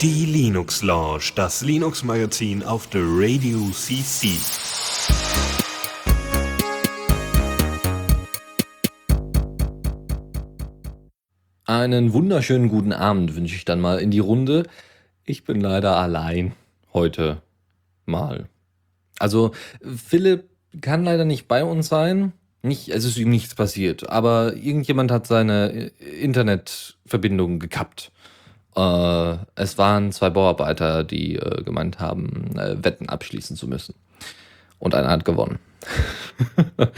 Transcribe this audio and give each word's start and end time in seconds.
Die 0.00 0.24
Linux 0.24 0.82
Lounge, 0.82 1.32
das 1.36 1.60
Linux 1.60 2.04
Magazin 2.04 2.62
auf 2.62 2.86
der 2.86 3.02
Radio 3.04 3.58
CC. 3.70 4.28
Einen 11.66 12.14
wunderschönen 12.14 12.70
guten 12.70 12.94
Abend 12.94 13.36
wünsche 13.36 13.56
ich 13.56 13.66
dann 13.66 13.80
mal 13.80 13.98
in 13.98 14.10
die 14.10 14.20
Runde. 14.20 14.62
Ich 15.26 15.44
bin 15.44 15.60
leider 15.60 15.98
allein 15.98 16.54
heute 16.94 17.42
mal. 18.06 18.48
Also 19.18 19.52
Philipp 19.82 20.48
kann 20.80 21.04
leider 21.04 21.26
nicht 21.26 21.46
bei 21.46 21.62
uns 21.62 21.88
sein. 21.88 22.32
Nicht, 22.64 22.88
es 22.88 23.04
ist 23.04 23.18
ihm 23.18 23.28
nichts 23.28 23.54
passiert, 23.54 24.08
aber 24.08 24.54
irgendjemand 24.56 25.10
hat 25.10 25.26
seine 25.26 25.90
Internetverbindung 26.18 27.58
gekappt. 27.58 28.10
Äh, 28.74 29.36
es 29.54 29.76
waren 29.76 30.12
zwei 30.12 30.30
Bauarbeiter, 30.30 31.04
die 31.04 31.36
äh, 31.36 31.62
gemeint 31.62 32.00
haben, 32.00 32.56
äh, 32.56 32.82
Wetten 32.82 33.10
abschließen 33.10 33.54
zu 33.54 33.68
müssen. 33.68 33.94
Und 34.78 34.94
einer 34.94 35.10
hat 35.10 35.26
gewonnen. 35.26 35.58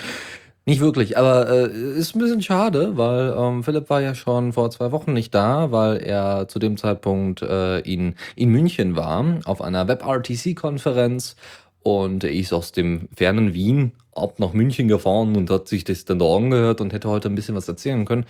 nicht 0.67 0.81
wirklich, 0.81 1.19
aber 1.19 1.51
äh, 1.51 1.99
ist 1.99 2.15
ein 2.15 2.21
bisschen 2.21 2.43
schade, 2.43 2.97
weil 2.97 3.35
ähm, 3.37 3.65
Philipp 3.65 3.91
war 3.91 4.01
ja 4.01 4.15
schon 4.15 4.53
vor 4.53 4.71
zwei 4.71 4.93
Wochen 4.93 5.15
nicht 5.15 5.35
da, 5.35 5.73
weil 5.73 5.97
er 5.97 6.47
zu 6.47 6.61
dem 6.61 6.77
Zeitpunkt 6.77 7.43
äh, 7.43 7.81
in, 7.81 8.15
in 8.37 8.51
München 8.51 8.95
war, 8.95 9.41
auf 9.45 9.61
einer 9.61 9.89
WebRTC-Konferenz 9.89 11.35
und 11.87 12.25
er 12.25 12.33
ist 12.33 12.53
aus 12.53 12.73
dem 12.73 13.09
fernen 13.15 13.55
Wien 13.55 13.93
ab 14.13 14.41
nach 14.41 14.53
München 14.53 14.89
gefahren 14.89 15.37
und 15.37 15.49
hat 15.51 15.69
sich 15.69 15.85
das 15.85 16.05
dann 16.05 16.19
da 16.19 16.25
angehört 16.35 16.81
und 16.81 16.93
hätte 16.93 17.09
heute 17.09 17.29
ein 17.29 17.37
bisschen 17.37 17.55
was 17.55 17.69
erzählen 17.69 18.05
können. 18.05 18.27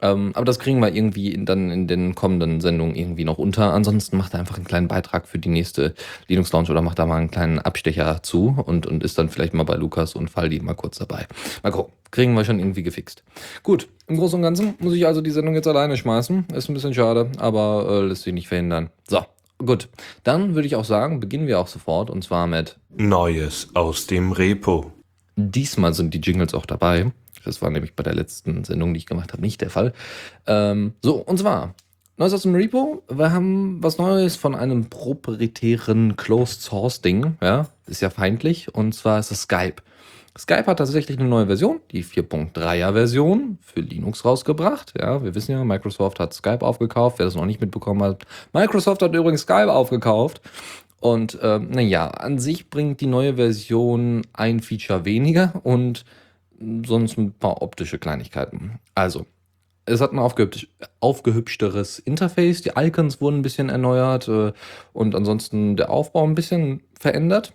Ähm, 0.00 0.30
aber 0.34 0.44
das 0.44 0.60
kriegen 0.60 0.78
wir 0.78 0.94
irgendwie 0.94 1.32
in, 1.32 1.44
dann 1.44 1.72
in 1.72 1.88
den 1.88 2.14
kommenden 2.14 2.60
Sendungen 2.60 2.94
irgendwie 2.94 3.24
noch 3.24 3.38
unter. 3.38 3.72
Ansonsten 3.72 4.16
macht 4.16 4.34
er 4.34 4.40
einfach 4.40 4.54
einen 4.54 4.66
kleinen 4.66 4.86
Beitrag 4.86 5.26
für 5.26 5.40
die 5.40 5.48
nächste 5.48 5.94
Linux 6.28 6.52
Launch 6.52 6.70
oder 6.70 6.80
macht 6.80 7.00
da 7.00 7.06
mal 7.06 7.16
einen 7.16 7.30
kleinen 7.32 7.58
Abstecher 7.58 8.22
zu 8.22 8.56
und, 8.64 8.86
und 8.86 9.02
ist 9.02 9.18
dann 9.18 9.28
vielleicht 9.28 9.52
mal 9.52 9.64
bei 9.64 9.74
Lukas 9.74 10.14
und 10.14 10.30
Faldi 10.30 10.60
mal 10.60 10.74
kurz 10.74 10.98
dabei. 10.98 11.26
Mal 11.64 11.72
gucken. 11.72 11.92
Kriegen 12.12 12.34
wir 12.34 12.44
schon 12.44 12.60
irgendwie 12.60 12.84
gefixt. 12.84 13.24
Gut, 13.64 13.88
im 14.06 14.16
Großen 14.16 14.36
und 14.36 14.42
Ganzen 14.42 14.74
muss 14.78 14.92
ich 14.94 15.06
also 15.06 15.22
die 15.22 15.30
Sendung 15.30 15.54
jetzt 15.54 15.66
alleine 15.66 15.96
schmeißen. 15.96 16.46
Ist 16.54 16.68
ein 16.68 16.74
bisschen 16.74 16.94
schade, 16.94 17.32
aber 17.38 17.86
äh, 17.88 18.06
lässt 18.06 18.22
sich 18.22 18.34
nicht 18.34 18.48
verhindern. 18.48 18.90
So, 19.08 19.24
Gut, 19.64 19.88
dann 20.24 20.54
würde 20.54 20.66
ich 20.66 20.76
auch 20.76 20.84
sagen, 20.84 21.20
beginnen 21.20 21.46
wir 21.46 21.60
auch 21.60 21.68
sofort 21.68 22.10
und 22.10 22.24
zwar 22.24 22.46
mit 22.46 22.78
Neues 22.90 23.68
aus 23.74 24.06
dem 24.06 24.32
Repo. 24.32 24.92
Diesmal 25.36 25.94
sind 25.94 26.14
die 26.14 26.20
Jingles 26.20 26.54
auch 26.54 26.66
dabei. 26.66 27.12
Das 27.44 27.62
war 27.62 27.70
nämlich 27.70 27.94
bei 27.94 28.02
der 28.02 28.14
letzten 28.14 28.64
Sendung, 28.64 28.94
die 28.94 28.98
ich 28.98 29.06
gemacht 29.06 29.32
habe, 29.32 29.42
nicht 29.42 29.60
der 29.60 29.70
Fall. 29.70 29.92
Ähm, 30.46 30.94
so, 31.02 31.16
und 31.16 31.38
zwar 31.38 31.74
Neues 32.16 32.34
aus 32.34 32.42
dem 32.42 32.54
Repo. 32.54 33.02
Wir 33.08 33.32
haben 33.32 33.82
was 33.82 33.98
Neues 33.98 34.36
von 34.36 34.54
einem 34.54 34.90
proprietären 34.90 36.16
Closed 36.16 36.60
Source 36.60 37.00
Ding. 37.00 37.36
Ja, 37.40 37.68
ist 37.86 38.02
ja 38.02 38.10
feindlich. 38.10 38.74
Und 38.74 38.94
zwar 38.94 39.18
ist 39.18 39.30
es 39.30 39.42
Skype. 39.42 39.76
Skype 40.38 40.66
hat 40.66 40.78
tatsächlich 40.78 41.18
eine 41.18 41.28
neue 41.28 41.46
Version, 41.46 41.80
die 41.90 42.02
4.3er 42.02 42.92
Version 42.94 43.58
für 43.60 43.80
Linux 43.80 44.24
rausgebracht. 44.24 44.94
Ja, 44.98 45.22
wir 45.22 45.34
wissen 45.34 45.52
ja, 45.52 45.62
Microsoft 45.62 46.20
hat 46.20 46.32
Skype 46.32 46.62
aufgekauft. 46.62 47.18
Wer 47.18 47.26
das 47.26 47.34
noch 47.34 47.44
nicht 47.44 47.60
mitbekommen 47.60 48.02
hat, 48.02 48.24
Microsoft 48.54 49.02
hat 49.02 49.14
übrigens 49.14 49.42
Skype 49.42 49.70
aufgekauft. 49.70 50.40
Und 51.00 51.38
äh, 51.42 51.58
naja, 51.58 52.08
an 52.08 52.38
sich 52.38 52.70
bringt 52.70 53.00
die 53.00 53.06
neue 53.06 53.34
Version 53.34 54.22
ein 54.32 54.60
Feature 54.60 55.04
weniger 55.04 55.60
und 55.64 56.04
sonst 56.86 57.18
ein 57.18 57.32
paar 57.32 57.60
optische 57.60 57.98
Kleinigkeiten. 57.98 58.78
Also, 58.94 59.26
es 59.84 60.00
hat 60.00 60.12
ein 60.12 60.18
aufgehübsch 60.18 60.68
aufgehübschteres 61.00 61.98
Interface, 61.98 62.62
die 62.62 62.72
Icons 62.76 63.20
wurden 63.20 63.40
ein 63.40 63.42
bisschen 63.42 63.68
erneuert 63.68 64.28
äh, 64.28 64.52
und 64.92 65.14
ansonsten 65.14 65.76
der 65.76 65.90
Aufbau 65.90 66.24
ein 66.24 66.36
bisschen 66.36 66.82
verändert. 66.98 67.52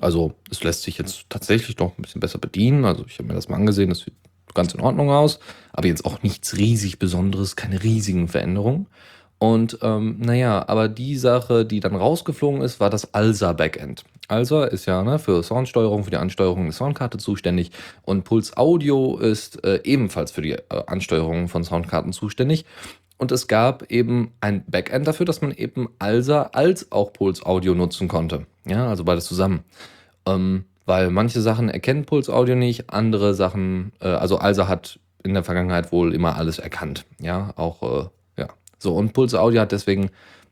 Also 0.00 0.34
es 0.50 0.62
lässt 0.62 0.82
sich 0.82 0.98
jetzt 0.98 1.26
tatsächlich 1.28 1.78
noch 1.78 1.96
ein 1.96 2.02
bisschen 2.02 2.20
besser 2.20 2.38
bedienen. 2.38 2.84
Also 2.84 3.04
ich 3.06 3.18
habe 3.18 3.28
mir 3.28 3.34
das 3.34 3.48
mal 3.48 3.56
angesehen, 3.56 3.90
das 3.90 4.00
sieht 4.00 4.14
ganz 4.54 4.74
in 4.74 4.80
Ordnung 4.80 5.10
aus, 5.10 5.38
aber 5.72 5.86
jetzt 5.86 6.04
auch 6.04 6.22
nichts 6.22 6.56
riesig 6.56 6.98
Besonderes, 6.98 7.56
keine 7.56 7.82
riesigen 7.82 8.28
Veränderungen. 8.28 8.86
Und 9.38 9.78
ähm, 9.80 10.16
naja, 10.18 10.68
aber 10.68 10.88
die 10.88 11.16
Sache, 11.16 11.64
die 11.64 11.80
dann 11.80 11.96
rausgeflogen 11.96 12.60
ist, 12.60 12.78
war 12.78 12.90
das 12.90 13.14
ALSA-Backend. 13.14 14.04
ALSA 14.28 14.64
ist 14.64 14.86
ja 14.86 15.02
ne, 15.02 15.18
für 15.18 15.42
Soundsteuerung, 15.42 16.04
für 16.04 16.10
die 16.10 16.18
Ansteuerung 16.18 16.64
der 16.64 16.72
Soundkarte 16.72 17.18
zuständig 17.18 17.70
und 18.02 18.24
Puls 18.24 18.56
Audio 18.56 19.16
ist 19.16 19.64
äh, 19.64 19.80
ebenfalls 19.82 20.30
für 20.30 20.42
die 20.42 20.52
äh, 20.52 20.62
Ansteuerung 20.86 21.48
von 21.48 21.64
Soundkarten 21.64 22.12
zuständig. 22.12 22.64
Und 23.20 23.32
es 23.32 23.48
gab 23.48 23.92
eben 23.92 24.32
ein 24.40 24.64
Backend 24.66 25.06
dafür, 25.06 25.26
dass 25.26 25.42
man 25.42 25.52
eben 25.52 25.90
ALSA 25.98 26.52
als 26.54 26.90
auch 26.90 27.12
Puls 27.12 27.44
Audio 27.44 27.74
nutzen 27.74 28.08
konnte. 28.08 28.46
Ja, 28.64 28.88
also 28.88 29.04
beides 29.04 29.26
zusammen. 29.26 29.60
Ähm, 30.24 30.64
weil 30.86 31.10
manche 31.10 31.42
Sachen 31.42 31.68
erkennen 31.68 32.06
Puls 32.06 32.30
Audio 32.30 32.56
nicht, 32.56 32.88
andere 32.88 33.34
Sachen, 33.34 33.92
äh, 34.00 34.08
also 34.08 34.38
ALSA 34.38 34.68
hat 34.68 34.98
in 35.22 35.34
der 35.34 35.44
Vergangenheit 35.44 35.92
wohl 35.92 36.14
immer 36.14 36.36
alles 36.36 36.58
erkannt. 36.58 37.04
Ja, 37.20 37.52
auch, 37.56 37.82
äh, 37.82 38.40
ja. 38.40 38.48
So, 38.78 38.94
und 38.94 39.12
Puls 39.12 39.34
Audio 39.34 39.60
hat 39.60 39.72
deswegen 39.72 40.08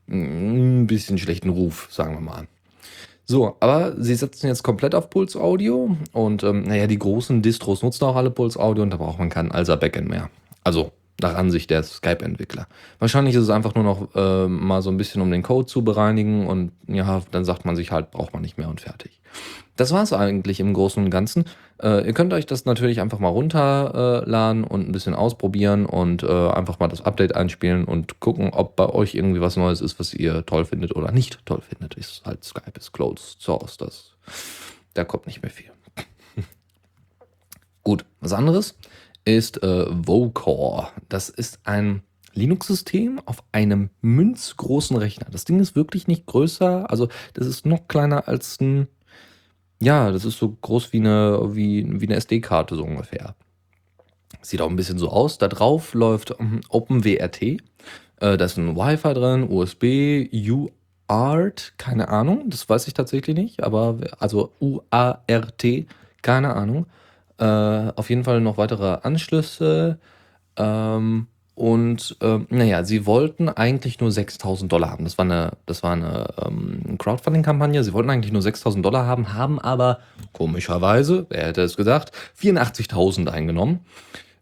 ein 0.07 0.85
bisschen 0.85 1.17
schlechten 1.17 1.49
Ruf, 1.49 1.87
sagen 1.89 2.13
wir 2.13 2.21
mal. 2.21 2.47
So, 3.25 3.57
aber 3.61 3.95
sie 3.97 4.13
setzen 4.13 4.45
jetzt 4.45 4.61
komplett 4.61 4.93
auf 4.93 5.09
Puls 5.09 5.35
Audio 5.35 5.97
und 6.11 6.43
ähm, 6.43 6.65
naja, 6.65 6.85
die 6.85 6.99
großen 6.99 7.41
Distros 7.41 7.81
nutzen 7.81 8.03
auch 8.03 8.15
alle 8.15 8.29
Puls 8.29 8.57
Audio 8.57 8.83
und 8.83 8.91
da 8.91 8.97
braucht 8.97 9.17
man 9.17 9.29
kein 9.29 9.51
ALSA 9.51 9.75
Backend 9.75 10.07
mehr. 10.07 10.29
Also 10.63 10.91
nach 11.21 11.35
Ansicht 11.35 11.69
der 11.69 11.83
Skype-Entwickler. 11.83 12.67
Wahrscheinlich 12.99 13.35
ist 13.35 13.43
es 13.43 13.49
einfach 13.49 13.75
nur 13.75 13.83
noch 13.83 14.15
äh, 14.15 14.47
mal 14.47 14.81
so 14.81 14.89
ein 14.89 14.97
bisschen, 14.97 15.21
um 15.21 15.31
den 15.31 15.43
Code 15.43 15.65
zu 15.65 15.83
bereinigen 15.83 16.47
und 16.47 16.71
ja, 16.87 17.21
dann 17.31 17.45
sagt 17.45 17.65
man 17.65 17.75
sich 17.75 17.91
halt, 17.91 18.11
braucht 18.11 18.33
man 18.33 18.41
nicht 18.41 18.57
mehr 18.57 18.69
und 18.69 18.81
fertig. 18.81 19.19
Das 19.75 19.91
war 19.91 20.03
es 20.03 20.11
eigentlich 20.11 20.59
im 20.59 20.73
Großen 20.73 21.01
und 21.01 21.09
Ganzen. 21.09 21.45
Äh, 21.81 22.05
ihr 22.05 22.13
könnt 22.13 22.33
euch 22.33 22.45
das 22.45 22.65
natürlich 22.65 22.99
einfach 22.99 23.19
mal 23.19 23.29
runterladen 23.29 24.63
äh, 24.63 24.67
und 24.67 24.89
ein 24.89 24.91
bisschen 24.91 25.13
ausprobieren 25.13 25.85
und 25.85 26.23
äh, 26.23 26.49
einfach 26.49 26.79
mal 26.79 26.89
das 26.89 27.05
Update 27.05 27.35
einspielen 27.35 27.85
und 27.85 28.19
gucken, 28.19 28.49
ob 28.49 28.75
bei 28.75 28.89
euch 28.89 29.15
irgendwie 29.15 29.39
was 29.39 29.55
Neues 29.55 29.79
ist, 29.79 29.97
was 29.99 30.13
ihr 30.13 30.45
toll 30.45 30.65
findet 30.65 30.95
oder 30.95 31.11
nicht 31.11 31.45
toll 31.45 31.61
findet. 31.61 31.95
Ist 31.95 32.25
halt 32.25 32.43
Skype 32.43 32.77
ist 32.77 32.91
Closed 32.91 33.41
Source, 33.41 33.77
das, 33.77 34.11
da 34.95 35.05
kommt 35.05 35.27
nicht 35.27 35.41
mehr 35.41 35.51
viel. 35.51 35.71
Gut, 37.83 38.03
was 38.19 38.33
anderes 38.33 38.75
ist 39.37 39.61
äh, 39.63 39.85
Vocore. 39.89 40.89
Das 41.09 41.29
ist 41.29 41.59
ein 41.63 42.03
Linux-System 42.33 43.19
auf 43.25 43.43
einem 43.51 43.89
münzgroßen 44.01 44.95
Rechner. 44.97 45.27
Das 45.31 45.45
Ding 45.45 45.59
ist 45.59 45.75
wirklich 45.75 46.07
nicht 46.07 46.25
größer, 46.25 46.89
also 46.89 47.09
das 47.33 47.47
ist 47.47 47.65
noch 47.65 47.87
kleiner 47.87 48.27
als 48.27 48.59
ein, 48.61 48.87
ja, 49.81 50.11
das 50.11 50.25
ist 50.25 50.37
so 50.37 50.49
groß 50.49 50.93
wie 50.93 50.99
eine, 50.99 51.55
wie, 51.55 51.85
wie 52.01 52.05
eine 52.05 52.15
SD-Karte 52.15 52.75
so 52.75 52.83
ungefähr. 52.83 53.35
Sieht 54.41 54.61
auch 54.61 54.69
ein 54.69 54.75
bisschen 54.75 54.99
so 54.99 55.09
aus. 55.09 55.37
Da 55.37 55.47
drauf 55.47 55.93
läuft 55.93 56.33
ähm, 56.39 56.61
OpenWRT. 56.69 57.41
Äh, 57.41 57.57
da 58.19 58.35
ist 58.35 58.57
ein 58.57 58.75
Wi-Fi 58.75 59.13
drin, 59.13 59.49
USB, 59.49 60.29
UART, 61.09 61.73
keine 61.77 62.09
Ahnung, 62.09 62.49
das 62.49 62.69
weiß 62.69 62.87
ich 62.87 62.93
tatsächlich 62.93 63.35
nicht, 63.35 63.63
aber 63.63 63.97
also 64.19 64.51
UART, 64.59 65.65
keine 66.21 66.55
Ahnung. 66.55 66.85
Äh, 67.39 67.93
auf 67.95 68.09
jeden 68.09 68.25
Fall 68.25 68.41
noch 68.41 68.57
weitere 68.57 68.97
Anschlüsse. 69.01 69.97
Ähm, 70.57 71.27
und 71.55 72.17
ähm, 72.21 72.47
naja, 72.49 72.83
sie 72.83 73.05
wollten 73.05 73.49
eigentlich 73.49 73.99
nur 73.99 74.11
6000 74.11 74.71
Dollar 74.71 74.91
haben. 74.91 75.05
Das 75.05 75.17
war 75.17 75.25
eine, 75.25 75.51
eine 75.83 76.27
ähm, 76.45 76.97
Crowdfunding-Kampagne. 76.97 77.83
Sie 77.83 77.93
wollten 77.93 78.09
eigentlich 78.09 78.33
nur 78.33 78.41
6000 78.41 78.85
Dollar 78.85 79.05
haben, 79.05 79.33
haben 79.33 79.59
aber 79.59 79.99
komischerweise, 80.33 81.27
wer 81.29 81.47
hätte 81.47 81.61
es 81.61 81.77
gesagt, 81.77 82.11
84.000 82.41 83.29
eingenommen. 83.29 83.81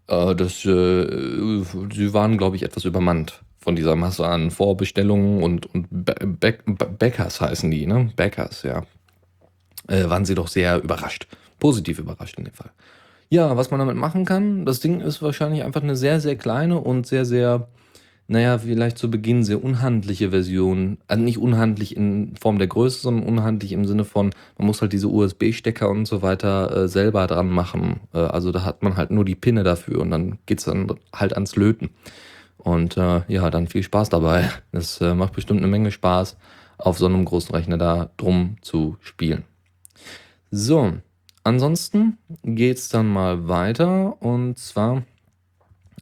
Äh, 0.07 0.35
das, 0.35 0.65
äh, 0.65 1.63
sie 1.93 2.13
waren, 2.13 2.37
glaube 2.37 2.55
ich, 2.55 2.63
etwas 2.63 2.85
übermannt 2.85 3.41
von 3.59 3.75
dieser 3.75 3.95
Masse 3.95 4.25
an 4.25 4.49
Vorbestellungen 4.49 5.43
und, 5.43 5.67
und 5.73 5.87
Backers 5.89 7.41
heißen 7.41 7.69
die, 7.69 7.85
ne? 7.85 8.11
Backers, 8.15 8.63
ja. 8.63 8.83
Äh, 9.87 10.09
waren 10.09 10.25
sie 10.25 10.35
doch 10.35 10.47
sehr 10.47 10.81
überrascht 10.81 11.27
positiv 11.59 11.99
überrascht 11.99 12.37
in 12.37 12.45
dem 12.45 12.53
Fall. 12.53 12.71
Ja, 13.29 13.57
was 13.57 13.71
man 13.71 13.79
damit 13.79 13.97
machen 13.97 14.23
kann, 14.23 14.65
das 14.65 14.79
Ding 14.79 15.01
ist 15.01 15.21
wahrscheinlich 15.21 15.63
einfach 15.63 15.83
eine 15.83 15.97
sehr, 15.97 16.21
sehr 16.21 16.37
kleine 16.37 16.79
und 16.79 17.05
sehr, 17.05 17.25
sehr, 17.25 17.67
naja, 18.27 18.57
vielleicht 18.57 18.97
zu 18.97 19.11
Beginn 19.11 19.43
sehr 19.43 19.61
unhandliche 19.61 20.29
Version. 20.29 20.97
Also 21.07 21.23
nicht 21.23 21.37
unhandlich 21.37 21.97
in 21.97 22.35
Form 22.39 22.57
der 22.57 22.67
Größe, 22.67 23.01
sondern 23.01 23.27
unhandlich 23.27 23.73
im 23.73 23.85
Sinne 23.85 24.05
von, 24.05 24.31
man 24.57 24.67
muss 24.67 24.81
halt 24.81 24.93
diese 24.93 25.09
USB-Stecker 25.09 25.89
und 25.89 26.05
so 26.05 26.21
weiter 26.21 26.83
äh, 26.83 26.87
selber 26.87 27.27
dran 27.27 27.49
machen. 27.49 27.99
Äh, 28.13 28.19
also 28.19 28.53
da 28.53 28.63
hat 28.63 28.81
man 28.81 28.95
halt 28.95 29.11
nur 29.11 29.25
die 29.25 29.35
Pinne 29.35 29.63
dafür 29.63 29.99
und 29.99 30.11
dann 30.11 30.39
geht 30.45 30.59
es 30.59 30.65
dann 30.65 30.87
halt 31.13 31.33
ans 31.33 31.57
Löten. 31.57 31.89
Und 32.57 32.95
äh, 32.95 33.21
ja, 33.27 33.49
dann 33.49 33.67
viel 33.67 33.83
Spaß 33.83 34.09
dabei. 34.09 34.49
Das 34.71 35.01
äh, 35.01 35.13
macht 35.13 35.33
bestimmt 35.33 35.59
eine 35.59 35.67
Menge 35.67 35.91
Spaß, 35.91 36.37
auf 36.77 36.97
so 36.97 37.05
einem 37.07 37.25
großen 37.25 37.53
Rechner 37.53 37.77
da 37.77 38.09
drum 38.15 38.55
zu 38.61 38.95
spielen. 39.01 39.43
So, 40.49 40.93
Ansonsten 41.47 42.17
geht 42.43 42.77
es 42.77 42.89
dann 42.89 43.07
mal 43.07 43.47
weiter 43.47 44.21
und 44.21 44.57
zwar 44.57 45.03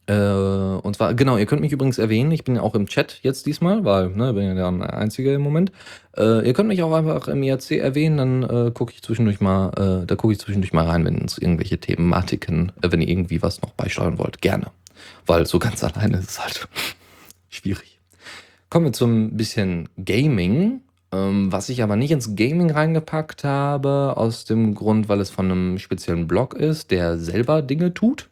Äh, 0.08 0.14
und 0.14 0.96
zwar, 0.96 1.14
genau, 1.14 1.38
ihr 1.38 1.46
könnt 1.46 1.62
mich 1.62 1.72
übrigens 1.72 2.00
erwähnen. 2.00 2.32
Ich 2.32 2.44
bin 2.44 2.56
ja 2.56 2.62
auch 2.62 2.74
im 2.74 2.88
Chat 2.88 3.20
jetzt 3.22 3.46
diesmal, 3.46 3.86
weil, 3.86 4.10
ne, 4.10 4.34
bin 4.34 4.44
ja 4.44 4.54
der 4.56 4.94
Einzige 4.94 5.34
im 5.34 5.42
Moment. 5.42 5.72
Äh, 6.18 6.48
ihr 6.48 6.54
könnt 6.54 6.68
mich 6.68 6.82
auch 6.82 6.94
einfach 6.94 7.28
im 7.28 7.44
IRC 7.44 7.72
erwähnen, 7.74 8.18
dann 8.18 8.44
äh, 8.44 8.72
gucke 8.72 8.94
ich 8.94 9.04
zwischendurch 9.04 9.40
mal, 9.40 9.70
äh, 10.04 10.06
da 10.08 10.16
gucke 10.16 10.34
ich 10.34 10.40
zwischendurch 10.40 10.74
mal 10.74 10.86
rein, 10.86 11.06
wenn 11.06 11.26
es 11.26 11.38
irgendwelche 11.38 11.80
Thematiken, 11.80 12.72
äh, 12.82 12.92
wenn 12.92 13.02
ihr 13.02 13.10
irgendwie 13.10 13.42
was 13.44 13.62
noch 13.62 13.72
beisteuern 13.72 14.18
wollt. 14.18 14.42
Gerne. 14.42 14.72
Weil 15.28 15.46
so 15.46 15.60
ganz 15.60 15.84
alleine 15.84 16.18
ist 16.18 16.32
es 16.32 16.40
halt 16.40 16.68
schwierig. 17.50 18.00
Kommen 18.70 18.86
wir 18.86 18.94
zum 18.94 19.38
bisschen 19.38 19.90
Gaming. 20.04 20.82
Ähm, 21.16 21.52
was 21.52 21.70
ich 21.70 21.82
aber 21.82 21.96
nicht 21.96 22.12
ins 22.12 22.36
Gaming 22.36 22.72
reingepackt 22.72 23.44
habe, 23.44 24.14
aus 24.18 24.46
dem 24.46 24.76
Grund, 24.76 25.08
weil 25.08 25.22
es 25.22 25.30
von 25.30 25.52
einem 25.52 25.80
speziellen 25.80 26.28
Blog 26.28 26.54
ist, 26.54 26.92
der 26.92 27.18
selber 27.18 27.62
Dinge 27.62 27.94
tut. 27.94 28.30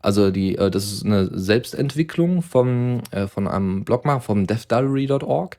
Also 0.00 0.30
die, 0.30 0.56
äh, 0.56 0.70
das 0.70 0.92
ist 0.92 1.04
eine 1.04 1.30
Selbstentwicklung 1.32 2.42
vom, 2.42 3.00
äh, 3.10 3.26
von 3.26 3.46
einem 3.46 3.84
Blogmacher 3.84 4.20
vom 4.20 4.46
devdiary.org. 4.46 5.56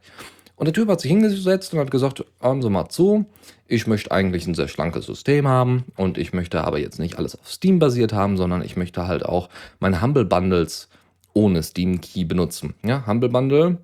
Und 0.58 0.66
der 0.66 0.74
Typ 0.74 0.90
hat 0.90 1.02
sich 1.02 1.12
hingesetzt 1.12 1.74
und 1.74 1.80
hat 1.80 1.92
gesagt, 1.92 2.24
hören 2.40 2.62
Sie 2.62 2.70
mal 2.70 2.88
zu, 2.90 3.26
ich 3.68 3.88
möchte 3.88 4.12
eigentlich 4.12 4.48
ein 4.48 4.54
sehr 4.54 4.68
schlankes 4.68 5.06
System 5.06 5.48
haben 5.48 5.86
und 5.98 6.18
ich 6.18 6.34
möchte 6.34 6.64
aber 6.64 6.80
jetzt 6.80 7.00
nicht 7.00 7.18
alles 7.18 7.38
auf 7.38 7.52
Steam 7.52 7.80
basiert 7.80 8.14
haben, 8.14 8.38
sondern 8.38 8.62
ich 8.62 8.78
möchte 8.78 9.08
halt 9.08 9.26
auch 9.26 9.50
meine 9.80 10.02
Humble 10.02 10.26
Bundles 10.26 10.88
ohne 11.34 11.62
Steam 11.64 12.00
Key 12.00 12.24
benutzen. 12.24 12.74
Ja, 12.84 13.06
Humble 13.06 13.30
Bundle, 13.30 13.78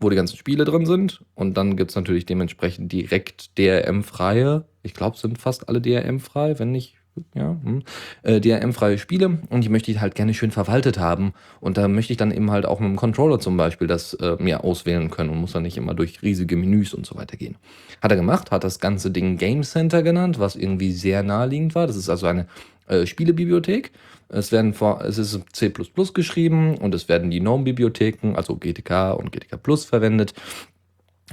wo 0.00 0.10
die 0.10 0.16
ganzen 0.16 0.36
Spiele 0.36 0.64
drin 0.64 0.86
sind. 0.86 1.24
Und 1.34 1.56
dann 1.56 1.76
gibt 1.76 1.90
es 1.90 1.96
natürlich 1.96 2.26
dementsprechend 2.26 2.92
direkt 2.92 3.58
DRM-freie, 3.58 4.64
ich 4.82 4.94
glaube, 4.94 5.16
sind 5.16 5.38
fast 5.38 5.68
alle 5.68 5.80
DRM-frei, 5.80 6.58
wenn 6.58 6.70
nicht 6.70 6.97
ja, 7.34 7.56
hm, 7.62 7.82
äh, 8.22 8.40
DRM-freie 8.40 8.98
Spiele 8.98 9.38
und 9.50 9.64
die 9.64 9.68
möchte 9.68 9.90
ich 9.90 10.00
halt 10.00 10.14
gerne 10.14 10.34
schön 10.34 10.50
verwaltet 10.50 10.98
haben. 10.98 11.32
Und 11.60 11.76
da 11.76 11.88
möchte 11.88 12.12
ich 12.12 12.16
dann 12.16 12.30
eben 12.30 12.50
halt 12.50 12.66
auch 12.66 12.80
mit 12.80 12.88
dem 12.88 12.96
Controller 12.96 13.38
zum 13.38 13.56
Beispiel 13.56 13.86
das 13.86 14.14
äh, 14.14 14.36
mir 14.38 14.64
auswählen 14.64 15.10
können 15.10 15.30
und 15.30 15.38
muss 15.38 15.52
dann 15.52 15.62
nicht 15.62 15.76
immer 15.76 15.94
durch 15.94 16.22
riesige 16.22 16.56
Menüs 16.56 16.94
und 16.94 17.06
so 17.06 17.16
weiter 17.16 17.36
gehen. 17.36 17.56
Hat 18.00 18.10
er 18.10 18.16
gemacht, 18.16 18.50
hat 18.50 18.64
das 18.64 18.80
ganze 18.80 19.10
Ding 19.10 19.36
Game 19.36 19.62
Center 19.62 20.02
genannt, 20.02 20.38
was 20.38 20.56
irgendwie 20.56 20.92
sehr 20.92 21.22
naheliegend 21.22 21.74
war. 21.74 21.86
Das 21.86 21.96
ist 21.96 22.08
also 22.08 22.26
eine 22.26 22.46
äh, 22.86 23.06
Spielebibliothek. 23.06 23.92
Es, 24.28 24.52
werden 24.52 24.74
vor, 24.74 25.02
es 25.04 25.16
ist 25.16 25.40
C 25.52 25.72
geschrieben 26.14 26.76
und 26.76 26.94
es 26.94 27.08
werden 27.08 27.30
die 27.30 27.40
GNOME-Bibliotheken, 27.40 28.34
also 28.36 28.56
GTK 28.56 29.12
und 29.12 29.32
GTK 29.32 29.62
Plus 29.62 29.84
verwendet. 29.84 30.34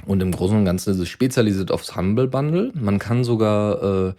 Und 0.04 0.22
im 0.22 0.32
Großen 0.32 0.56
und 0.56 0.64
Ganzen 0.64 0.90
ist 0.90 0.98
es 0.98 1.08
spezialisiert 1.08 1.70
aufs 1.70 1.96
Humble 1.96 2.28
Bundle. 2.28 2.72
Man 2.74 2.98
kann 2.98 3.24
sogar 3.24 4.08
äh, 4.08 4.12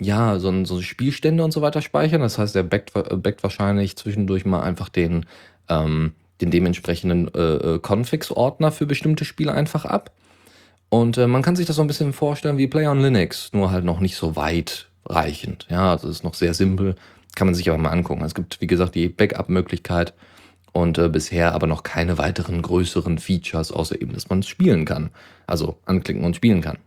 ja, 0.00 0.38
so, 0.38 0.64
so 0.64 0.80
Spielstände 0.82 1.44
und 1.44 1.52
so 1.52 1.62
weiter 1.62 1.82
speichern. 1.82 2.20
Das 2.20 2.38
heißt, 2.38 2.56
er 2.56 2.62
backt, 2.62 2.96
äh, 2.96 3.16
backt 3.16 3.42
wahrscheinlich 3.42 3.96
zwischendurch 3.96 4.44
mal 4.44 4.62
einfach 4.62 4.88
den, 4.88 5.26
ähm, 5.68 6.12
den 6.40 6.50
dementsprechenden 6.50 7.32
äh, 7.34 7.74
äh, 7.74 7.78
Configs-Ordner 7.78 8.72
für 8.72 8.86
bestimmte 8.86 9.24
Spiele 9.24 9.52
einfach 9.52 9.84
ab. 9.84 10.10
Und 10.88 11.18
äh, 11.18 11.26
man 11.26 11.42
kann 11.42 11.54
sich 11.54 11.66
das 11.66 11.76
so 11.76 11.82
ein 11.82 11.86
bisschen 11.86 12.12
vorstellen 12.12 12.58
wie 12.58 12.66
Play 12.66 12.86
on 12.86 13.00
Linux, 13.00 13.52
nur 13.52 13.70
halt 13.70 13.84
noch 13.84 14.00
nicht 14.00 14.16
so 14.16 14.34
weitreichend. 14.36 15.66
Ja, 15.70 15.92
also 15.92 16.08
ist 16.08 16.24
noch 16.24 16.34
sehr 16.34 16.54
simpel, 16.54 16.96
kann 17.36 17.46
man 17.46 17.54
sich 17.54 17.68
aber 17.68 17.78
mal 17.78 17.90
angucken. 17.90 18.24
Es 18.24 18.34
gibt, 18.34 18.60
wie 18.60 18.66
gesagt, 18.66 18.94
die 18.94 19.08
Backup-Möglichkeit 19.08 20.14
und 20.72 20.98
äh, 20.98 21.08
bisher 21.08 21.54
aber 21.54 21.66
noch 21.66 21.82
keine 21.82 22.18
weiteren 22.18 22.62
größeren 22.62 23.18
Features, 23.18 23.70
außer 23.70 24.00
eben, 24.00 24.14
dass 24.14 24.30
man 24.30 24.40
es 24.40 24.48
spielen 24.48 24.84
kann. 24.84 25.10
Also 25.46 25.76
anklicken 25.84 26.24
und 26.24 26.36
spielen 26.36 26.60
kann. 26.60 26.78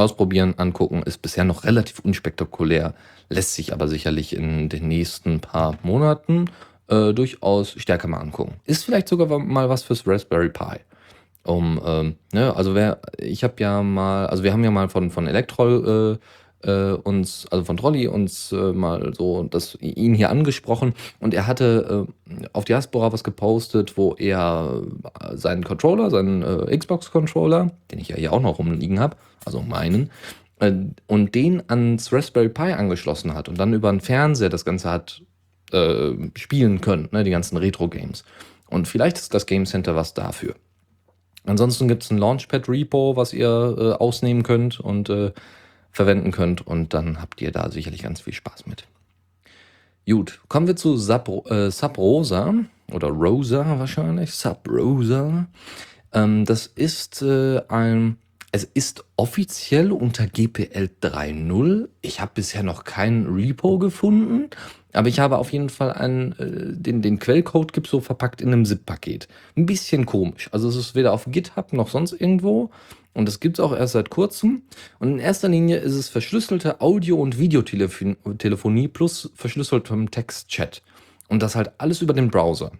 Ausprobieren, 0.00 0.54
angucken, 0.56 1.02
ist 1.02 1.20
bisher 1.20 1.44
noch 1.44 1.64
relativ 1.64 1.98
unspektakulär, 1.98 2.94
lässt 3.28 3.54
sich 3.54 3.74
aber 3.74 3.86
sicherlich 3.86 4.34
in 4.34 4.70
den 4.70 4.88
nächsten 4.88 5.40
paar 5.40 5.76
Monaten 5.82 6.46
äh, 6.88 7.12
durchaus 7.12 7.72
stärker 7.72 8.08
mal 8.08 8.16
angucken. 8.16 8.54
Ist 8.64 8.86
vielleicht 8.86 9.08
sogar 9.08 9.38
mal 9.38 9.68
was 9.68 9.82
fürs 9.82 10.06
Raspberry 10.06 10.48
Pi. 10.48 10.78
Um, 11.42 11.78
ähm, 11.84 12.16
ne, 12.32 12.56
also 12.56 12.74
wer, 12.74 13.00
ich 13.18 13.44
habe 13.44 13.54
ja 13.58 13.82
mal, 13.82 14.26
also 14.26 14.42
wir 14.42 14.54
haben 14.54 14.64
ja 14.64 14.70
mal 14.70 14.88
von, 14.88 15.10
von 15.10 15.26
Elektrol 15.26 16.18
äh, 16.18 16.24
äh, 16.62 16.92
uns, 16.92 17.46
also 17.50 17.64
von 17.64 17.76
Trolli, 17.76 18.06
uns 18.06 18.52
äh, 18.52 18.72
mal 18.72 19.12
so 19.14 19.44
das, 19.44 19.76
ihn 19.80 20.14
hier 20.14 20.30
angesprochen 20.30 20.94
und 21.18 21.34
er 21.34 21.46
hatte 21.46 22.06
äh, 22.28 22.46
auf 22.52 22.64
Diaspora 22.64 23.12
was 23.12 23.24
gepostet, 23.24 23.96
wo 23.96 24.14
er 24.14 24.82
seinen 25.32 25.64
Controller, 25.64 26.10
seinen 26.10 26.42
äh, 26.42 26.76
Xbox-Controller, 26.76 27.70
den 27.90 27.98
ich 27.98 28.08
ja 28.08 28.16
hier 28.16 28.32
auch 28.32 28.42
noch 28.42 28.58
rumliegen 28.58 29.00
habe, 29.00 29.16
also 29.44 29.62
meinen, 29.62 30.10
äh, 30.58 30.72
und 31.06 31.34
den 31.34 31.62
ans 31.68 32.12
Raspberry 32.12 32.48
Pi 32.48 32.72
angeschlossen 32.72 33.34
hat 33.34 33.48
und 33.48 33.58
dann 33.58 33.72
über 33.72 33.88
einen 33.88 34.00
Fernseher 34.00 34.48
das 34.48 34.64
Ganze 34.64 34.90
hat 34.90 35.22
äh, 35.72 36.12
spielen 36.36 36.80
können, 36.80 37.08
ne, 37.12 37.24
die 37.24 37.30
ganzen 37.30 37.56
Retro-Games. 37.56 38.24
Und 38.68 38.86
vielleicht 38.86 39.16
ist 39.16 39.34
das 39.34 39.46
Game 39.46 39.66
Center 39.66 39.96
was 39.96 40.14
dafür. 40.14 40.54
Ansonsten 41.44 41.88
gibt 41.88 42.02
es 42.02 42.10
ein 42.10 42.18
Launchpad-Repo, 42.18 43.16
was 43.16 43.32
ihr 43.32 43.96
ausnehmen 43.98 44.42
könnt 44.42 44.78
und 44.78 45.10
verwenden 45.92 46.30
könnt 46.30 46.66
und 46.66 46.94
dann 46.94 47.20
habt 47.20 47.40
ihr 47.42 47.52
da 47.52 47.70
sicherlich 47.70 48.02
ganz 48.02 48.20
viel 48.20 48.32
Spaß 48.32 48.66
mit. 48.66 48.84
Gut, 50.08 50.40
kommen 50.48 50.66
wir 50.66 50.76
zu 50.76 50.96
Sub, 50.96 51.28
äh, 51.50 51.70
Sub 51.70 51.98
Rosa 51.98 52.54
oder 52.90 53.08
Rosa 53.08 53.78
wahrscheinlich, 53.78 54.32
Sub 54.32 54.66
Rosa. 54.68 55.46
Ähm, 56.12 56.44
das 56.44 56.66
ist 56.66 57.22
äh, 57.22 57.60
ein, 57.68 58.16
es 58.50 58.64
ist 58.64 59.04
offiziell 59.16 59.92
unter 59.92 60.26
GPL 60.26 60.90
3.0. 61.00 61.88
Ich 62.00 62.20
habe 62.20 62.32
bisher 62.34 62.62
noch 62.62 62.84
kein 62.84 63.26
Repo 63.26 63.78
gefunden, 63.78 64.50
aber 64.92 65.08
ich 65.08 65.20
habe 65.20 65.38
auf 65.38 65.52
jeden 65.52 65.68
Fall 65.68 65.92
einen, 65.92 66.32
äh, 66.32 66.74
den, 66.74 67.02
den 67.02 67.18
Quellcode 67.18 67.72
gibt 67.72 67.86
so 67.86 68.00
verpackt 68.00 68.40
in 68.40 68.48
einem 68.48 68.64
ZIP-Paket. 68.64 69.28
Ein 69.56 69.66
bisschen 69.66 70.06
komisch. 70.06 70.48
Also 70.52 70.68
es 70.68 70.76
ist 70.76 70.94
weder 70.94 71.12
auf 71.12 71.26
GitHub 71.28 71.72
noch 71.72 71.88
sonst 71.88 72.12
irgendwo. 72.12 72.70
Und 73.12 73.26
das 73.26 73.40
gibt 73.40 73.58
es 73.58 73.64
auch 73.64 73.76
erst 73.76 73.94
seit 73.94 74.10
kurzem. 74.10 74.62
Und 74.98 75.12
in 75.12 75.18
erster 75.18 75.48
Linie 75.48 75.78
ist 75.78 75.94
es 75.94 76.08
verschlüsselte 76.08 76.80
Audio- 76.80 77.20
und 77.20 77.38
Videotelefonie 77.38 78.88
plus 78.88 79.30
verschlüsseltem 79.34 80.10
Textchat. 80.10 80.82
Und 81.28 81.42
das 81.42 81.56
halt 81.56 81.72
alles 81.78 82.02
über 82.02 82.14
den 82.14 82.30
Browser. 82.30 82.72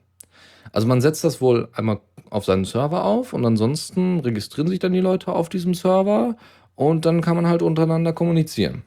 Also 0.73 0.87
man 0.87 1.01
setzt 1.01 1.25
das 1.25 1.41
wohl 1.41 1.69
einmal 1.73 2.01
auf 2.31 2.45
seinen 2.45 2.65
Server 2.65 3.05
auf 3.05 3.33
und 3.33 3.45
ansonsten 3.45 4.21
registrieren 4.21 4.69
sich 4.69 4.79
dann 4.79 4.93
die 4.93 5.01
Leute 5.01 5.33
auf 5.33 5.49
diesem 5.49 5.75
Server 5.75 6.37
und 6.77 7.05
dann 7.05 7.23
kann 7.23 7.37
man 7.37 7.49
halt 7.49 7.63
untereinander 7.63 8.13
kommunizieren. 8.13 8.85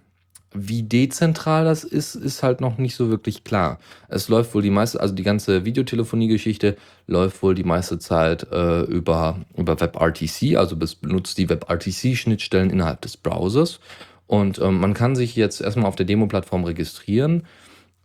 Wie 0.53 0.83
dezentral 0.83 1.65
das 1.65 1.83
ist, 1.83 2.15
ist 2.15 2.43
halt 2.43 2.61
noch 2.61 2.77
nicht 2.77 2.95
so 2.95 3.09
wirklich 3.09 3.43
klar. 3.43 3.79
Es 4.07 4.29
läuft 4.29 4.53
wohl 4.53 4.61
die 4.61 4.69
meiste, 4.69 4.99
also 4.99 5.13
die 5.13 5.23
ganze 5.23 5.65
Videotelefonie-Geschichte 5.65 6.77
läuft 7.07 7.41
wohl 7.41 7.55
die 7.55 7.63
meiste 7.63 7.97
Zeit 7.97 8.47
äh, 8.51 8.81
über, 8.81 9.41
über 9.57 9.79
WebRTC, 9.79 10.55
also 10.57 10.75
benutzt 10.75 11.37
die 11.37 11.49
WebRTC-Schnittstellen 11.49 12.69
innerhalb 12.69 13.01
des 13.01 13.17
Browsers. 13.17 13.79
Und 14.27 14.59
ähm, 14.59 14.79
man 14.79 14.93
kann 14.93 15.15
sich 15.15 15.35
jetzt 15.35 15.59
erstmal 15.59 15.87
auf 15.87 15.95
der 15.95 16.05
Demo-Plattform 16.05 16.63
registrieren 16.63 17.43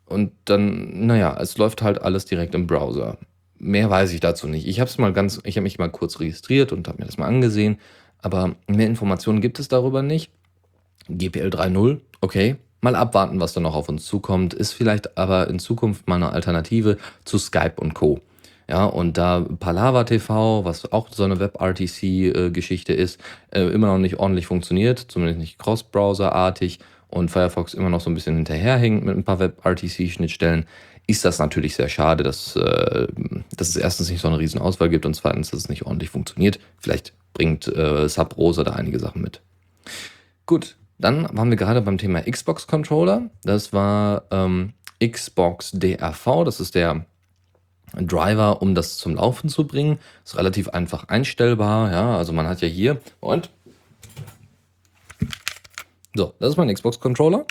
und 0.07 0.33
dann, 0.47 1.07
naja, 1.07 1.37
es 1.39 1.59
läuft 1.59 1.83
halt 1.83 2.01
alles 2.01 2.25
direkt 2.25 2.55
im 2.55 2.67
Browser. 2.67 3.19
Mehr 3.59 3.91
weiß 3.91 4.13
ich 4.13 4.21
dazu 4.21 4.49
nicht. 4.49 4.67
Ich 4.67 4.81
habe 4.81 4.89
es 4.89 4.99
mal 4.99 5.13
ganz, 5.13 5.41
ich 5.45 5.57
habe 5.57 5.65
mich 5.65 5.79
mal 5.79 5.91
kurz 5.91 6.21
registriert 6.21 6.73
und 6.73 6.89
habe 6.89 6.99
mir 6.99 7.07
das 7.07 7.19
mal 7.19 7.27
angesehen, 7.27 7.79
aber 8.21 8.55
mehr 8.67 8.87
Informationen 8.87 9.41
gibt 9.41 9.59
es 9.59 9.69
darüber 9.69 10.03
nicht. 10.03 10.31
GPL 11.09 11.49
3.0, 11.49 11.99
okay. 12.21 12.57
Mal 12.81 12.95
abwarten, 12.95 13.41
was 13.41 13.55
da 13.55 13.61
noch 13.61 13.75
auf 13.75 13.89
uns 13.89 14.05
zukommt. 14.05 14.55
Ist 14.55 14.73
vielleicht 14.73 15.19
aber 15.19 15.49
in 15.49 15.59
Zukunft 15.59 16.07
mal 16.07 16.15
eine 16.15 16.31
Alternative 16.31 16.97
zu 17.25 17.37
Skype 17.37 17.75
und 17.77 17.95
Co. 17.95 18.21
Ja, 18.69 18.85
und 18.85 19.17
da 19.17 19.41
Palava 19.41 20.05
TV, 20.05 20.65
was 20.65 20.93
auch 20.93 21.09
so 21.11 21.25
eine 21.25 21.41
WebRTC-Geschichte 21.41 22.93
ist, 22.93 23.19
äh, 23.51 23.63
immer 23.63 23.87
noch 23.89 23.99
nicht 23.99 24.21
ordentlich 24.21 24.47
funktioniert, 24.47 24.99
zumindest 24.99 25.41
nicht 25.41 25.59
Cross-Browser-artig 25.59 26.79
und 27.09 27.31
Firefox 27.31 27.73
immer 27.73 27.89
noch 27.89 28.03
so 28.03 28.11
ein 28.11 28.15
bisschen 28.15 28.37
hinterherhängt 28.37 29.05
mit 29.05 29.17
ein 29.17 29.25
paar 29.25 29.41
WebRTC-Schnittstellen, 29.41 30.67
ist 31.07 31.25
das 31.25 31.39
natürlich 31.39 31.75
sehr 31.75 31.89
schade, 31.89 32.23
dass, 32.23 32.55
äh, 32.57 33.09
dass 33.57 33.71
es 33.71 33.77
erstens 33.77 34.11
nicht 34.11 34.21
so 34.21 34.29
eine 34.29 34.39
riesen 34.39 34.61
Auswahl 34.61 34.91
gibt 34.91 35.07
und 35.07 35.15
zweitens, 35.15 35.51
dass 35.51 35.61
es 35.61 35.69
nicht 35.71 35.87
ordentlich 35.87 36.11
funktioniert. 36.11 36.61
Vielleicht 36.79 37.15
bringt 37.33 37.67
äh, 37.67 38.07
Sub 38.11 38.37
Rosa 38.37 38.63
da 38.63 38.73
einige 38.73 39.01
Sachen 39.01 39.23
mit. 39.23 39.41
Gut, 40.45 40.77
dann 40.99 41.29
waren 41.37 41.51
wir 41.51 41.57
gerade 41.57 41.81
beim 41.81 41.99
Thema 41.99 42.23
Xbox 42.23 42.67
Controller. 42.67 43.31
Das 43.45 43.73
war 43.73 44.25
ähm, 44.31 44.75
Xbox 45.03 45.71
DRV. 45.73 46.45
Das 46.45 46.61
ist 46.61 46.75
der 46.75 47.05
Driver, 47.95 48.61
um 48.63 48.75
das 48.75 48.99
zum 48.99 49.15
Laufen 49.15 49.49
zu 49.49 49.67
bringen. 49.67 49.99
Ist 50.25 50.37
relativ 50.37 50.69
einfach 50.71 51.09
einstellbar. 51.09 51.93
Ja, 51.93 52.17
also 52.17 52.33
man 52.33 52.47
hat 52.47 52.61
ja 52.61 52.69
hier 52.69 53.01
und 53.21 53.51
so, 56.15 56.35
das 56.41 56.51
ist 56.51 56.57
mein 56.57 56.73
Xbox 56.73 56.99
Controller. 56.99 57.47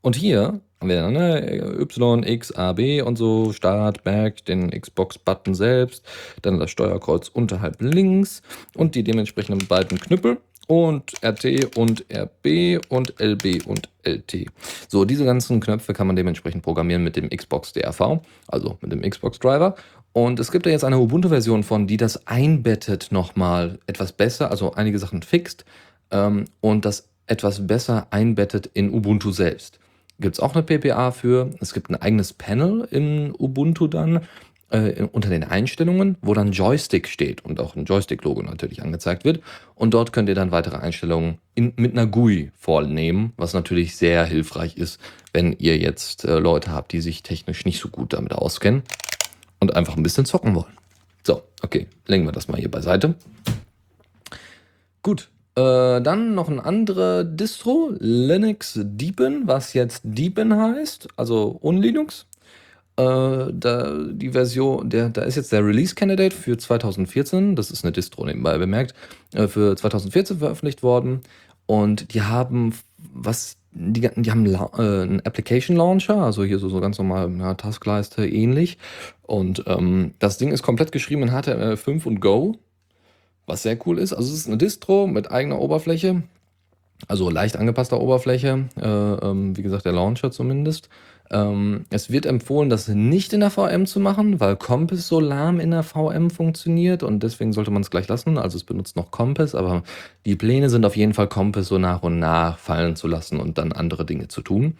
Und 0.00 0.16
hier 0.16 0.60
haben 0.80 0.88
wir 0.88 1.02
dann 1.02 1.12
ne, 1.12 1.76
Y, 1.80 2.22
X, 2.22 2.52
A, 2.52 2.72
B 2.72 3.02
und 3.02 3.16
so, 3.16 3.52
Start, 3.52 4.04
Back, 4.04 4.44
den 4.46 4.70
Xbox-Button 4.70 5.54
selbst, 5.54 6.02
dann 6.40 6.58
das 6.58 6.70
Steuerkreuz 6.70 7.28
unterhalb 7.28 7.82
links 7.82 8.42
und 8.74 8.94
die 8.94 9.02
dementsprechenden 9.04 9.66
beiden 9.66 10.00
Knüppel 10.00 10.38
und 10.68 11.14
RT 11.24 11.76
und 11.76 12.04
RB 12.12 12.80
und 12.88 13.14
LB 13.20 13.66
und 13.66 13.88
LT. 14.04 14.46
So, 14.86 15.04
diese 15.04 15.24
ganzen 15.24 15.60
Knöpfe 15.60 15.94
kann 15.94 16.06
man 16.06 16.14
dementsprechend 16.14 16.62
programmieren 16.62 17.02
mit 17.02 17.16
dem 17.16 17.30
Xbox 17.30 17.72
DRV, 17.72 18.20
also 18.46 18.78
mit 18.80 18.92
dem 18.92 19.00
Xbox 19.00 19.38
Driver. 19.40 19.74
Und 20.12 20.38
es 20.38 20.52
gibt 20.52 20.66
da 20.66 20.70
jetzt 20.70 20.84
eine 20.84 20.98
Ubuntu-Version 20.98 21.64
von, 21.64 21.86
die 21.86 21.96
das 21.96 22.26
einbettet 22.26 23.08
nochmal 23.10 23.78
etwas 23.86 24.12
besser, 24.12 24.50
also 24.50 24.74
einige 24.74 24.98
Sachen 24.98 25.22
fixt 25.22 25.64
ähm, 26.10 26.44
und 26.60 26.84
das 26.84 27.08
etwas 27.26 27.66
besser 27.66 28.06
einbettet 28.10 28.70
in 28.72 28.92
Ubuntu 28.92 29.30
selbst. 29.32 29.78
Gibt 30.20 30.34
es 30.34 30.40
auch 30.40 30.54
eine 30.54 30.64
PPA 30.64 31.12
für. 31.12 31.50
Es 31.60 31.72
gibt 31.72 31.90
ein 31.90 31.96
eigenes 31.96 32.32
Panel 32.32 32.88
in 32.90 33.32
Ubuntu 33.38 33.86
dann 33.86 34.22
äh, 34.70 35.02
unter 35.12 35.28
den 35.28 35.44
Einstellungen, 35.44 36.16
wo 36.20 36.34
dann 36.34 36.52
Joystick 36.52 37.08
steht 37.08 37.44
und 37.44 37.60
auch 37.60 37.76
ein 37.76 37.84
Joystick-Logo 37.84 38.42
natürlich 38.42 38.82
angezeigt 38.82 39.24
wird. 39.24 39.40
Und 39.74 39.94
dort 39.94 40.12
könnt 40.12 40.28
ihr 40.28 40.34
dann 40.34 40.50
weitere 40.50 40.76
Einstellungen 40.76 41.38
in, 41.54 41.72
mit 41.76 41.92
einer 41.92 42.06
GUI 42.06 42.52
vornehmen, 42.58 43.32
was 43.36 43.54
natürlich 43.54 43.96
sehr 43.96 44.24
hilfreich 44.24 44.76
ist, 44.76 45.00
wenn 45.32 45.54
ihr 45.58 45.78
jetzt 45.78 46.24
äh, 46.24 46.38
Leute 46.38 46.72
habt, 46.72 46.92
die 46.92 47.00
sich 47.00 47.22
technisch 47.22 47.64
nicht 47.64 47.80
so 47.80 47.88
gut 47.88 48.12
damit 48.12 48.32
auskennen 48.32 48.82
und 49.60 49.74
einfach 49.74 49.96
ein 49.96 50.02
bisschen 50.02 50.24
zocken 50.24 50.54
wollen. 50.54 50.76
So, 51.26 51.42
okay, 51.62 51.86
legen 52.06 52.24
wir 52.24 52.32
das 52.32 52.48
mal 52.48 52.58
hier 52.58 52.70
beiseite. 52.70 53.14
Gut, 55.02 55.30
äh, 55.56 56.00
dann 56.00 56.34
noch 56.34 56.48
ein 56.48 56.60
anderer 56.60 57.24
Distro, 57.24 57.92
Linux 57.98 58.78
Deepin, 58.82 59.42
was 59.46 59.72
jetzt 59.72 60.02
Deepin 60.04 60.54
heißt, 60.54 61.08
also 61.16 61.58
ohne 61.60 61.80
Linux. 61.80 62.26
Äh, 62.98 63.52
da 63.52 63.96
die 64.10 64.30
Version, 64.30 64.90
der, 64.90 65.08
da 65.08 65.22
ist 65.22 65.36
jetzt 65.36 65.52
der 65.52 65.64
Release 65.64 65.94
Candidate 65.94 66.34
für 66.34 66.58
2014, 66.58 67.56
das 67.56 67.70
ist 67.70 67.84
eine 67.84 67.92
Distro 67.92 68.26
nebenbei 68.26 68.58
bemerkt, 68.58 68.94
äh, 69.32 69.46
für 69.46 69.76
2014 69.76 70.38
veröffentlicht 70.38 70.82
worden. 70.82 71.20
Und 71.66 72.12
die 72.14 72.22
haben 72.22 72.74
was, 73.14 73.56
die, 73.72 74.00
die 74.00 74.30
haben 74.30 74.46
äh, 74.46 74.56
einen 74.78 75.20
Application 75.24 75.76
Launcher, 75.76 76.16
also 76.16 76.44
hier 76.44 76.58
so, 76.58 76.68
so 76.68 76.80
ganz 76.80 76.98
normal 76.98 77.30
ja, 77.38 77.54
Taskleiste 77.54 78.26
ähnlich. 78.26 78.78
Und 79.22 79.64
ähm, 79.66 80.14
das 80.18 80.38
Ding 80.38 80.50
ist 80.50 80.62
komplett 80.62 80.92
geschrieben 80.92 81.22
in 81.22 81.30
HTML5 81.30 82.04
und 82.06 82.20
Go 82.20 82.56
was 83.48 83.62
sehr 83.62 83.78
cool 83.86 83.98
ist. 83.98 84.12
Also 84.12 84.32
es 84.32 84.40
ist 84.40 84.46
eine 84.46 84.58
Distro 84.58 85.06
mit 85.06 85.32
eigener 85.32 85.58
Oberfläche, 85.58 86.22
also 87.08 87.30
leicht 87.30 87.56
angepasster 87.56 88.00
Oberfläche, 88.00 88.68
äh, 88.80 88.86
ähm, 88.86 89.56
wie 89.56 89.62
gesagt 89.62 89.84
der 89.84 89.92
Launcher 89.92 90.30
zumindest. 90.30 90.88
Ähm, 91.30 91.84
es 91.90 92.10
wird 92.10 92.26
empfohlen, 92.26 92.70
das 92.70 92.88
nicht 92.88 93.32
in 93.32 93.40
der 93.40 93.50
VM 93.50 93.86
zu 93.86 94.00
machen, 94.00 94.40
weil 94.40 94.56
Compass 94.56 95.08
so 95.08 95.20
lahm 95.20 95.60
in 95.60 95.70
der 95.70 95.82
VM 95.82 96.30
funktioniert 96.30 97.02
und 97.02 97.22
deswegen 97.22 97.52
sollte 97.52 97.70
man 97.70 97.82
es 97.82 97.90
gleich 97.90 98.08
lassen. 98.08 98.38
Also 98.38 98.56
es 98.56 98.64
benutzt 98.64 98.96
noch 98.96 99.10
Compass, 99.10 99.54
aber 99.54 99.82
die 100.24 100.36
Pläne 100.36 100.70
sind 100.70 100.86
auf 100.86 100.96
jeden 100.96 101.14
Fall 101.14 101.28
Compass 101.28 101.68
so 101.68 101.78
nach 101.78 102.02
und 102.02 102.18
nach 102.18 102.58
fallen 102.58 102.96
zu 102.96 103.08
lassen 103.08 103.40
und 103.40 103.58
dann 103.58 103.72
andere 103.72 104.06
Dinge 104.06 104.28
zu 104.28 104.40
tun. 104.40 104.78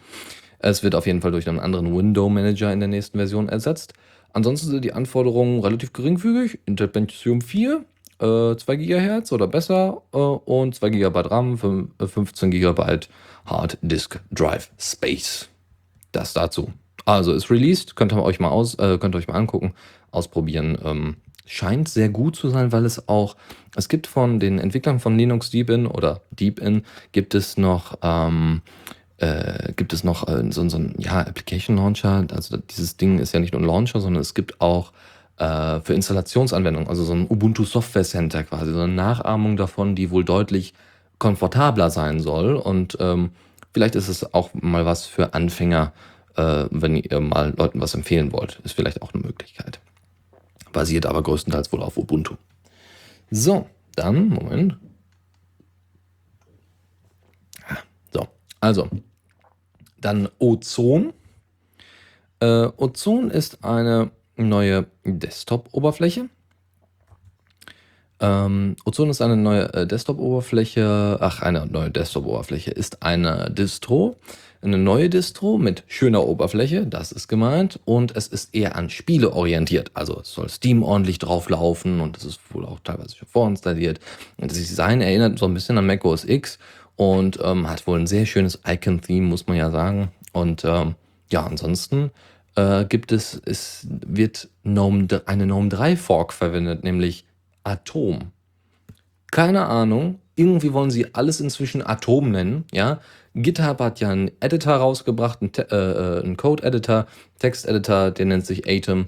Es 0.59 0.83
wird 0.83 0.95
auf 0.95 1.05
jeden 1.05 1.21
Fall 1.21 1.31
durch 1.31 1.47
einen 1.47 1.59
anderen 1.59 1.95
Window 1.95 2.29
Manager 2.29 2.73
in 2.73 2.79
der 2.79 2.89
nächsten 2.89 3.17
Version 3.17 3.47
ersetzt. 3.47 3.93
Ansonsten 4.33 4.69
sind 4.69 4.83
die 4.83 4.93
Anforderungen 4.93 5.61
relativ 5.61 5.93
geringfügig. 5.93 6.59
Intel 6.65 6.87
Pentium 6.87 7.41
4, 7.41 7.85
äh, 8.19 8.55
2 8.55 8.75
GHz 8.75 9.31
oder 9.31 9.47
besser 9.47 10.01
äh, 10.13 10.17
und 10.17 10.75
2 10.75 10.89
GB 10.89 11.19
RAM, 11.19 11.57
15 11.57 12.51
GB 12.51 12.99
Hard 13.45 13.77
Disk 13.81 14.19
Drive 14.31 14.69
Space. 14.77 15.49
Das 16.11 16.33
dazu. 16.33 16.73
Also 17.05 17.33
ist 17.33 17.49
released, 17.49 17.95
könnt 17.95 18.13
ihr 18.13 18.23
euch 18.23 18.39
mal 18.39 18.49
aus, 18.49 18.75
äh, 18.75 18.97
könnt 18.99 19.15
ihr 19.15 19.19
euch 19.19 19.27
mal 19.27 19.35
angucken, 19.35 19.73
ausprobieren. 20.11 20.77
Ähm, 20.83 21.17
scheint 21.45 21.89
sehr 21.89 22.09
gut 22.09 22.35
zu 22.35 22.49
sein, 22.49 22.71
weil 22.71 22.85
es 22.85 23.09
auch, 23.09 23.35
es 23.75 23.89
gibt 23.89 24.05
von 24.05 24.39
den 24.39 24.59
Entwicklern 24.59 24.99
von 24.99 25.17
Linux 25.17 25.49
Deepin 25.49 25.87
oder 25.87 26.21
Deepin 26.31 26.83
gibt 27.11 27.33
es 27.33 27.57
noch, 27.57 27.97
ähm, 28.03 28.61
äh, 29.17 29.73
gibt 29.73 29.91
es 29.93 30.03
noch 30.03 30.27
äh, 30.27 30.51
so, 30.51 30.67
so 30.69 30.77
ein 30.77 30.93
ja, 30.99 31.21
Application 31.21 31.77
Launcher. 31.77 32.25
Also 32.31 32.57
dieses 32.57 32.97
Ding 32.97 33.17
ist 33.17 33.33
ja 33.33 33.39
nicht 33.39 33.53
nur 33.53 33.61
ein 33.61 33.67
Launcher, 33.67 33.99
sondern 33.99 34.21
es 34.21 34.35
gibt 34.35 34.61
auch 34.61 34.91
äh, 35.37 35.79
für 35.81 35.93
Installationsanwendungen, 35.93 36.87
also 36.87 37.03
so 37.03 37.13
ein 37.13 37.25
Ubuntu 37.27 37.65
Software 37.65 38.03
Center 38.03 38.43
quasi, 38.43 38.71
so 38.71 38.81
eine 38.81 38.93
Nachahmung 38.93 39.57
davon, 39.57 39.95
die 39.95 40.11
wohl 40.11 40.23
deutlich 40.23 40.73
komfortabler 41.17 41.89
sein 41.89 42.19
soll. 42.19 42.55
Und 42.55 42.97
ähm, 42.99 43.31
vielleicht 43.73 43.95
ist 43.95 44.07
es 44.07 44.33
auch 44.33 44.53
mal 44.53 44.85
was 44.85 45.05
für 45.05 45.33
Anfänger, 45.33 45.93
äh, 46.35 46.65
wenn 46.71 46.95
ihr 46.95 47.19
mal 47.19 47.53
Leuten 47.55 47.81
was 47.81 47.93
empfehlen 47.93 48.31
wollt. 48.31 48.59
Ist 48.63 48.73
vielleicht 48.73 49.01
auch 49.01 49.13
eine 49.13 49.23
Möglichkeit. 49.23 49.79
Basiert 50.71 51.05
aber 51.05 51.23
größtenteils 51.23 51.71
wohl 51.71 51.81
auf 51.81 51.97
Ubuntu. 51.97 52.35
So, 53.31 53.67
dann, 53.95 54.29
Moment. 54.29 54.77
So, 58.11 58.27
also, 58.59 58.89
dann 59.99 60.29
Ozon. 60.39 61.13
Äh, 62.39 62.69
Ozon 62.77 63.29
ist 63.29 63.63
eine 63.63 64.11
neue 64.35 64.87
Desktop-Oberfläche. 65.03 66.29
Ähm, 68.21 68.75
Ozon 68.85 69.09
ist 69.09 69.21
eine 69.21 69.37
neue 69.37 69.73
äh, 69.73 69.87
Desktop-Oberfläche. 69.87 71.17
Ach, 71.19 71.41
eine 71.41 71.65
neue 71.65 71.89
Desktop-Oberfläche 71.89 72.71
ist 72.71 73.03
eine 73.03 73.49
Distro. 73.51 74.17
Eine 74.61 74.77
neue 74.77 75.09
Distro 75.09 75.57
mit 75.57 75.85
schöner 75.87 76.25
Oberfläche, 76.25 76.85
das 76.85 77.13
ist 77.13 77.29
gemeint. 77.29 77.79
Und 77.85 78.15
es 78.17 78.27
ist 78.27 78.53
eher 78.53 78.75
an 78.75 78.89
Spiele 78.89 79.31
orientiert. 79.31 79.91
Also 79.93 80.19
es 80.19 80.33
soll 80.33 80.49
Steam 80.49 80.83
ordentlich 80.83 81.17
drauflaufen 81.19 82.01
und 82.01 82.17
es 82.17 82.25
ist 82.25 82.41
wohl 82.53 82.65
auch 82.65 82.81
teilweise 82.83 83.15
schon 83.15 83.27
vorinstalliert. 83.29 84.01
Und 84.35 84.51
das 84.51 84.57
Design 84.57 84.99
erinnert 84.99 85.39
so 85.39 85.45
ein 85.45 85.53
bisschen 85.53 85.77
an 85.77 85.85
Mac 85.85 86.03
OS 86.03 86.25
X 86.25 86.59
und 86.97 87.39
ähm, 87.41 87.69
hat 87.69 87.87
wohl 87.87 87.99
ein 87.99 88.07
sehr 88.07 88.25
schönes 88.25 88.59
Icon-Theme, 88.67 89.27
muss 89.27 89.47
man 89.47 89.55
ja 89.55 89.71
sagen. 89.71 90.11
Und 90.33 90.65
ähm, 90.65 90.95
ja, 91.31 91.45
ansonsten 91.45 92.11
äh, 92.55 92.83
gibt 92.83 93.13
es, 93.13 93.41
es 93.45 93.87
wird 93.89 94.49
GNOME, 94.63 95.07
eine 95.25 95.45
GNOME 95.45 95.69
3 95.69 95.95
Fork 95.95 96.33
verwendet, 96.33 96.83
nämlich 96.83 97.23
Atom. 97.69 98.31
Keine 99.31 99.65
Ahnung, 99.67 100.19
irgendwie 100.35 100.73
wollen 100.73 100.89
sie 100.89 101.13
alles 101.13 101.39
inzwischen 101.39 101.85
Atom 101.85 102.31
nennen, 102.31 102.65
ja. 102.71 102.99
GitHub 103.35 103.79
hat 103.79 103.99
ja 103.99 104.09
einen 104.09 104.31
Editor 104.39 104.73
rausgebracht, 104.77 105.41
einen, 105.41 105.53
äh, 105.53 105.75
äh, 105.75 106.23
einen 106.23 106.35
Code-Editor, 106.35 107.05
Text-Editor, 107.37 108.11
der 108.11 108.25
nennt 108.25 108.45
sich 108.45 108.67
Atom. 108.67 109.05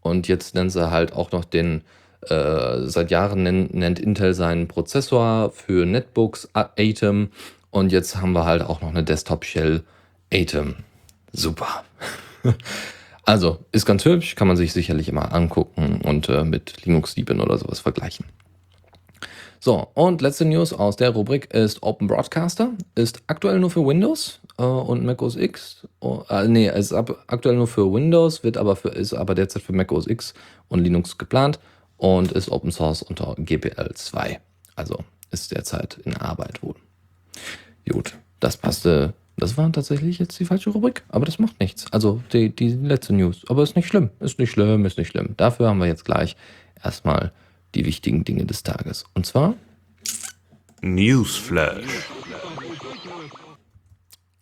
Und 0.00 0.28
jetzt 0.28 0.54
nennen 0.54 0.70
sie 0.70 0.90
halt 0.90 1.12
auch 1.12 1.32
noch 1.32 1.44
den, 1.44 1.82
äh, 2.28 2.82
seit 2.82 3.10
Jahren 3.10 3.42
nennt, 3.42 3.74
nennt 3.74 3.98
Intel 3.98 4.32
seinen 4.32 4.68
Prozessor 4.68 5.50
für 5.50 5.86
Netbooks 5.86 6.48
Atom. 6.52 7.30
Und 7.70 7.90
jetzt 7.90 8.16
haben 8.16 8.32
wir 8.32 8.44
halt 8.44 8.62
auch 8.62 8.80
noch 8.80 8.90
eine 8.90 9.02
Desktop-Shell 9.02 9.82
Atom. 10.32 10.76
Super. 11.32 11.84
Also, 13.26 13.58
ist 13.72 13.86
ganz 13.86 14.04
hübsch, 14.04 14.34
kann 14.34 14.48
man 14.48 14.56
sich 14.56 14.72
sicherlich 14.72 15.08
immer 15.08 15.32
angucken 15.32 16.00
und 16.04 16.28
äh, 16.28 16.44
mit 16.44 16.84
Linux 16.84 17.14
Deepin 17.14 17.40
oder 17.40 17.56
sowas 17.56 17.80
vergleichen. 17.80 18.26
So, 19.60 19.88
und 19.94 20.20
letzte 20.20 20.44
News 20.44 20.74
aus 20.74 20.96
der 20.96 21.08
Rubrik 21.08 21.54
ist 21.54 21.82
Open 21.82 22.06
Broadcaster. 22.06 22.72
Ist 22.94 23.22
aktuell 23.28 23.58
nur 23.60 23.70
für 23.70 23.86
Windows 23.86 24.40
äh, 24.58 24.62
und 24.62 25.06
Mac 25.06 25.22
OS 25.22 25.36
X. 25.36 25.88
Oh, 26.00 26.22
äh, 26.28 26.46
nee, 26.46 26.68
ist 26.68 26.92
ab, 26.92 27.24
aktuell 27.28 27.56
nur 27.56 27.66
für 27.66 27.90
Windows, 27.90 28.44
wird 28.44 28.58
aber 28.58 28.76
für, 28.76 28.90
ist 28.90 29.14
aber 29.14 29.34
derzeit 29.34 29.62
für 29.62 29.72
Mac 29.72 29.90
OS 29.90 30.06
X 30.06 30.34
und 30.68 30.80
Linux 30.80 31.16
geplant 31.16 31.58
und 31.96 32.32
ist 32.32 32.50
Open 32.50 32.72
Source 32.72 33.00
unter 33.00 33.34
GPL 33.38 33.94
2. 33.94 34.38
Also 34.76 34.98
ist 35.30 35.50
derzeit 35.50 35.98
in 36.04 36.14
Arbeit 36.14 36.62
wohl. 36.62 36.74
Gut, 37.88 38.18
das 38.40 38.58
passte 38.58 39.14
das 39.36 39.56
war 39.56 39.70
tatsächlich 39.72 40.18
jetzt 40.18 40.38
die 40.38 40.44
falsche 40.44 40.70
Rubrik, 40.70 41.02
aber 41.08 41.26
das 41.26 41.38
macht 41.38 41.58
nichts. 41.60 41.92
Also 41.92 42.22
die, 42.32 42.54
die 42.54 42.68
letzte 42.68 43.14
News. 43.14 43.42
Aber 43.48 43.62
ist 43.62 43.76
nicht 43.76 43.88
schlimm, 43.88 44.10
ist 44.20 44.38
nicht 44.38 44.52
schlimm, 44.52 44.84
ist 44.84 44.98
nicht 44.98 45.08
schlimm. 45.08 45.34
Dafür 45.36 45.68
haben 45.68 45.78
wir 45.78 45.86
jetzt 45.86 46.04
gleich 46.04 46.36
erstmal 46.82 47.32
die 47.74 47.84
wichtigen 47.84 48.24
Dinge 48.24 48.44
des 48.46 48.62
Tages. 48.62 49.04
Und 49.14 49.26
zwar 49.26 49.54
Newsflash. 50.82 52.08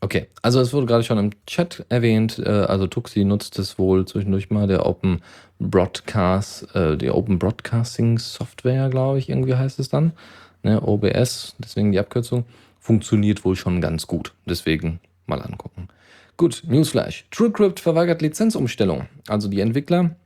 Okay, 0.01 0.27
also 0.43 0.61
es 0.61 0.73
wurde 0.73 0.87
gerade 0.87 1.05
schon 1.05 1.19
im 1.19 1.31
Chat 1.47 1.87
erwähnt, 1.89 2.41
äh, 2.41 2.49
also 2.49 2.89
Tuxi 2.89 3.25
nutzt 3.25 3.57
es 3.61 3.79
wohl 3.79 4.05
zwischendurch 4.05 4.51
mal, 4.51 4.67
der 4.67 4.85
Open 4.85 5.23
Broadcast, 5.61 6.75
äh, 6.75 6.97
die 6.97 7.11
Open 7.11 7.39
Broadcasting 7.39 8.19
Software, 8.19 8.89
glaube 8.91 9.21
ich, 9.21 9.29
irgendwie 9.29 9.55
heißt 9.55 9.79
es 9.79 9.89
dann, 9.89 10.13
ne, 10.65 10.83
OBS, 10.83 11.55
deswegen 11.61 11.93
die 11.93 12.01
Abkürzung 12.01 12.45
funktioniert 12.83 13.45
wohl 13.45 13.57
schon 13.57 13.81
ganz 13.81 14.07
gut. 14.07 14.35
Deswegen 14.45 15.01
mal 15.27 15.41
angucken. 15.41 15.89
Gut, 16.37 16.65
Newsflash. 16.67 17.27
TrueCrypt 17.31 17.79
verweigert 17.79 18.21
Lizenzumstellung. 18.21 19.07
Also 19.29 19.49
die 19.49 19.61
Entwickler, 19.61 20.17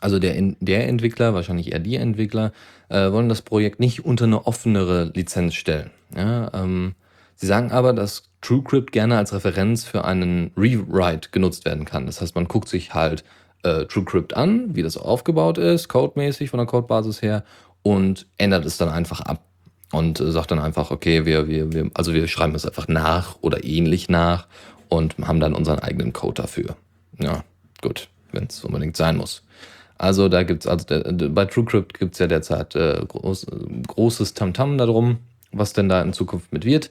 also 0.00 0.20
der, 0.20 0.40
der 0.60 0.88
Entwickler, 0.88 1.34
wahrscheinlich 1.34 1.72
eher 1.72 1.80
die 1.80 1.96
Entwickler, 1.96 2.52
äh, 2.88 3.10
wollen 3.10 3.28
das 3.28 3.42
Projekt 3.42 3.80
nicht 3.80 4.04
unter 4.04 4.24
eine 4.24 4.46
offenere 4.46 5.10
Lizenz 5.14 5.54
stellen. 5.54 5.90
Ja, 6.16 6.50
ähm, 6.54 6.94
sie 7.34 7.46
sagen 7.46 7.72
aber, 7.72 7.92
dass 7.92 8.30
TrueCrypt 8.42 8.92
gerne 8.92 9.18
als 9.18 9.34
Referenz 9.34 9.84
für 9.84 10.04
einen 10.04 10.52
Rewrite 10.56 11.30
genutzt 11.32 11.64
werden 11.64 11.84
kann. 11.84 12.06
Das 12.06 12.20
heißt, 12.20 12.36
man 12.36 12.46
guckt 12.46 12.68
sich 12.68 12.94
halt 12.94 13.24
äh, 13.64 13.86
TrueCrypt 13.86 14.36
an, 14.36 14.76
wie 14.76 14.82
das 14.82 14.96
aufgebaut 14.96 15.58
ist, 15.58 15.88
codemäßig 15.88 16.50
von 16.50 16.58
der 16.58 16.66
Codebasis 16.66 17.22
her, 17.22 17.44
und 17.82 18.26
ändert 18.38 18.64
es 18.64 18.76
dann 18.76 18.88
einfach 18.88 19.20
ab. 19.20 19.42
Und 19.92 20.20
äh, 20.20 20.32
sagt 20.32 20.50
dann 20.50 20.58
einfach, 20.58 20.90
okay, 20.90 21.24
wir, 21.24 21.46
wir, 21.46 21.72
wir, 21.72 21.90
also 21.94 22.12
wir 22.12 22.26
schreiben 22.26 22.54
es 22.54 22.66
einfach 22.66 22.88
nach 22.88 23.36
oder 23.40 23.62
ähnlich 23.62 24.08
nach 24.08 24.48
und 24.88 25.16
haben 25.18 25.38
dann 25.38 25.54
unseren 25.54 25.78
eigenen 25.78 26.12
Code 26.12 26.42
dafür. 26.42 26.76
Ja, 27.20 27.44
gut, 27.80 28.08
wenn 28.32 28.46
es 28.46 28.64
unbedingt 28.64 28.96
sein 28.96 29.16
muss. 29.16 29.42
Also 29.98 30.28
da 30.28 30.42
gibt's 30.42 30.66
also 30.66 30.84
der, 30.84 31.12
bei 31.28 31.44
TrueCrypt 31.44 31.98
gibt's 31.98 32.18
ja 32.18 32.26
derzeit 32.26 32.74
äh, 32.74 33.04
groß, 33.06 33.46
großes 33.86 34.34
Tamtam 34.34 34.76
darum, 34.78 35.18
was 35.52 35.74
denn 35.74 35.88
da 35.88 36.02
in 36.02 36.12
Zukunft 36.12 36.52
mit 36.52 36.64
wird. 36.64 36.90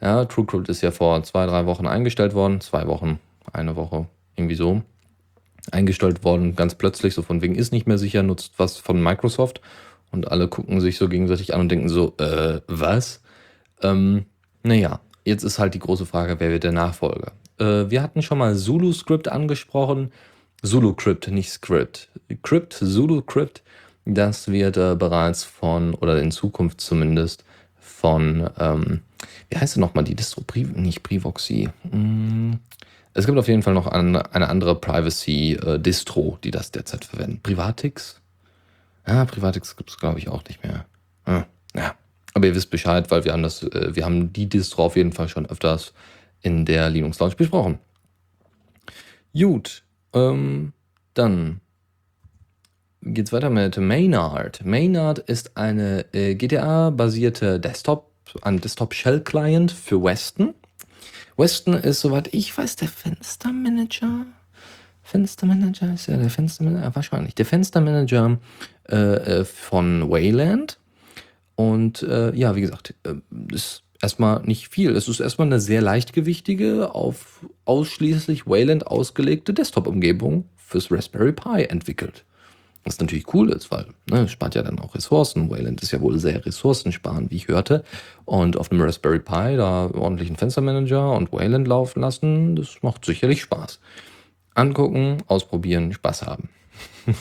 Ja, 0.00 0.24
TrueCrypt 0.24 0.68
ist 0.68 0.82
ja 0.82 0.90
vor 0.90 1.22
zwei, 1.24 1.46
drei 1.46 1.66
Wochen 1.66 1.86
eingestellt 1.86 2.34
worden, 2.34 2.60
zwei 2.60 2.86
Wochen, 2.86 3.18
eine 3.52 3.74
Woche, 3.76 4.06
irgendwie 4.36 4.54
so 4.54 4.82
eingestellt 5.70 6.24
worden, 6.24 6.56
ganz 6.56 6.74
plötzlich, 6.74 7.14
so 7.14 7.22
von 7.22 7.40
wegen 7.40 7.54
ist 7.54 7.72
nicht 7.72 7.86
mehr 7.86 7.98
sicher, 7.98 8.22
nutzt 8.22 8.54
was 8.56 8.78
von 8.78 9.00
Microsoft 9.00 9.60
und 10.12 10.30
alle 10.30 10.48
gucken 10.48 10.80
sich 10.80 10.98
so 10.98 11.08
gegenseitig 11.08 11.54
an 11.54 11.60
und 11.60 11.68
denken 11.68 11.88
so, 11.88 12.14
äh, 12.18 12.60
was? 12.68 13.22
Ähm, 13.82 14.26
naja, 14.62 15.00
jetzt 15.24 15.42
ist 15.42 15.58
halt 15.58 15.74
die 15.74 15.78
große 15.78 16.06
Frage, 16.06 16.38
wer 16.38 16.50
wird 16.50 16.64
der 16.64 16.72
Nachfolger? 16.72 17.32
Äh, 17.58 17.90
wir 17.90 18.02
hatten 18.02 18.22
schon 18.22 18.38
mal 18.38 18.54
Zulu 18.54 18.92
Script 18.92 19.28
angesprochen. 19.28 20.12
Zulu 20.62 20.94
Crypt, 20.94 21.28
nicht 21.28 21.50
Script. 21.50 22.08
Crypt, 22.42 22.74
Zulu 22.74 23.22
Crypt, 23.22 23.62
das 24.04 24.48
wird 24.48 24.76
äh, 24.76 24.94
bereits 24.96 25.44
von, 25.44 25.94
oder 25.94 26.20
in 26.20 26.30
Zukunft 26.30 26.80
zumindest, 26.80 27.44
von, 27.78 28.48
ähm, 28.58 29.00
wie 29.50 29.58
heißt 29.58 29.76
denn 29.76 29.80
nochmal 29.80 30.04
die 30.04 30.14
Distro? 30.14 30.42
Pri 30.42 30.64
nicht 30.64 31.02
Privoxy. 31.02 31.68
Hm. 31.90 32.58
Es 33.14 33.26
gibt 33.26 33.38
auf 33.38 33.48
jeden 33.48 33.62
Fall 33.62 33.74
noch 33.74 33.86
eine, 33.86 34.34
eine 34.34 34.48
andere 34.48 34.74
Privacy-Distro, 34.74 36.34
äh, 36.34 36.38
die 36.44 36.50
das 36.50 36.70
derzeit 36.70 37.04
verwenden. 37.04 37.40
Privatix? 37.42 38.21
Ja, 39.06 39.24
Privatix 39.24 39.76
gibt 39.76 39.90
es, 39.90 39.98
glaube 39.98 40.18
ich, 40.18 40.28
auch 40.28 40.44
nicht 40.44 40.62
mehr. 40.62 40.86
Ja, 41.26 41.46
ja. 41.74 41.94
Aber 42.34 42.46
ihr 42.46 42.54
wisst 42.54 42.70
Bescheid, 42.70 43.10
weil 43.10 43.24
wir 43.24 43.32
haben 43.32 43.42
das, 43.42 43.62
äh, 43.62 43.94
wir 43.94 44.04
haben 44.04 44.32
die 44.32 44.48
Distro 44.48 44.84
auf 44.84 44.96
jeden 44.96 45.12
Fall 45.12 45.28
schon 45.28 45.46
öfters 45.46 45.92
in 46.40 46.64
der 46.64 46.88
Linux 46.90 47.18
Lounge 47.18 47.36
besprochen. 47.36 47.78
Gut, 49.34 49.82
ähm, 50.12 50.72
dann 51.14 51.60
geht's 53.02 53.32
weiter 53.32 53.50
mit 53.50 53.76
Maynard. 53.76 54.64
Maynard 54.64 55.18
ist 55.18 55.56
eine 55.56 56.06
äh, 56.12 56.34
GTA-basierte 56.34 57.58
Desktop, 57.60 58.10
ein 58.42 58.60
Desktop-Shell-Client 58.60 59.72
für 59.72 60.02
Weston. 60.02 60.54
Weston 61.36 61.74
ist, 61.74 62.00
soweit 62.00 62.32
ich 62.32 62.56
weiß, 62.56 62.76
der 62.76 62.88
Fenstermanager. 62.88 64.26
Fenstermanager 65.12 65.92
ist 65.92 66.06
ja 66.06 66.16
der 66.16 66.30
Fenstermanager, 66.30 66.94
wahrscheinlich. 66.94 67.34
Der 67.34 67.44
Fenstermanager 67.44 68.38
äh, 68.88 68.96
äh, 68.96 69.44
von 69.44 70.10
Wayland. 70.10 70.78
Und 71.54 72.02
äh, 72.02 72.34
ja, 72.34 72.56
wie 72.56 72.62
gesagt, 72.62 72.94
äh, 73.02 73.16
ist 73.54 73.82
erstmal 74.00 74.40
nicht 74.44 74.68
viel. 74.68 74.96
Es 74.96 75.08
ist 75.08 75.20
erstmal 75.20 75.48
eine 75.48 75.60
sehr 75.60 75.82
leichtgewichtige, 75.82 76.94
auf 76.94 77.44
ausschließlich 77.66 78.46
Wayland 78.46 78.86
ausgelegte 78.86 79.52
Desktop-Umgebung 79.52 80.46
fürs 80.56 80.90
Raspberry 80.90 81.32
Pi 81.32 81.64
entwickelt. 81.64 82.24
Was 82.84 82.98
natürlich 82.98 83.32
cool 83.34 83.50
ist, 83.50 83.70
weil 83.70 83.84
ne, 84.10 84.26
spart 84.28 84.54
ja 84.54 84.62
dann 84.62 84.78
auch 84.78 84.94
Ressourcen. 84.94 85.50
Wayland 85.50 85.82
ist 85.82 85.92
ja 85.92 86.00
wohl 86.00 86.18
sehr 86.18 86.44
ressourcensparend, 86.46 87.30
wie 87.30 87.36
ich 87.36 87.48
hörte. 87.48 87.84
Und 88.24 88.56
auf 88.56 88.72
einem 88.72 88.80
Raspberry 88.80 89.18
Pi 89.20 89.56
da 89.58 89.90
ordentlich 89.92 90.30
einen 90.30 90.38
Fenstermanager 90.38 91.12
und 91.12 91.32
Wayland 91.32 91.68
laufen 91.68 92.00
lassen, 92.00 92.56
das 92.56 92.78
macht 92.80 93.04
sicherlich 93.04 93.42
Spaß. 93.42 93.78
Angucken, 94.54 95.18
ausprobieren, 95.26 95.92
Spaß 95.92 96.22
haben. 96.22 96.48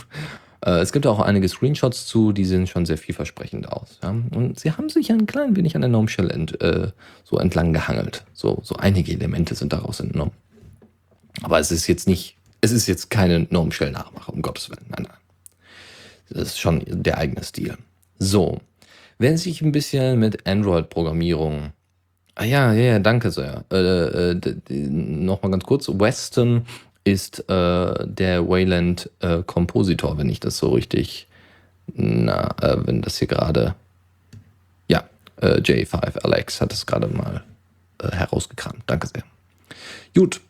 Äh, 0.63 0.81
es 0.81 0.91
gibt 0.91 1.07
auch 1.07 1.19
einige 1.19 1.49
Screenshots 1.49 2.05
zu, 2.05 2.33
die 2.33 2.45
sehen 2.45 2.67
schon 2.67 2.85
sehr 2.85 2.99
vielversprechend 2.99 3.71
aus. 3.71 3.97
Ja? 4.03 4.09
Und 4.09 4.59
sie 4.59 4.71
haben 4.71 4.89
sich 4.89 5.11
ein 5.11 5.25
klein 5.25 5.55
wenig 5.55 5.73
an 5.73 5.81
der 5.81 5.89
Gnome 5.89 6.07
Shell 6.07 6.29
ent, 6.29 6.61
äh, 6.61 6.91
so 7.23 7.39
entlang 7.39 7.73
gehangelt. 7.73 8.25
So, 8.33 8.59
so 8.63 8.75
einige 8.75 9.11
Elemente 9.11 9.55
sind 9.55 9.73
daraus 9.73 9.99
entnommen. 9.99 10.33
Aber 11.41 11.59
es 11.59 11.71
ist 11.71 11.87
jetzt 11.87 12.07
nicht, 12.07 12.37
es 12.61 12.71
ist 12.71 12.85
jetzt 12.85 13.09
keine 13.09 13.43
Gnome 13.47 13.71
Shell 13.71 13.89
Nachmache, 13.89 14.31
um 14.31 14.43
Gottes 14.43 14.69
Willen. 14.69 14.85
Nein, 14.89 15.07
nein. 15.09 15.17
Das 16.29 16.49
ist 16.49 16.59
schon 16.59 16.83
der 16.85 17.17
eigene 17.17 17.43
Stil. 17.43 17.77
So. 18.19 18.59
Wenn 19.17 19.37
sich 19.37 19.61
ein 19.61 19.71
bisschen 19.71 20.19
mit 20.19 20.47
Android-Programmierung 20.47 21.73
Ah 22.33 22.45
ja, 22.45 22.73
ja, 22.73 22.93
ja, 22.93 22.99
danke 22.99 23.29
sehr. 23.29 23.65
Äh, 23.71 24.31
äh, 24.31 24.39
Nochmal 24.69 25.51
ganz 25.51 25.65
kurz. 25.65 25.89
Weston 25.89 26.65
ist 27.03 27.49
äh, 27.49 28.07
der 28.07 28.47
Wayland 28.47 29.09
äh, 29.19 29.43
Kompositor, 29.43 30.17
wenn 30.17 30.29
ich 30.29 30.39
das 30.39 30.57
so 30.57 30.69
richtig, 30.69 31.27
na, 31.93 32.49
äh, 32.61 32.77
wenn 32.85 33.01
das 33.01 33.17
hier 33.17 33.27
gerade, 33.27 33.75
ja, 34.87 35.03
äh, 35.41 35.59
J5 35.59 36.19
Alex 36.23 36.61
hat 36.61 36.73
es 36.73 36.85
gerade 36.85 37.07
mal 37.07 37.43
äh, 37.99 38.11
herausgekramt. 38.11 38.83
Danke 38.85 39.07
sehr. 39.07 39.23
Gut, 40.15 40.41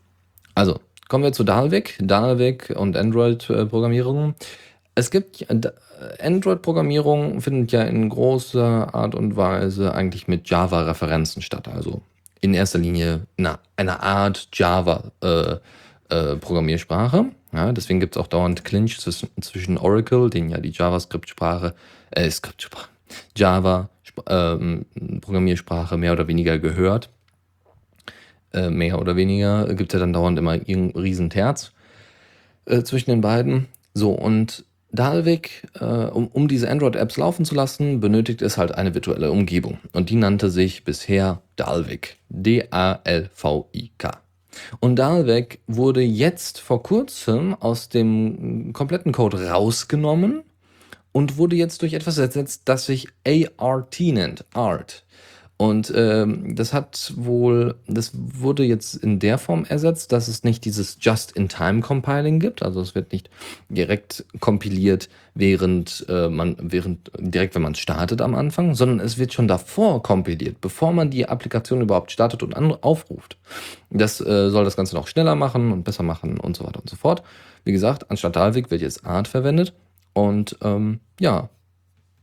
also 0.56 0.80
kommen 1.08 1.24
wir 1.24 1.34
zu 1.34 1.44
Dalvik. 1.44 1.98
Dalvik 2.02 2.74
und 2.76 2.98
Android-Programmierung. 2.98 4.36
Es 4.96 5.10
gibt 5.10 5.46
Android-Programmierung 6.20 7.42
findet 7.42 7.72
ja 7.72 7.84
in 7.84 8.10
großer 8.10 8.94
Art 8.94 9.16
und 9.16 9.38
Weise 9.38 9.94
eigentlich 9.94 10.28
mit 10.28 10.50
Java-Referenzen 10.50 11.42
statt. 11.42 11.68
Also 11.68 12.02
in 12.42 12.54
erster 12.54 12.80
Linie 12.80 13.22
na, 13.38 13.60
eine 13.78 14.02
Art 14.02 14.50
Java. 14.54 15.12
Äh, 16.12 16.36
Programmiersprache. 16.36 17.28
Ja, 17.54 17.72
deswegen 17.72 18.02
gibt 18.02 18.18
es 18.18 18.22
auch 18.22 18.28
dauernd 18.28 18.66
Clinch 18.66 19.00
zwischen 19.00 19.78
Oracle, 19.78 20.30
den 20.30 20.50
ja 20.50 20.58
die 20.58 20.72
JavaScript-Sprache, 20.72 21.74
äh, 22.12 22.30
Skriptsprache, 22.30 22.90
Java 23.38 23.90
ähm, 24.28 24.86
mehr 24.98 26.12
oder 26.12 26.28
weniger 26.28 26.60
gehört. 26.60 27.10
Äh, 28.54 28.70
mehr 28.70 29.00
oder 29.00 29.16
weniger 29.16 29.74
gibt 29.74 29.94
es 29.94 29.98
ja 29.98 30.02
dann 30.02 30.12
dauernd 30.12 30.38
immer 30.38 30.52
einen 30.52 30.92
riesen 30.92 31.30
Terz 31.30 31.72
äh, 32.66 32.84
zwischen 32.84 33.12
den 33.12 33.22
beiden. 33.22 33.68
So, 33.94 34.12
und 34.12 34.66
Dalvik, 34.92 35.66
äh, 35.80 35.86
um, 35.86 36.28
um 36.28 36.50
diese 36.50 36.70
Android-Apps 36.70 37.16
laufen 37.16 37.46
zu 37.46 37.56
lassen, 37.56 38.02
benötigt 38.02 38.42
es 38.42 38.58
halt 38.58 38.76
eine 38.76 38.94
virtuelle 38.94 39.32
Umgebung. 39.32 39.80
Und 39.94 40.10
die 40.10 40.18
nannte 40.18 40.50
sich 40.50 40.84
bisher 40.84 41.42
Dalvik. 41.56 42.18
D-A-L-V-I-K. 42.28 44.12
Und 44.80 44.98
Dalvik 44.98 45.60
wurde 45.68 46.02
jetzt 46.02 46.60
vor 46.60 46.84
kurzem 46.84 47.56
aus 47.56 47.90
dem 47.90 48.74
kompletten 48.74 49.12
Code 49.12 49.50
rausgenommen 49.50 50.44
und 51.12 51.38
wurde 51.38 51.56
jetzt 51.56 51.82
durch 51.82 51.94
etwas 51.94 52.18
ersetzt, 52.18 52.64
das 52.66 52.86
sich 52.86 53.08
ART 53.58 54.00
nennt. 54.00 54.46
Art. 54.54 55.06
Und 55.62 55.94
ähm, 55.96 56.56
das 56.56 56.74
hat 56.74 57.14
wohl, 57.16 57.76
das 57.86 58.14
wurde 58.16 58.64
jetzt 58.64 58.96
in 58.96 59.20
der 59.20 59.38
Form 59.38 59.64
ersetzt, 59.64 60.12
dass 60.12 60.28
es 60.28 60.44
nicht 60.44 60.66
dieses 60.66 60.98
Just-in-Time-Compiling 61.00 62.40
gibt. 62.40 62.64
Also 62.64 62.82
es 62.82 62.96
wird 62.96 63.12
nicht 63.12 63.30
direkt 63.70 64.26
kompiliert, 64.40 65.08
während 65.36 66.04
äh, 66.10 66.30
man, 66.30 66.56
während, 66.60 67.12
direkt 67.20 67.54
wenn 67.54 67.62
man 67.62 67.76
startet 67.76 68.22
am 68.22 68.34
Anfang, 68.34 68.74
sondern 68.74 69.00
es 69.00 69.20
wird 69.20 69.34
schon 69.34 69.48
davor 69.48 70.02
kompiliert, 70.02 70.62
bevor 70.62 70.94
man 70.94 71.12
die 71.12 71.30
Applikation 71.30 71.82
überhaupt 71.82 72.12
startet 72.12 72.42
und 72.42 72.56
aufruft. 72.56 73.38
Das 73.92 74.20
äh, 74.20 74.50
soll 74.50 74.66
das 74.66 74.76
Ganze 74.76 74.96
noch 74.96 75.06
schneller 75.06 75.36
machen 75.36 75.72
und 75.72 75.84
besser 75.84 76.02
machen 76.02 76.40
und 76.40 76.58
so 76.58 76.64
weiter 76.66 76.80
und 76.80 76.90
so 76.90 76.96
fort. 76.96 77.22
Wie 77.66 77.72
gesagt, 77.72 78.10
anstatt 78.10 78.36
Dalvik 78.36 78.72
wird 78.72 78.82
jetzt 78.82 79.06
Art 79.06 79.28
verwendet. 79.28 79.74
Und 80.14 80.58
ähm, 80.64 81.02
ja, 81.20 81.50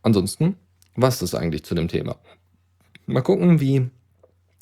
ansonsten, 0.02 0.56
was 0.96 1.22
ist 1.22 1.36
eigentlich 1.36 1.62
zu 1.62 1.76
dem 1.76 1.86
Thema? 1.86 2.16
Mal 3.08 3.22
gucken, 3.22 3.58
wie, 3.58 3.88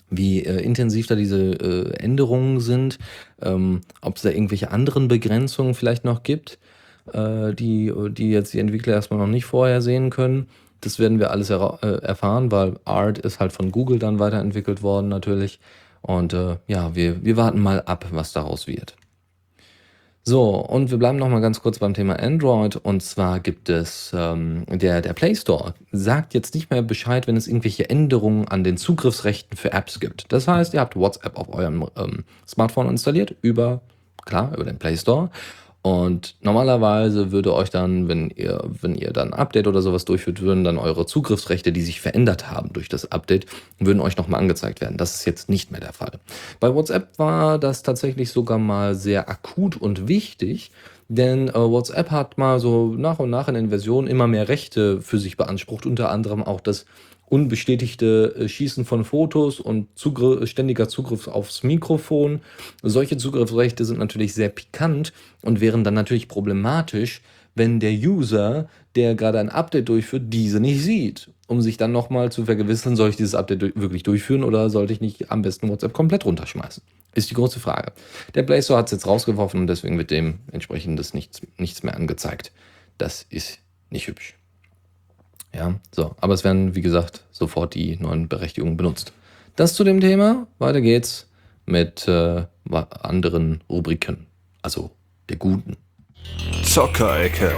wie 0.09 0.45
äh, 0.45 0.63
intensiv 0.63 1.09
da 1.09 1.17
diese 1.17 1.53
äh, 1.53 1.93
Änderungen 1.99 2.61
sind, 2.61 2.99
ähm, 3.43 3.81
ob 4.01 4.17
es 4.17 4.23
da 4.23 4.31
irgendwelche 4.31 4.71
anderen 4.71 5.09
Begrenzungen 5.09 5.75
vielleicht 5.75 6.05
noch 6.05 6.23
gibt, 6.23 6.59
äh, 7.13 7.53
die, 7.53 7.93
die 8.11 8.31
jetzt 8.31 8.55
die 8.55 8.61
Entwickler 8.61 8.95
erstmal 8.95 9.19
noch 9.19 9.27
nicht 9.27 9.47
vorhersehen 9.47 10.11
können. 10.11 10.49
Das 10.81 11.01
werden 11.01 11.19
wir 11.19 11.33
alles 11.33 11.51
er 11.51 11.81
äh, 11.83 12.05
erfahren, 12.05 12.53
weil 12.53 12.79
Art 12.85 13.19
ist 13.19 13.41
halt 13.41 13.53
von 13.53 13.73
Google 13.73 13.99
dann 13.99 14.21
weiterentwickelt 14.21 14.81
worden 14.83 15.09
natürlich. 15.09 15.59
Und 16.03 16.33
äh, 16.33 16.59
ja, 16.69 16.95
wir, 16.95 17.25
wir 17.25 17.37
warten 17.37 17.61
mal 17.61 17.83
ab, 17.83 18.07
was 18.13 18.33
daraus 18.33 18.69
wird. 18.69 18.95
So, 20.29 20.57
und 20.57 20.91
wir 20.91 20.99
bleiben 20.99 21.19
noch 21.19 21.29
mal 21.29 21.41
ganz 21.41 21.63
kurz 21.63 21.79
beim 21.79 21.95
Thema 21.95 22.19
Android. 22.19 22.75
Und 22.75 23.01
zwar 23.01 23.39
gibt 23.39 23.69
es 23.69 24.11
ähm, 24.13 24.65
der, 24.67 25.01
der 25.01 25.13
Play 25.13 25.37
Store 25.37 25.75
sagt 25.93 26.35
jetzt 26.35 26.53
nicht 26.57 26.69
mehr 26.69 26.83
Bescheid, 26.83 27.29
wenn 27.29 27.37
es 27.37 27.47
irgendwelche 27.47 27.89
Änderungen 27.89 28.49
an 28.49 28.65
den 28.65 28.77
Zugriffsrechten 28.77 29.57
für 29.57 29.73
Apps 29.73 30.01
gibt. 30.01 30.33
Das 30.33 30.49
heißt, 30.49 30.75
ihr 30.75 30.81
habt 30.81 30.97
WhatsApp 30.97 31.39
auf 31.39 31.55
eurem 31.55 31.89
ähm, 31.97 32.25
Smartphone 32.45 32.89
installiert 32.89 33.37
über, 33.41 33.83
klar, 34.25 34.53
über 34.53 34.65
den 34.65 34.79
Play 34.79 34.97
Store. 34.97 35.31
Und 35.87 36.35
normalerweise 36.41 37.31
würde 37.31 37.55
euch 37.55 37.71
dann, 37.71 38.09
wenn 38.09 38.31
ihr, 38.31 38.61
wenn 38.81 38.97
ihr 38.97 39.13
dann 39.13 39.33
Update 39.33 39.69
oder 39.69 39.83
sowas 39.83 40.05
durchführt, 40.05 40.41
würden 40.41 40.65
dann 40.65 40.79
eure 40.79 41.07
Zugriffsrechte, 41.07 41.71
die 41.71 41.83
sich 41.83 42.01
verändert 42.01 42.51
haben 42.51 42.73
durch 42.73 42.89
das 42.89 43.13
Update, 43.13 43.47
würden 43.79 44.01
euch 44.01 44.17
nochmal 44.17 44.41
angezeigt 44.41 44.81
werden. 44.81 44.97
Das 44.97 45.15
ist 45.15 45.27
jetzt 45.27 45.49
nicht 45.49 45.71
mehr 45.71 45.79
der 45.79 45.93
Fall. 45.93 46.19
Bei 46.59 46.75
WhatsApp 46.75 47.17
war 47.21 47.61
das 47.61 47.85
tatsächlich 47.85 48.33
sogar 48.33 48.59
mal 48.59 48.97
sehr 48.97 49.31
akut 49.31 49.77
und 49.77 50.09
wichtig, 50.09 50.73
denn 51.09 51.49
äh, 51.49 51.55
WhatsApp 51.55 52.11
hat 52.11 52.39
mal 52.39 52.59
so 52.59 52.95
nach 52.97 53.19
und 53.19 53.31
nach 53.31 53.49
in 53.49 53.55
den 53.55 53.69
Versionen 53.69 54.09
immer 54.09 54.27
mehr 54.27 54.49
Rechte 54.49 55.01
für 55.01 55.19
sich 55.19 55.37
beansprucht, 55.37 55.87
unter 55.87 56.11
anderem 56.11 56.43
auch 56.43 56.61
das 56.61 56.87
unbestätigte 57.27 58.35
äh, 58.37 58.49
Schießen 58.49 58.85
von 58.85 59.05
Fotos 59.05 59.61
und 59.61 59.89
Zugriff, 59.97 60.49
ständiger 60.49 60.89
Zugriff 60.89 61.29
aufs 61.29 61.63
Mikrofon. 61.63 62.41
Solche 62.83 63.17
Zugriffsrechte 63.17 63.85
sind 63.85 63.99
natürlich 63.99 64.35
sehr 64.35 64.49
pikant 64.49 65.13
und 65.43 65.61
wären 65.61 65.85
dann 65.85 65.95
natürlich 65.95 66.29
problematisch, 66.29 67.23
wenn 67.55 67.81
der 67.81 67.93
User, 67.93 68.69
der 68.95 69.15
gerade 69.15 69.41
ein 69.41 69.49
Update 69.49 69.89
durchführt, 69.89 70.25
diese 70.27 70.61
nicht 70.61 70.83
sieht, 70.83 71.31
um 71.47 71.61
sich 71.61 71.77
dann 71.77 71.93
nochmal 71.93 72.33
zu 72.33 72.45
vergewissern, 72.45 72.97
soll 72.97 73.11
ich 73.11 73.17
dieses 73.17 73.35
Update 73.35 73.61
wirklich 73.77 74.03
durchführen 74.03 74.43
oder 74.43 74.71
sollte 74.71 74.93
ich 74.93 75.01
nicht 75.01 75.31
am 75.31 75.43
besten 75.43 75.69
WhatsApp 75.69 75.93
komplett 75.93 76.25
runterschmeißen? 76.25 76.83
Ist 77.15 77.31
die 77.31 77.35
große 77.35 77.61
Frage. 77.61 77.93
Der 78.35 78.43
Play 78.43 78.61
Store 78.63 78.79
hat 78.79 78.87
es 78.87 78.93
jetzt 78.93 79.07
rausgeworfen 79.07 79.61
und 79.61 79.67
deswegen 79.69 79.97
wird 79.97 80.11
dem 80.11 80.41
entsprechendes 80.53 81.15
nichts, 81.15 81.41
nichts 81.57 81.83
mehr 81.83 81.95
angezeigt. 81.95 82.53
Das 82.99 83.25
ist 83.31 83.61
nicht 83.91 84.09
hübsch. 84.09 84.35
Ja, 85.55 85.81
so. 85.93 86.15
Aber 86.21 86.35
es 86.35 86.45
werden, 86.45 86.75
wie 86.75 86.83
gesagt, 86.83 87.25
sofort 87.31 87.75
die 87.75 87.97
neuen 87.97 88.29
Berechtigungen 88.29 88.77
benutzt. 88.77 89.13
Das 89.55 89.75
zu 89.75 89.85
dem 89.85 90.01
Thema. 90.01 90.47
Weiter 90.59 90.81
geht's 90.83 91.29
mit 91.65 92.07
äh, 92.09 92.45
anderen 92.71 93.63
Rubriken. 93.71 94.27
Also 94.61 94.91
der 95.29 95.37
guten. 95.37 95.77
Zockerecke. 96.65 97.53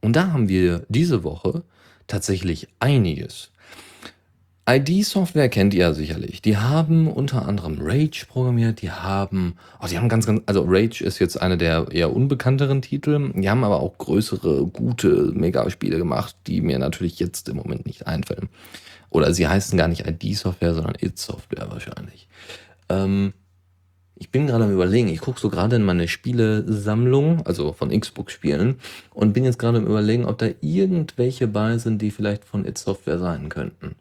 Und 0.00 0.14
da 0.14 0.32
haben 0.32 0.48
wir 0.48 0.86
diese 0.88 1.24
Woche 1.24 1.64
tatsächlich 2.08 2.68
einiges. 2.80 3.52
ID-Software 4.68 5.48
kennt 5.48 5.72
ihr 5.72 5.80
ja 5.80 5.94
sicherlich. 5.94 6.42
Die 6.42 6.58
haben 6.58 7.10
unter 7.10 7.48
anderem 7.48 7.78
Rage 7.80 8.26
programmiert, 8.28 8.82
die 8.82 8.90
haben, 8.90 9.56
oh, 9.80 9.86
die 9.86 9.96
haben 9.96 10.10
ganz, 10.10 10.26
ganz, 10.26 10.42
also 10.44 10.62
Rage 10.66 11.02
ist 11.02 11.18
jetzt 11.20 11.40
einer 11.40 11.56
der 11.56 11.86
eher 11.90 12.14
unbekannteren 12.14 12.82
Titel. 12.82 13.32
Die 13.32 13.48
haben 13.48 13.64
aber 13.64 13.80
auch 13.80 13.96
größere, 13.96 14.66
gute 14.66 15.32
Megaspiele 15.32 15.96
gemacht, 15.96 16.36
die 16.46 16.60
mir 16.60 16.78
natürlich 16.78 17.18
jetzt 17.18 17.48
im 17.48 17.56
Moment 17.56 17.86
nicht 17.86 18.06
einfallen. 18.06 18.50
Oder 19.08 19.32
sie 19.32 19.48
heißen 19.48 19.78
gar 19.78 19.88
nicht 19.88 20.06
ID-Software, 20.06 20.74
sondern 20.74 20.96
It-Software 21.00 21.70
wahrscheinlich. 21.70 22.28
Ähm, 22.90 23.32
ich 24.18 24.30
bin 24.30 24.46
gerade 24.46 24.64
am 24.64 24.72
überlegen, 24.72 25.08
ich 25.08 25.20
gucke 25.20 25.40
so 25.40 25.48
gerade 25.48 25.76
in 25.76 25.84
meine 25.84 26.08
Spielesammlung, 26.08 27.46
also 27.46 27.72
von 27.72 27.90
Xbox-Spielen, 27.90 28.76
und 29.14 29.32
bin 29.32 29.44
jetzt 29.44 29.58
gerade 29.58 29.78
am 29.78 29.86
überlegen, 29.86 30.24
ob 30.24 30.38
da 30.38 30.48
irgendwelche 30.60 31.46
bei 31.46 31.78
sind, 31.78 32.02
die 32.02 32.10
vielleicht 32.10 32.44
von 32.44 32.64
It-Software 32.64 33.18
sein 33.18 33.48
könnten. 33.48 33.94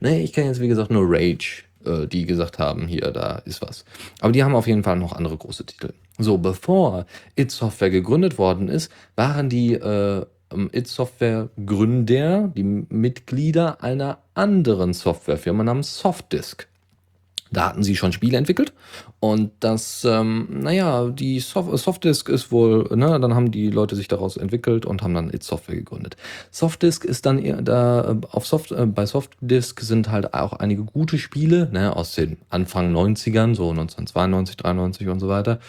Nee, 0.00 0.22
ich 0.22 0.32
kenne 0.32 0.48
jetzt 0.48 0.60
wie 0.60 0.68
gesagt 0.68 0.90
nur 0.90 1.04
Rage, 1.06 1.62
äh, 1.84 2.06
die 2.06 2.26
gesagt 2.26 2.58
haben, 2.58 2.86
hier, 2.86 3.10
da 3.12 3.36
ist 3.44 3.62
was. 3.62 3.84
Aber 4.20 4.32
die 4.32 4.42
haben 4.42 4.54
auf 4.54 4.66
jeden 4.66 4.82
Fall 4.82 4.96
noch 4.96 5.12
andere 5.12 5.36
große 5.36 5.64
Titel. 5.64 5.92
So, 6.18 6.38
bevor 6.38 7.06
It 7.36 7.50
Software 7.50 7.90
gegründet 7.90 8.38
worden 8.38 8.68
ist, 8.68 8.90
waren 9.16 9.48
die 9.48 9.74
äh, 9.74 10.26
It 10.72 10.88
Software 10.88 11.48
Gründer, 11.64 12.52
die 12.54 12.62
Mitglieder 12.62 13.82
einer 13.82 14.18
anderen 14.34 14.92
Softwarefirma 14.92 15.64
namens 15.64 15.98
Softdisk. 15.98 16.68
Da 17.50 17.68
hatten 17.68 17.84
sie 17.84 17.94
schon 17.94 18.12
Spiele 18.12 18.36
entwickelt 18.36 18.72
und 19.20 19.52
das, 19.60 20.04
ähm, 20.04 20.48
naja, 20.50 21.06
die 21.08 21.40
Soft 21.40 21.76
Softdisk 21.78 22.28
ist 22.28 22.52
wohl, 22.52 22.84
ne, 22.96 23.18
dann 23.20 23.34
haben 23.34 23.50
die 23.50 23.70
Leute 23.70 23.96
sich 23.96 24.08
daraus 24.08 24.36
entwickelt 24.36 24.84
und 24.86 25.02
haben 25.02 25.14
dann 25.14 25.32
It 25.32 25.42
Software 25.42 25.76
gegründet. 25.76 26.16
Softdisk 26.50 27.04
ist 27.04 27.24
dann 27.26 27.64
da, 27.64 28.10
äh, 28.10 28.16
auf 28.30 28.46
Soft, 28.46 28.72
äh, 28.72 28.86
bei 28.86 29.06
Softdisk 29.06 29.80
sind 29.80 30.10
halt 30.10 30.34
auch 30.34 30.54
einige 30.54 30.84
gute 30.84 31.18
Spiele, 31.18 31.68
ne, 31.72 31.94
aus 31.96 32.14
den 32.14 32.38
Anfang 32.50 32.92
90ern, 32.92 33.54
so 33.54 33.70
1992, 33.70 34.56
93 34.56 35.08
und 35.08 35.20
so 35.20 35.28
weiter. 35.28 35.60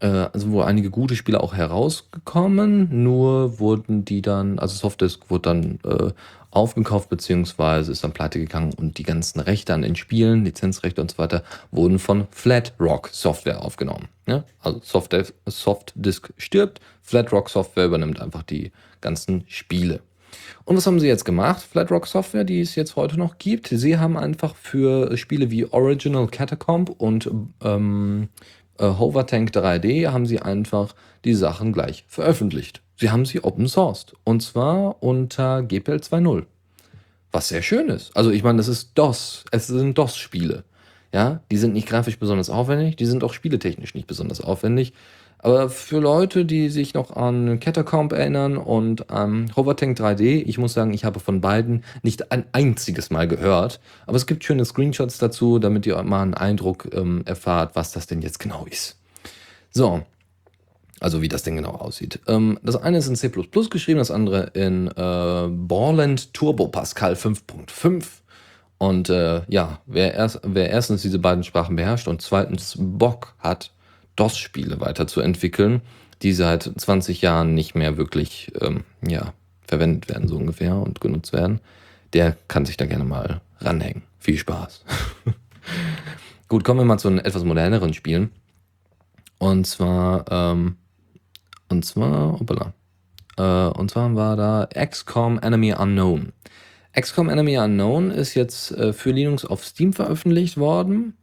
Äh, 0.00 0.06
also 0.06 0.52
wo 0.52 0.60
einige 0.62 0.90
gute 0.90 1.16
Spiele 1.16 1.42
auch 1.42 1.54
herausgekommen, 1.54 3.02
nur 3.02 3.58
wurden 3.58 4.04
die 4.04 4.22
dann, 4.22 4.58
also 4.58 4.76
Softdisk 4.76 5.30
wurde 5.30 5.42
dann 5.42 5.78
äh, 5.84 6.12
aufgekauft 6.50 7.08
beziehungsweise 7.08 7.92
ist 7.92 8.04
dann 8.04 8.12
pleite 8.12 8.38
gegangen 8.38 8.72
und 8.74 8.98
die 8.98 9.02
ganzen 9.02 9.40
Rechte 9.40 9.74
an 9.74 9.82
den 9.82 9.96
Spielen, 9.96 10.44
Lizenzrechte 10.44 11.00
und 11.00 11.10
so 11.10 11.18
weiter, 11.18 11.42
wurden 11.70 11.98
von 11.98 12.26
Flatrock 12.30 13.10
Software 13.12 13.62
aufgenommen. 13.62 14.08
Ja? 14.26 14.44
Also 14.60 14.80
Softdisk, 14.82 15.34
Softdisk 15.46 16.32
stirbt, 16.36 16.80
Flatrock 17.02 17.50
Software 17.50 17.86
übernimmt 17.86 18.20
einfach 18.20 18.42
die 18.42 18.72
ganzen 19.00 19.44
Spiele. 19.46 20.00
Und 20.64 20.76
was 20.76 20.86
haben 20.86 21.00
sie 21.00 21.06
jetzt 21.06 21.24
gemacht? 21.24 21.62
Flatrock 21.62 22.06
Software, 22.06 22.44
die 22.44 22.60
es 22.60 22.74
jetzt 22.74 22.96
heute 22.96 23.18
noch 23.18 23.38
gibt. 23.38 23.68
Sie 23.68 23.98
haben 23.98 24.16
einfach 24.16 24.54
für 24.54 25.16
Spiele 25.16 25.50
wie 25.50 25.64
Original 25.64 26.26
Catacomb 26.28 26.90
und 26.90 27.30
ähm, 27.64 28.28
äh, 28.34 28.57
Hovertank 28.84 29.50
3D 29.50 30.08
haben 30.08 30.26
sie 30.26 30.40
einfach 30.40 30.94
die 31.24 31.34
Sachen 31.34 31.72
gleich 31.72 32.04
veröffentlicht. 32.08 32.82
Sie 32.96 33.10
haben 33.10 33.24
sie 33.24 33.42
open 33.44 33.68
sourced. 33.68 34.14
Und 34.24 34.42
zwar 34.42 35.02
unter 35.02 35.62
GPL 35.62 35.96
2.0. 35.96 36.44
Was 37.30 37.48
sehr 37.48 37.62
schön 37.62 37.88
ist. 37.88 38.16
Also 38.16 38.30
ich 38.30 38.42
meine, 38.42 38.58
das 38.58 38.68
ist 38.68 38.92
DOS. 38.94 39.44
Es 39.50 39.66
sind 39.66 39.96
DOS-Spiele. 39.98 40.64
Ja, 41.12 41.40
die 41.50 41.56
sind 41.56 41.72
nicht 41.72 41.88
grafisch 41.88 42.18
besonders 42.18 42.50
aufwendig, 42.50 42.96
die 42.96 43.06
sind 43.06 43.24
auch 43.24 43.32
spieletechnisch 43.32 43.94
nicht 43.94 44.06
besonders 44.06 44.42
aufwendig. 44.42 44.92
Aber 45.40 45.70
für 45.70 46.00
Leute, 46.00 46.44
die 46.44 46.68
sich 46.68 46.94
noch 46.94 47.14
an 47.14 47.60
Catacomb 47.60 48.12
erinnern 48.12 48.56
und 48.56 49.10
an 49.10 49.52
Hovertank 49.54 49.98
3D, 49.98 50.42
ich 50.44 50.58
muss 50.58 50.72
sagen, 50.72 50.92
ich 50.92 51.04
habe 51.04 51.20
von 51.20 51.40
beiden 51.40 51.84
nicht 52.02 52.32
ein 52.32 52.44
einziges 52.52 53.10
Mal 53.10 53.28
gehört. 53.28 53.80
Aber 54.06 54.16
es 54.16 54.26
gibt 54.26 54.42
schöne 54.42 54.64
Screenshots 54.64 55.18
dazu, 55.18 55.60
damit 55.60 55.86
ihr 55.86 56.02
mal 56.02 56.22
einen 56.22 56.34
Eindruck 56.34 56.88
ähm, 56.92 57.22
erfahrt, 57.24 57.76
was 57.76 57.92
das 57.92 58.08
denn 58.08 58.20
jetzt 58.20 58.40
genau 58.40 58.66
ist. 58.68 58.98
So, 59.70 60.02
also 60.98 61.22
wie 61.22 61.28
das 61.28 61.44
denn 61.44 61.56
genau 61.56 61.72
aussieht. 61.72 62.18
Ähm, 62.26 62.58
das 62.62 62.74
eine 62.74 62.98
ist 62.98 63.06
in 63.06 63.14
C++ 63.14 63.30
geschrieben, 63.30 63.98
das 63.98 64.10
andere 64.10 64.50
in 64.54 64.88
äh, 64.88 65.48
Borland 65.48 66.34
Turbo 66.34 66.68
Pascal 66.68 67.14
5.5. 67.14 68.04
Und 68.78 69.08
äh, 69.08 69.42
ja, 69.48 69.80
wer, 69.86 70.14
erst, 70.14 70.40
wer 70.42 70.70
erstens 70.70 71.02
diese 71.02 71.18
beiden 71.18 71.44
Sprachen 71.44 71.76
beherrscht 71.76 72.08
und 72.08 72.22
zweitens 72.22 72.76
Bock 72.78 73.34
hat, 73.38 73.72
DOS-Spiele 74.18 74.80
weiterzuentwickeln, 74.80 75.82
die 76.22 76.32
seit 76.32 76.62
20 76.62 77.22
Jahren 77.22 77.54
nicht 77.54 77.74
mehr 77.74 77.96
wirklich 77.96 78.52
ähm, 78.60 78.84
ja, 79.06 79.32
verwendet 79.66 80.08
werden, 80.08 80.28
so 80.28 80.36
ungefähr, 80.36 80.76
und 80.76 81.00
genutzt 81.00 81.32
werden, 81.32 81.60
der 82.12 82.36
kann 82.48 82.64
sich 82.66 82.76
da 82.76 82.86
gerne 82.86 83.04
mal 83.04 83.40
ranhängen. 83.60 84.02
Viel 84.18 84.38
Spaß. 84.38 84.84
Gut, 86.48 86.64
kommen 86.64 86.80
wir 86.80 86.84
mal 86.84 86.98
zu 86.98 87.10
etwas 87.10 87.44
moderneren 87.44 87.94
Spielen. 87.94 88.30
Und 89.38 89.66
zwar 89.66 90.24
ähm, 90.30 90.76
und 91.68 91.84
zwar, 91.84 92.38
hoppala. 92.40 92.72
Äh, 93.36 93.78
und 93.78 93.90
zwar 93.90 94.14
war 94.14 94.36
da 94.36 94.68
XCOM 94.74 95.38
Enemy 95.38 95.74
Unknown. 95.74 96.32
XCOM 96.98 97.28
Enemy 97.28 97.58
Unknown 97.58 98.10
ist 98.10 98.34
jetzt 98.34 98.72
äh, 98.72 98.92
für 98.92 99.10
Linux 99.10 99.44
auf 99.44 99.64
Steam 99.64 99.92
veröffentlicht 99.92 100.56
worden. 100.56 101.16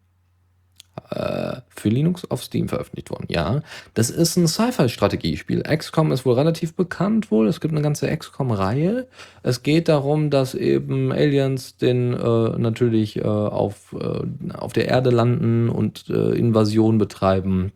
Äh, 1.09 1.57
für 1.69 1.89
Linux 1.89 2.29
auf 2.31 2.43
Steam 2.43 2.69
veröffentlicht 2.69 3.11
worden, 3.11 3.27
ja. 3.29 3.61
Das 3.93 4.09
ist 4.09 4.37
ein 4.37 4.47
Sci-Fi-Strategiespiel. 4.47 5.61
XCOM 5.61 6.11
ist 6.11 6.25
wohl 6.25 6.33
relativ 6.33 6.73
bekannt 6.73 7.31
wohl. 7.31 7.47
Es 7.47 7.59
gibt 7.59 7.73
eine 7.73 7.83
ganze 7.83 8.07
XCOM-Reihe. 8.15 9.07
Es 9.43 9.61
geht 9.61 9.89
darum, 9.89 10.29
dass 10.29 10.55
eben 10.55 11.11
Aliens 11.11 11.77
den 11.77 12.13
äh, 12.13 12.57
natürlich 12.57 13.17
äh, 13.17 13.23
auf, 13.23 13.93
äh, 13.93 14.53
auf 14.53 14.73
der 14.73 14.87
Erde 14.87 15.09
landen 15.09 15.69
und 15.69 16.09
Invasion 16.09 16.97
betreiben 16.97 17.71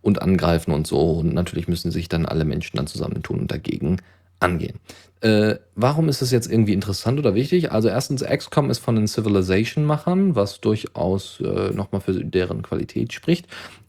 und 0.00 0.22
angreifen 0.22 0.72
und 0.72 0.86
so. 0.86 1.12
Und 1.12 1.34
natürlich 1.34 1.68
müssen 1.68 1.90
sich 1.90 2.08
dann 2.08 2.26
alle 2.26 2.44
Menschen 2.44 2.78
dann 2.78 2.86
zusammentun 2.86 3.40
und 3.40 3.50
dagegen 3.52 3.98
angehen. 4.42 4.78
Äh, 5.20 5.56
warum 5.76 6.08
ist 6.08 6.20
das 6.20 6.32
jetzt 6.32 6.50
irgendwie 6.50 6.72
interessant 6.72 7.18
oder 7.18 7.34
wichtig? 7.34 7.70
Also 7.70 7.88
erstens, 7.88 8.24
XCOM 8.24 8.70
ist 8.70 8.80
von 8.80 8.96
den 8.96 9.06
Civilization-Machern, 9.06 10.34
was 10.34 10.60
durchaus 10.60 11.40
äh, 11.40 11.70
nochmal 11.70 12.00
für 12.00 12.12
deren 12.24 12.62
Qualität 12.62 13.12
spricht. 13.12 13.46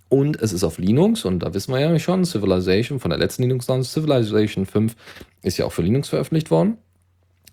Und 0.10 0.39
es 0.39 0.54
ist 0.54 0.63
auf 0.63 0.78
Linux 0.78 1.26
und 1.26 1.39
da 1.39 1.56
wissen 1.56 1.74
wir 1.74 1.80
ja 1.80 1.98
schon, 1.98 2.24
Civilization 2.24 3.00
von 3.00 3.10
der 3.10 3.18
letzten 3.18 3.42
Linux-Launch, 3.42 3.88
Civilization 3.88 4.68
5 4.68 4.96
ist 5.42 5.58
ja 5.58 5.66
auch 5.66 5.72
für 5.72 5.82
Linux 5.82 6.10
veröffentlicht 6.10 6.52
worden. 6.52 6.78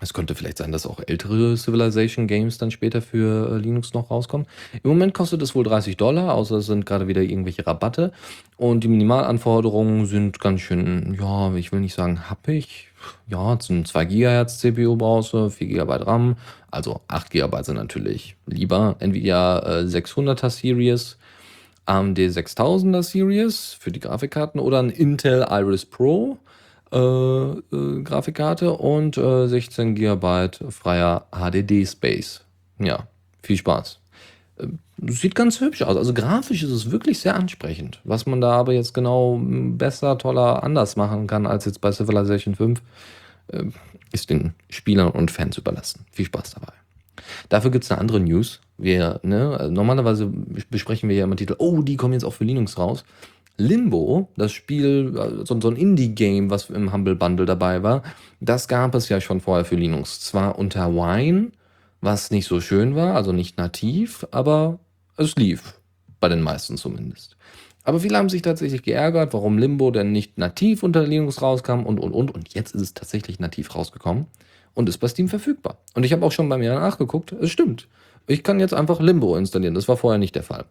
Es 0.01 0.15
könnte 0.15 0.35
vielleicht 0.35 0.59
sein, 0.59 0.73
dass 0.73 0.87
auch 0.87 1.01
ältere 1.07 1.57
Civilization 1.57 2.27
Games 2.27 2.57
dann 2.57 2.71
später 2.71 3.03
für 3.03 3.53
äh, 3.53 3.59
Linux 3.59 3.93
noch 3.93 4.11
rauskommen. 4.11 4.47
Im 4.83 4.91
Moment 4.91 5.13
kostet 5.13 5.43
es 5.43 5.55
wohl 5.55 5.65
30 5.65 5.97
Dollar, 5.99 6.35
außer 6.35 6.57
es 6.57 6.67
sind 6.67 6.87
gerade 6.87 7.07
wieder 7.07 7.21
irgendwelche 7.21 7.67
Rabatte. 7.67 8.13
Und 8.57 8.83
die 8.83 8.89
Minimalanforderungen 8.89 10.07
sind 10.07 10.41
ganz 10.41 10.63
schön, 10.63 11.17
ja, 11.21 11.55
ich 11.55 11.71
will 11.71 11.81
nicht 11.81 11.95
sagen 11.95 12.31
happig. 12.31 12.89
Ja, 13.29 13.59
zum 13.59 13.85
2 13.85 14.05
GHz 14.07 14.59
CPU 14.59 14.97
brauchst 14.97 15.35
du, 15.35 15.51
4 15.51 15.67
GB 15.67 15.93
RAM, 16.05 16.37
also 16.71 17.01
8 17.09 17.31
GB 17.31 17.63
sind 17.63 17.77
natürlich 17.77 18.37
lieber. 18.47 18.97
Nvidia 19.01 19.81
äh, 19.81 19.85
600er 19.85 20.51
Series, 20.51 21.19
AMD 21.87 22.19
6000er 22.19 23.03
Series 23.03 23.77
für 23.79 23.91
die 23.91 24.01
Grafikkarten 24.01 24.61
oder 24.61 24.79
ein 24.81 24.91
Intel 24.91 25.47
Iris 25.51 25.85
Pro 25.85 26.39
äh, 26.93 26.97
äh, 26.99 28.03
Grafikkarte 28.03 28.73
und 28.73 29.17
äh, 29.17 29.47
16 29.47 29.95
GB 29.95 30.49
freier 30.71 31.27
HDD 31.31 31.87
Space. 31.87 32.45
Ja, 32.79 33.07
viel 33.43 33.57
Spaß. 33.57 34.01
äh, 34.59 34.67
sieht 35.07 35.35
ganz 35.35 35.61
hübsch 35.61 35.83
aus. 35.83 35.97
Also 35.97 36.13
grafisch 36.13 36.63
ist 36.63 36.71
es 36.71 36.91
wirklich 36.91 37.21
sehr 37.21 37.35
ansprechend. 37.37 38.01
Was 38.05 38.27
man 38.27 38.41
da 38.41 38.53
aber 38.53 38.73
jetzt 38.73 38.93
genau 38.93 39.41
besser, 39.43 40.19
toller, 40.19 40.63
anders 40.63 40.97
machen 40.97 41.27
kann 41.27 41.47
als 41.47 41.65
jetzt 41.65 41.81
bei 41.81 41.93
Civilization 41.93 42.55
5, 42.55 42.83
äh, 43.49 43.65
ist 44.13 44.31
den 44.31 44.55
Spielern 44.69 45.11
und 45.11 45.31
Fans 45.31 45.57
überlassen. 45.57 46.05
Viel 46.11 46.27
Spaß 46.27 46.55
dabei. 46.55 46.73
Dafür 47.49 47.71
gibt 47.71 47.85
es 47.85 47.91
eine 47.91 48.01
andere 48.01 48.21
News. 48.21 48.61
Wir, 48.79 49.21
ne, 49.23 49.69
normalerweise 49.71 50.27
besprechen 50.71 51.09
wir 51.09 51.17
ja 51.17 51.25
immer 51.25 51.37
Titel, 51.37 51.55
oh, 51.59 51.83
die 51.83 51.97
kommen 51.97 52.15
jetzt 52.15 52.25
auch 52.25 52.33
für 52.33 52.45
Linux 52.45 52.79
raus. 52.79 53.05
Limbo, 53.61 54.29
das 54.37 54.53
Spiel, 54.53 55.15
äh, 55.17 55.45
so, 55.45 55.55
ein 55.55 55.77
Indie-Game, 55.77 56.51
was 56.51 56.71
im 56.71 56.93
Humble 56.93 57.15
Bundle 57.15 57.47
dabei 57.47 57.83
war, 57.83 58.03
das 58.41 58.69
gab 58.69 58.95
es 58.95 59.09
ja 59.09 59.21
schon 59.21 59.41
vorher 59.41 59.65
für 59.65 59.77
Linux. 59.77 60.21
Zwar 60.21 60.59
unter 60.59 60.93
Wine, 60.95 61.53
was 62.01 62.31
nicht 62.31 62.47
so 62.47 62.61
schön 62.61 62.97
war, 62.97 63.15
also 63.15 63.33
nicht 63.33 63.59
nativ, 63.59 64.27
aber 64.31 64.79
es 65.17 65.37
lief. 65.37 65.75
Bei 66.21 66.29
den 66.29 66.43
meisten 66.43 66.77
zumindest. 66.77 67.37
Aber 67.83 68.01
viele 68.01 68.19
haben 68.19 68.29
sich 68.29 68.43
tatsächlich 68.43 68.83
geärgert, 68.83 69.33
warum 69.33 69.57
Limbo 69.57 69.91
denn 69.91 70.13
nicht 70.13 70.37
nativ 70.37 70.83
unter 70.83 71.07
Linux 71.07 71.41
rauskam 71.41 71.85
und, 71.85 71.99
und, 71.99 72.13
und. 72.13 72.31
Und 72.31 72.53
jetzt 72.55 72.75
ist 72.75 72.83
es 72.83 72.95
tatsächlich 72.95 73.41
nativ 73.41 73.75
rausgekommen 73.75 74.27
und 74.75 74.89
ist 74.89 74.99
bei 74.99 75.09
Steam 75.09 75.29
verfügbar. 75.29 75.79
Und 75.95 76.05
ich 76.05 76.13
habe 76.13 76.25
auch 76.25 76.33
schon 76.33 76.49
bei 76.49 76.59
mir 76.59 76.75
nachgeguckt, 76.75 77.33
es 77.33 77.51
stimmt. 77.51 77.89
Ich 78.27 78.43
kann 78.43 78.61
jetzt 78.61 78.75
einfach 78.75 79.01
Limbo 79.01 79.37
installieren. 79.37 79.75
Das 79.75 79.89
war 79.89 79.97
vorher 79.97 80.19
nicht 80.19 80.35
der 80.35 80.43
Fall. 80.43 80.67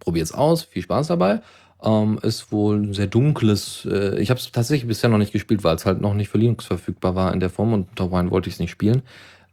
Probiert 0.00 0.26
es 0.26 0.32
aus, 0.32 0.62
viel 0.64 0.82
Spaß 0.82 1.08
dabei. 1.08 1.40
Ähm, 1.82 2.18
ist 2.22 2.50
wohl 2.52 2.76
ein 2.78 2.94
sehr 2.94 3.06
dunkles. 3.06 3.86
Äh, 3.90 4.20
ich 4.20 4.30
habe 4.30 4.40
es 4.40 4.50
tatsächlich 4.50 4.88
bisher 4.88 5.10
noch 5.10 5.18
nicht 5.18 5.32
gespielt, 5.32 5.64
weil 5.64 5.76
es 5.76 5.86
halt 5.86 6.00
noch 6.00 6.14
nicht 6.14 6.28
für 6.28 6.38
Linux 6.38 6.64
verfügbar 6.64 7.14
war 7.14 7.32
in 7.32 7.40
der 7.40 7.50
Form 7.50 7.72
und 7.72 7.88
unter 7.90 8.10
Wine 8.10 8.30
wollte 8.30 8.48
ich 8.48 8.54
es 8.54 8.60
nicht 8.60 8.70
spielen. 8.70 9.02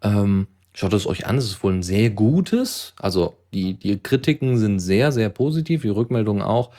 Ähm, 0.02 0.48
Schaut 0.74 0.94
es 0.94 1.06
euch 1.06 1.28
an, 1.28 1.38
es 1.38 1.46
ist 1.46 1.64
wohl 1.64 1.74
ein 1.74 1.84
sehr 1.84 2.10
gutes. 2.10 2.94
Also 2.98 3.36
die, 3.54 3.74
die 3.74 3.98
Kritiken 3.98 4.58
sind 4.58 4.80
sehr, 4.80 5.12
sehr 5.12 5.30
positiv, 5.30 5.82
die 5.82 5.90
Rückmeldungen 5.90 6.42
auch 6.42 6.72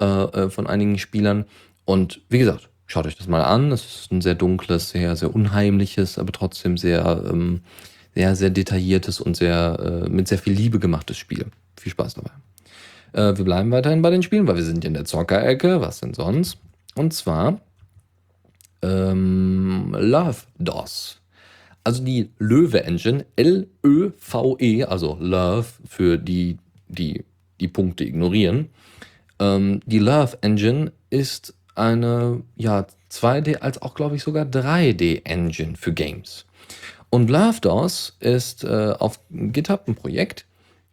äh, 0.00 0.04
äh, 0.04 0.50
von 0.50 0.66
einigen 0.66 0.98
Spielern. 0.98 1.44
Und 1.84 2.20
wie 2.28 2.38
gesagt, 2.38 2.68
schaut 2.86 3.06
euch 3.06 3.16
das 3.16 3.28
mal 3.28 3.42
an. 3.42 3.70
Es 3.70 3.84
ist 3.84 4.12
ein 4.12 4.20
sehr 4.20 4.34
dunkles, 4.34 4.90
sehr, 4.90 5.14
sehr 5.14 5.32
unheimliches, 5.32 6.18
aber 6.18 6.32
trotzdem 6.32 6.76
sehr, 6.76 7.24
ähm, 7.30 7.60
sehr, 8.14 8.34
sehr 8.34 8.50
detailliertes 8.50 9.20
und 9.20 9.36
sehr 9.36 10.04
äh, 10.04 10.08
mit 10.08 10.26
sehr 10.26 10.38
viel 10.38 10.54
Liebe 10.54 10.80
gemachtes 10.80 11.16
Spiel. 11.16 11.46
Viel 11.76 11.92
Spaß 11.92 12.14
dabei. 12.14 12.32
Äh, 13.12 13.36
wir 13.36 13.44
bleiben 13.44 13.70
weiterhin 13.70 14.02
bei 14.02 14.10
den 14.10 14.22
Spielen, 14.22 14.46
weil 14.46 14.56
wir 14.56 14.64
sind 14.64 14.84
in 14.84 14.94
der 14.94 15.04
Zockerecke. 15.04 15.80
Was 15.80 16.00
denn 16.00 16.14
sonst? 16.14 16.58
Und 16.94 17.12
zwar 17.12 17.60
ähm, 18.82 19.94
Love 19.98 20.42
DOS 20.58 21.20
also 21.86 22.02
die 22.02 22.30
Löwe 22.40 22.82
Engine, 22.82 23.24
L-Ö-V-E, 23.36 24.82
also 24.82 25.16
Love 25.20 25.66
für 25.86 26.18
die, 26.18 26.58
die 26.88 27.24
die 27.60 27.68
Punkte 27.68 28.04
ignorieren. 28.04 28.70
Ähm, 29.38 29.80
die 29.86 30.00
Love 30.00 30.36
Engine 30.40 30.90
ist 31.10 31.54
eine 31.76 32.42
ja, 32.56 32.86
2D 33.12 33.58
als 33.58 33.80
auch, 33.80 33.94
glaube 33.94 34.16
ich, 34.16 34.24
sogar 34.24 34.46
3D 34.46 35.24
Engine 35.24 35.76
für 35.76 35.92
Games. 35.92 36.44
Und 37.08 37.30
LoveDOS 37.30 38.16
ist 38.18 38.64
äh, 38.64 38.92
auf 38.98 39.20
GitHub 39.30 39.86
ein 39.86 39.94
Projekt, 39.94 40.44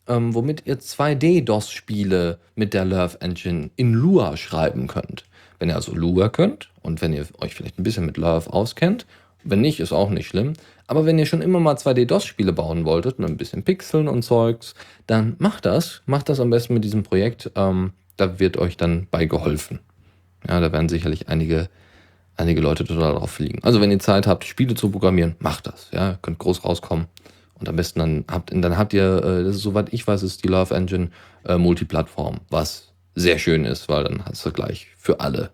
ähm, 0.08 0.34
womit 0.34 0.64
ihr 0.66 0.80
2D-DOS-Spiele 0.80 2.40
mit 2.56 2.74
der 2.74 2.86
Love 2.86 3.22
Engine 3.22 3.72
in 3.76 3.94
Lua 3.94 4.38
schreiben 4.38 4.88
könnt. 4.88 5.26
Wenn 5.60 5.70
ihr 5.70 5.76
also 5.76 5.94
Lua 5.94 6.30
könnt 6.30 6.70
und 6.82 7.02
wenn 7.02 7.14
ihr 7.14 7.26
euch 7.40 7.56
vielleicht 7.56 7.80
ein 7.80 7.84
bisschen 7.84 8.06
mit 8.06 8.18
Love 8.18 8.52
auskennt, 8.52 9.06
wenn 9.44 9.62
nicht, 9.62 9.80
ist 9.80 9.92
auch 9.92 10.10
nicht 10.10 10.28
schlimm, 10.28 10.54
aber 10.88 11.06
wenn 11.06 11.20
ihr 11.20 11.26
schon 11.26 11.42
immer 11.42 11.60
mal 11.60 11.76
2D-DOS-Spiele 11.76 12.54
bauen 12.54 12.86
wolltet, 12.86 13.20
mit 13.20 13.30
ein 13.30 13.38
bisschen 13.38 13.64
Pixeln 13.64 14.08
und 14.08 14.24
Zeugs, 14.24 14.74
dann 15.08 15.36
macht 15.40 15.66
das. 15.66 16.02
Macht 16.06 16.30
das 16.30 16.40
am 16.40 16.50
besten 16.50 16.74
mit 16.74 16.84
diesem 16.84 17.04
Projekt. 17.04 17.52
Ähm, 17.56 17.94
da 18.18 18.40
wird 18.40 18.58
euch 18.58 18.78
dann 18.78 19.08
bei 19.10 19.26
geholfen. 19.26 19.80
Ja, 20.48 20.60
da 20.60 20.72
werden 20.72 20.90
sicherlich 20.90 21.30
einige, 21.30 21.70
einige 22.36 22.62
Leute 22.62 22.84
total 22.84 23.14
drauf 23.14 23.32
fliegen. 23.32 23.60
Also 23.64 23.82
wenn 23.82 23.92
ihr 23.92 24.00
Zeit 24.00 24.28
habt, 24.28 24.44
Spiele 24.44 24.76
zu 24.76 24.90
programmieren, 24.90 25.36
macht 25.40 25.68
das. 25.68 25.90
Ja, 25.94 26.12
ihr 26.12 26.20
könnt 26.22 26.40
groß 26.40 26.66
rauskommen. 26.66 27.08
Und 27.64 27.70
am 27.70 27.78
besten 27.78 28.00
dann 28.00 28.26
habt, 28.30 28.52
dann 28.52 28.78
habt 28.78 28.92
ihr, 28.92 29.24
äh, 29.24 29.44
das 29.46 29.56
ist, 29.56 29.62
soweit 29.62 29.94
ich 29.94 30.06
weiß, 30.06 30.22
ist 30.22 30.44
die 30.44 30.50
Love 30.50 30.76
Engine 30.76 31.12
äh, 31.46 31.58
Multiplattform, 31.58 32.42
was 32.50 32.92
sehr 33.16 33.40
schön 33.40 33.64
ist, 33.64 33.88
weil 33.88 34.04
dann 34.04 34.26
hast 34.26 34.46
du 34.46 34.52
gleich 34.52 34.88
für 34.98 35.22
alle, 35.22 35.50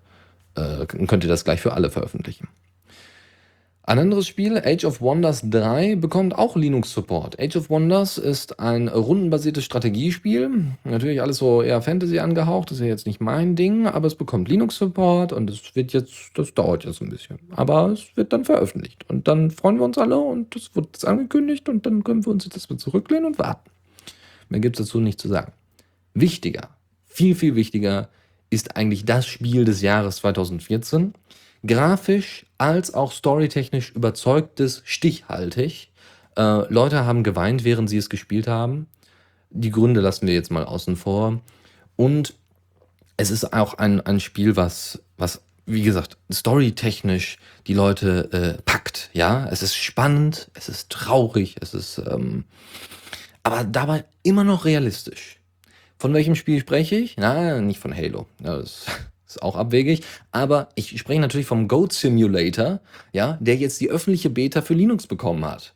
äh, 0.55 0.87
könnt 0.87 1.23
ihr 1.23 1.29
das 1.29 1.43
gleich 1.43 1.61
für 1.61 1.73
alle 1.73 1.91
veröffentlichen. 1.91 2.47
Ein 3.89 3.97
anderes 3.97 4.28
Spiel, 4.28 4.62
Age 4.63 4.86
of 4.86 5.02
Wonders 5.02 5.49
3, 5.49 5.95
bekommt 5.95 6.38
auch 6.38 6.56
Linux-Support. 6.56 7.39
Age 7.41 7.56
of 7.56 7.71
Wonders 7.71 8.19
ist 8.19 8.60
ein 8.60 8.88
rundenbasiertes 8.88 9.63
Strategiespiel. 9.63 10.67
Natürlich 10.84 11.23
alles 11.23 11.38
so 11.38 11.63
eher 11.63 11.82
Fantasy 11.82 12.19
angehaucht, 12.19 12.69
das 12.69 12.78
ist 12.78 12.84
ja 12.84 12.89
jetzt 12.89 13.08
nicht 13.08 13.19
mein 13.19 13.56
Ding, 13.56 13.88
aber 13.88 14.06
es 14.06 14.13
bekommt 14.13 14.47
Linux-Support 14.47 15.34
und 15.34 15.49
es 15.49 15.75
wird 15.75 15.91
jetzt, 15.93 16.13
das 16.36 16.54
dauert 16.54 16.86
jetzt 16.86 17.02
ein 17.02 17.10
bisschen. 17.10 17.39
Aber 17.49 17.88
es 17.88 18.15
wird 18.15 18.32
dann 18.32 18.45
veröffentlicht. 18.45 19.10
Und 19.10 19.28
dann 19.28 19.49
freuen 19.49 19.80
wir 19.80 19.86
uns 19.86 19.97
alle 19.97 20.19
und 20.19 20.56
es 20.56 20.75
wird 20.75 21.04
angekündigt 21.04 21.67
und 21.67 21.88
dann 21.88 22.04
können 22.04 22.23
wir 22.23 22.32
uns 22.32 22.45
jetzt 22.45 22.58
erstmal 22.58 22.78
zurücklehnen 22.78 23.25
und 23.25 23.39
warten. 23.39 23.71
Mehr 24.49 24.60
gibt 24.60 24.80
es 24.80 24.86
dazu 24.86 24.99
nicht 24.99 25.19
zu 25.19 25.30
sagen. 25.30 25.52
Wichtiger, 26.13 26.69
viel, 27.08 27.34
viel 27.34 27.56
wichtiger 27.56 28.10
ist 28.52 28.78
eigentlich 28.78 29.06
das 29.06 29.25
Spiel 29.25 29.65
des 29.65 29.82
Jahres 29.82 30.17
2014 30.17 31.15
grafisch 31.65 32.45
als 32.57 32.93
auch 32.93 33.11
storytechnisch 33.11 33.91
überzeugtes, 33.91 34.81
stichhaltig. 34.85 35.91
Äh, 36.37 36.71
Leute 36.71 37.05
haben 37.05 37.23
geweint, 37.23 37.63
während 37.63 37.89
sie 37.89 37.97
es 37.97 38.09
gespielt 38.09 38.47
haben. 38.47 38.87
Die 39.49 39.71
Gründe 39.71 40.01
lassen 40.01 40.27
wir 40.27 40.33
jetzt 40.33 40.51
mal 40.51 40.65
außen 40.65 40.95
vor. 40.95 41.41
Und 41.95 42.35
es 43.17 43.31
ist 43.31 43.53
auch 43.53 43.73
ein, 43.73 43.99
ein 44.01 44.19
Spiel, 44.19 44.55
was, 44.55 45.01
was, 45.17 45.41
wie 45.65 45.83
gesagt, 45.83 46.17
storytechnisch 46.31 47.37
die 47.67 47.73
Leute 47.73 48.31
äh, 48.31 48.61
packt. 48.61 49.09
Ja, 49.13 49.47
es 49.51 49.61
ist 49.61 49.75
spannend, 49.75 50.49
es 50.53 50.69
ist 50.69 50.89
traurig, 50.89 51.57
es 51.59 51.73
ist, 51.73 51.97
ähm, 52.09 52.45
aber 53.43 53.63
dabei 53.63 54.05
immer 54.23 54.43
noch 54.43 54.65
realistisch. 54.65 55.39
Von 55.97 56.13
welchem 56.13 56.35
Spiel 56.35 56.61
spreche 56.61 56.95
ich? 56.95 57.15
Na, 57.17 57.59
nicht 57.59 57.79
von 57.79 57.93
Halo. 57.93 58.25
Das 58.39 58.85
ist 59.29 59.43
auch 59.43 59.55
abwegig. 59.55 60.03
Aber 60.31 60.69
ich 60.75 60.97
spreche 60.99 61.21
natürlich 61.21 61.47
vom 61.47 61.67
Goat 61.67 61.93
Simulator, 61.93 62.79
ja, 63.13 63.37
der 63.39 63.55
jetzt 63.55 63.79
die 63.79 63.89
öffentliche 63.89 64.29
Beta 64.29 64.61
für 64.61 64.73
Linux 64.73 65.07
bekommen 65.07 65.45
hat. 65.45 65.73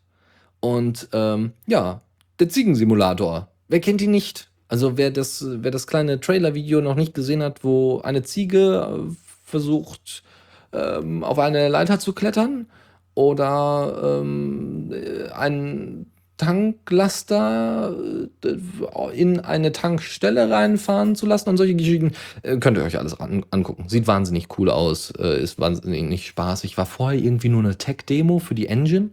Und 0.60 1.10
ähm, 1.14 1.54
ja, 1.68 2.02
der 2.40 2.50
Ziegensimulator. 2.50 3.50
Wer 3.68 3.80
kennt 3.80 4.02
ihn 4.02 4.12
nicht? 4.12 4.50
Also 4.68 4.98
wer 4.98 5.12
das, 5.12 5.46
wer 5.48 5.72
das 5.72 5.88
kleine 5.88 6.20
Trailer-Video 6.20 6.82
noch 6.82 6.96
nicht 6.96 7.14
gesehen 7.14 7.44
hat, 7.44 7.64
wo 7.64 8.00
eine 8.02 8.24
Ziege 8.24 9.08
äh, 9.10 9.14
versucht, 9.44 10.24
ähm, 10.72 11.24
auf 11.24 11.38
eine 11.38 11.70
Leiter 11.70 12.00
zu 12.00 12.14
klettern 12.14 12.68
oder 13.14 14.20
ähm, 14.22 14.92
äh, 14.92 15.30
ein 15.30 16.08
Tanklaster 16.44 17.96
äh, 18.44 19.20
in 19.20 19.40
eine 19.40 19.72
Tankstelle 19.72 20.50
reinfahren 20.50 21.16
zu 21.16 21.26
lassen 21.26 21.50
und 21.50 21.58
solche 21.58 21.76
Geschichten. 21.76 22.12
Äh, 22.42 22.58
könnt 22.58 22.78
ihr 22.78 22.84
euch 22.84 22.98
alles 22.98 23.20
an, 23.20 23.46
angucken. 23.52 23.86
Sieht 23.88 24.08
wahnsinnig 24.08 24.48
cool 24.58 24.70
aus, 24.70 25.12
äh, 25.18 25.42
ist 25.42 25.60
wahnsinnig 25.60 26.28
spaßig. 26.28 26.78
War 26.78 26.86
vorher 26.86 27.20
irgendwie 27.20 27.50
nur 27.50 27.64
eine 27.64 27.78
Tech-Demo 27.78 28.40
für 28.40 28.56
die 28.56 28.68
Engine 28.68 29.12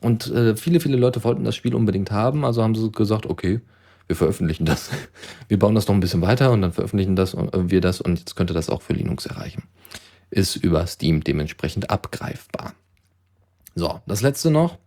und 0.00 0.32
viele, 0.56 0.80
viele 0.80 0.96
Leute 0.96 1.22
wollten 1.22 1.44
das 1.44 1.54
Spiel 1.54 1.76
unbedingt 1.76 2.10
haben, 2.10 2.44
also 2.44 2.60
haben 2.60 2.74
sie 2.74 2.90
gesagt, 2.90 3.24
okay, 3.24 3.60
wir 4.08 4.16
veröffentlichen 4.16 4.64
das. 4.64 4.90
Wir 5.48 5.60
bauen 5.60 5.76
das 5.76 5.86
noch 5.86 5.94
ein 5.94 6.00
bisschen 6.00 6.22
weiter 6.22 6.50
und 6.50 6.60
dann 6.60 6.72
veröffentlichen 6.72 7.14
das, 7.14 7.36
wir 7.36 7.80
das 7.80 8.00
und 8.00 8.18
jetzt 8.18 8.34
könnte 8.34 8.52
das 8.52 8.68
auch 8.68 8.82
für 8.82 8.94
Linux 8.94 9.26
erreichen. 9.26 9.62
Ist 10.28 10.56
über 10.56 10.84
Steam 10.88 11.22
dementsprechend 11.22 11.90
abgreifbar. 11.90 12.74
So, 13.76 14.00
das 14.06 14.22
letzte 14.22 14.50
noch 14.50 14.78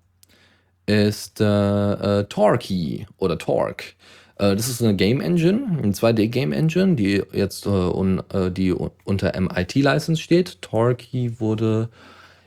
ist 0.85 1.41
äh, 1.41 2.19
äh, 2.19 2.23
Torquay 2.25 3.05
oder 3.17 3.37
Torque. 3.37 3.95
Äh, 4.37 4.55
das 4.55 4.67
ist 4.67 4.81
eine 4.81 4.95
Game 4.95 5.21
Engine, 5.21 5.79
eine 5.81 5.93
2D 5.93 6.27
Game 6.27 6.51
Engine, 6.51 6.95
die 6.95 7.23
jetzt 7.31 7.65
äh, 7.65 7.69
un, 7.69 8.21
äh, 8.33 8.51
die 8.51 8.71
unter 8.71 9.39
MIT-License 9.39 10.21
steht. 10.21 10.61
Torquay 10.61 11.39
wurde, 11.39 11.89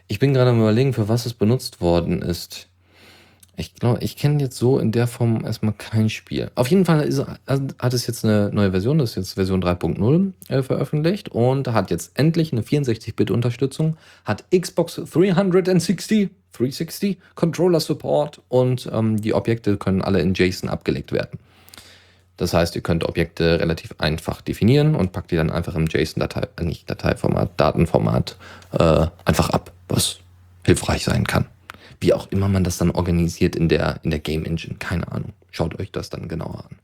ich 0.07 0.19
bin 0.19 0.35
gerade 0.35 0.51
am 0.51 0.61
überlegen, 0.61 0.93
für 0.93 1.09
was 1.09 1.27
es 1.27 1.35
benutzt 1.35 1.81
worden 1.81 2.23
ist. 2.23 2.68
Ich 3.59 3.75
glaube, 3.75 3.99
ich 4.05 4.17
kenne 4.17 4.41
jetzt 4.41 4.57
so 4.57 4.79
in 4.79 4.93
der 4.93 5.09
Form 5.09 5.45
erstmal 5.45 5.73
kein 5.73 6.11
Spiel. 6.11 6.49
Auf 6.55 6.69
jeden 6.69 6.85
Fall 6.85 7.03
ist, 7.03 7.25
hat 7.49 7.93
es 7.93 8.07
jetzt 8.07 8.25
eine 8.25 8.51
neue 8.53 8.71
Version, 8.71 8.99
das 8.99 9.11
ist 9.11 9.17
jetzt 9.17 9.33
Version 9.33 9.61
3.0 9.61 10.33
äh, 10.49 10.63
veröffentlicht 10.63 11.31
und 11.31 11.67
hat 11.67 11.91
jetzt 11.91 12.13
endlich 12.15 12.53
eine 12.53 12.63
64-Bit-Unterstützung, 12.63 13.97
hat 14.25 14.45
Xbox 14.57 14.95
360 14.95 16.31
360 16.53 17.19
Controller 17.35 17.81
Support 17.81 18.41
und 18.49 18.89
ähm, 18.93 19.21
die 19.21 19.35
Objekte 19.35 19.77
können 19.77 20.03
alle 20.03 20.21
in 20.21 20.35
JSON 20.35 20.69
abgelegt 20.69 21.11
werden. 21.11 21.41
Das 22.37 22.55
heißt, 22.55 22.77
ihr 22.77 22.83
könnt 22.83 23.03
Objekte 23.03 23.59
relativ 23.59 23.97
einfach 23.99 24.41
definieren 24.41 24.95
und 24.95 25.11
packt 25.11 25.33
die 25.33 25.37
dann 25.37 25.51
einfach 25.51 25.75
im 25.75 25.87
JSON-Datei, 25.87 26.47
äh, 26.57 26.63
nicht 26.63 26.89
Dateiformat, 26.89 27.51
Datenformat 27.57 28.37
äh, 28.79 29.07
einfach 29.25 29.51
ab, 29.51 29.73
was 29.89 30.21
hilfreich 30.65 31.03
sein 31.03 31.27
kann. 31.27 31.47
Wie 32.01 32.13
auch 32.13 32.31
immer 32.31 32.49
man 32.49 32.65
das 32.65 32.79
dann 32.79 32.91
organisiert 32.91 33.57
in 33.57 33.69
der, 33.69 34.01
in 34.03 34.11
der 34.11 34.21
Game 34.21 34.45
Engine, 34.45 34.77
keine 34.79 35.11
Ahnung. 35.11 35.33
Schaut 35.51 35.79
euch 35.81 35.91
das 35.91 36.11
dann 36.11 36.29
genauer 36.29 36.65
an. 36.71 36.77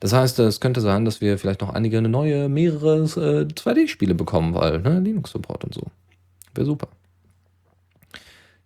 Das 0.00 0.12
heißt, 0.12 0.38
es 0.40 0.60
könnte 0.60 0.80
sein, 0.80 1.04
dass 1.04 1.20
wir 1.20 1.38
vielleicht 1.38 1.60
noch 1.60 1.72
einige 1.72 2.02
neue, 2.02 2.48
mehrere 2.48 3.04
äh, 3.04 3.46
2D-Spiele 3.46 4.14
bekommen, 4.14 4.54
weil 4.54 4.80
ne, 4.80 5.00
Linux-Support 5.00 5.64
und 5.64 5.74
so. 5.74 5.82
Wäre 6.54 6.66
super. 6.66 6.88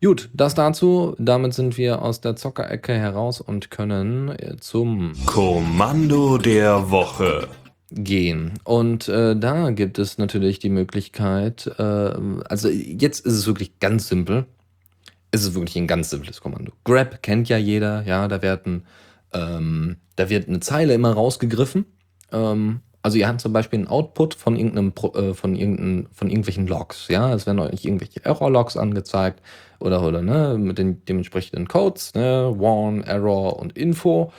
Gut, 0.02 0.30
das 0.32 0.54
dazu. 0.54 1.16
Damit 1.18 1.54
sind 1.54 1.76
wir 1.76 2.02
aus 2.02 2.20
der 2.20 2.36
Zockerecke 2.36 2.94
heraus 2.94 3.40
und 3.40 3.70
können 3.70 4.28
äh, 4.28 4.56
zum 4.58 5.12
Kommando 5.26 6.38
der 6.38 6.90
Woche 6.90 7.48
gehen. 7.90 8.54
Und 8.64 9.08
äh, 9.08 9.34
da 9.34 9.70
gibt 9.70 9.98
es 9.98 10.18
natürlich 10.18 10.58
die 10.58 10.68
Möglichkeit, 10.68 11.66
äh, 11.78 11.82
also 11.82 12.68
jetzt 12.68 13.26
ist 13.26 13.32
es 13.34 13.46
wirklich 13.46 13.80
ganz 13.80 14.08
simpel. 14.08 14.46
Es 15.30 15.42
ist 15.42 15.54
wirklich 15.54 15.76
ein 15.76 15.86
ganz 15.86 16.10
simples 16.10 16.40
Kommando. 16.40 16.72
Grab 16.84 17.22
kennt 17.22 17.48
ja 17.48 17.58
jeder, 17.58 18.02
ja, 18.02 18.28
da 18.28 18.42
werden, 18.42 18.86
ähm, 19.32 19.96
da 20.16 20.30
wird 20.30 20.48
eine 20.48 20.60
Zeile 20.60 20.94
immer 20.94 21.12
rausgegriffen. 21.12 21.84
Ähm, 22.32 22.80
also 23.02 23.18
ihr 23.18 23.28
habt 23.28 23.40
zum 23.40 23.52
Beispiel 23.52 23.78
einen 23.78 23.88
Output 23.88 24.34
von 24.34 24.56
irgendeinem, 24.56 24.92
äh, 25.14 25.34
von 25.34 25.54
irgendeinem, 25.54 26.08
von 26.12 26.28
irgendwelchen 26.28 26.66
Logs, 26.66 27.08
ja, 27.08 27.32
es 27.32 27.46
werden 27.46 27.60
euch 27.60 27.84
irgendwelche 27.84 28.24
Error-Logs 28.24 28.76
angezeigt 28.76 29.40
oder, 29.80 30.02
oder, 30.02 30.22
ne, 30.22 30.56
mit 30.58 30.78
den 30.78 31.04
dementsprechenden 31.04 31.68
Codes, 31.68 32.14
ne, 32.14 32.54
Warn, 32.58 33.02
Error 33.02 33.58
und 33.58 33.76
Info 33.78 34.32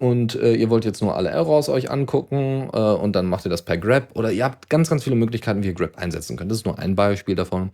und 0.00 0.34
äh, 0.34 0.54
ihr 0.54 0.70
wollt 0.70 0.84
jetzt 0.84 1.02
nur 1.02 1.16
alle 1.16 1.30
Errors 1.30 1.68
euch 1.68 1.90
angucken 1.90 2.68
äh, 2.72 2.78
und 2.78 3.14
dann 3.14 3.26
macht 3.26 3.46
ihr 3.46 3.50
das 3.50 3.62
per 3.62 3.78
Grab 3.78 4.08
oder 4.14 4.32
ihr 4.32 4.44
habt 4.44 4.68
ganz, 4.68 4.90
ganz 4.90 5.04
viele 5.04 5.16
Möglichkeiten, 5.16 5.62
wie 5.62 5.68
ihr 5.68 5.74
Grab 5.74 5.96
einsetzen 5.96 6.36
könnt. 6.36 6.50
Das 6.50 6.58
ist 6.58 6.66
nur 6.66 6.78
ein 6.78 6.96
Beispiel 6.96 7.36
davon. 7.36 7.70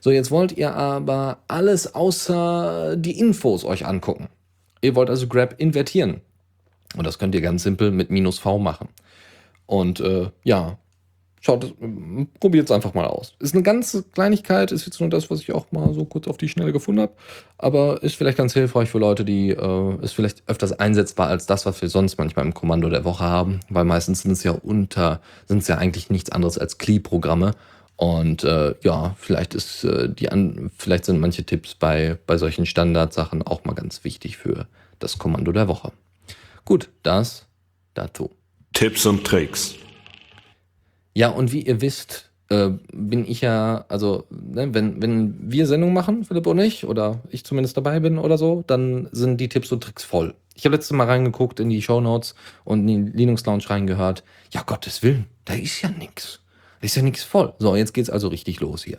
So, 0.00 0.10
jetzt 0.10 0.30
wollt 0.30 0.52
ihr 0.52 0.74
aber 0.74 1.38
alles 1.48 1.94
außer 1.94 2.96
die 2.96 3.18
Infos 3.18 3.64
euch 3.64 3.86
angucken. 3.86 4.28
Ihr 4.82 4.94
wollt 4.94 5.08
also 5.08 5.28
Grab 5.28 5.54
invertieren. 5.58 6.20
Und 6.96 7.06
das 7.06 7.18
könnt 7.18 7.34
ihr 7.34 7.40
ganz 7.40 7.62
simpel 7.62 7.90
mit 7.90 8.10
minus 8.10 8.38
V 8.38 8.58
machen. 8.58 8.88
Und 9.66 10.00
äh, 10.00 10.28
ja, 10.44 10.76
Schaut, 11.44 11.74
probiert 12.38 12.66
es 12.66 12.70
einfach 12.70 12.94
mal 12.94 13.04
aus. 13.04 13.34
Ist 13.40 13.52
eine 13.52 13.64
ganze 13.64 14.04
Kleinigkeit, 14.04 14.70
ist 14.70 14.86
jetzt 14.86 15.00
nur 15.00 15.10
das, 15.10 15.28
was 15.28 15.40
ich 15.40 15.52
auch 15.52 15.66
mal 15.72 15.92
so 15.92 16.04
kurz 16.04 16.28
auf 16.28 16.36
die 16.36 16.48
Schnelle 16.48 16.72
gefunden 16.72 17.00
habe. 17.00 17.14
Aber 17.58 18.00
ist 18.04 18.14
vielleicht 18.14 18.38
ganz 18.38 18.52
hilfreich 18.52 18.88
für 18.88 19.00
Leute, 19.00 19.24
die 19.24 19.50
äh, 19.50 20.04
ist 20.04 20.12
vielleicht 20.12 20.44
öfters 20.46 20.72
einsetzbar 20.72 21.26
als 21.26 21.46
das, 21.46 21.66
was 21.66 21.82
wir 21.82 21.88
sonst 21.88 22.16
manchmal 22.16 22.46
im 22.46 22.54
Kommando 22.54 22.88
der 22.88 23.04
Woche 23.04 23.24
haben. 23.24 23.58
Weil 23.70 23.84
meistens 23.84 24.22
sind 24.22 24.30
es 24.30 24.44
ja 24.44 24.52
unter, 24.52 25.20
sind 25.48 25.58
es 25.58 25.66
ja 25.66 25.78
eigentlich 25.78 26.10
nichts 26.10 26.30
anderes 26.30 26.58
als 26.58 26.78
CLI-Programme. 26.78 27.56
Und 27.96 28.44
äh, 28.44 28.76
ja, 28.82 29.16
vielleicht 29.18 29.56
ist 29.56 29.82
äh, 29.82 30.08
die 30.08 30.30
an, 30.30 30.70
vielleicht 30.78 31.06
sind 31.06 31.18
manche 31.18 31.42
Tipps 31.42 31.74
bei, 31.74 32.18
bei 32.24 32.38
solchen 32.38 32.66
Standardsachen 32.66 33.42
auch 33.42 33.64
mal 33.64 33.74
ganz 33.74 34.04
wichtig 34.04 34.36
für 34.36 34.68
das 35.00 35.18
Kommando 35.18 35.50
der 35.50 35.66
Woche. 35.66 35.90
Gut, 36.64 36.88
das 37.02 37.46
dazu. 37.94 38.30
Tipps 38.72 39.06
und 39.06 39.24
Tricks. 39.24 39.74
Ja, 41.14 41.28
und 41.28 41.52
wie 41.52 41.62
ihr 41.62 41.80
wisst, 41.80 42.30
äh, 42.48 42.70
bin 42.92 43.26
ich 43.26 43.40
ja, 43.40 43.84
also, 43.88 44.26
ne, 44.30 44.74
wenn, 44.74 45.00
wenn 45.00 45.34
wir 45.50 45.66
Sendung 45.66 45.92
machen, 45.92 46.24
Philipp 46.24 46.46
und 46.46 46.58
ich, 46.58 46.84
oder 46.84 47.20
ich 47.30 47.44
zumindest 47.44 47.76
dabei 47.76 48.00
bin 48.00 48.18
oder 48.18 48.38
so, 48.38 48.62
dann 48.66 49.08
sind 49.12 49.40
die 49.40 49.48
Tipps 49.48 49.72
und 49.72 49.82
Tricks 49.82 50.04
voll. 50.04 50.34
Ich 50.54 50.64
habe 50.64 50.76
letztes 50.76 50.94
Mal 50.94 51.06
reingeguckt 51.06 51.60
in 51.60 51.70
die 51.70 51.80
Show 51.82 52.00
Notes 52.00 52.34
und 52.64 52.86
in 52.88 53.06
die 53.06 53.12
Linux 53.12 53.44
Lounge 53.46 53.68
reingehört. 53.68 54.22
Ja, 54.52 54.62
Gottes 54.62 55.02
Willen, 55.02 55.26
da 55.44 55.54
ist 55.54 55.80
ja 55.82 55.88
nix. 55.88 56.40
Da 56.80 56.86
ist 56.86 56.96
ja 56.96 57.02
nix 57.02 57.24
voll. 57.24 57.54
So, 57.58 57.74
jetzt 57.74 57.94
geht's 57.94 58.10
also 58.10 58.28
richtig 58.28 58.60
los 58.60 58.84
hier. 58.84 58.98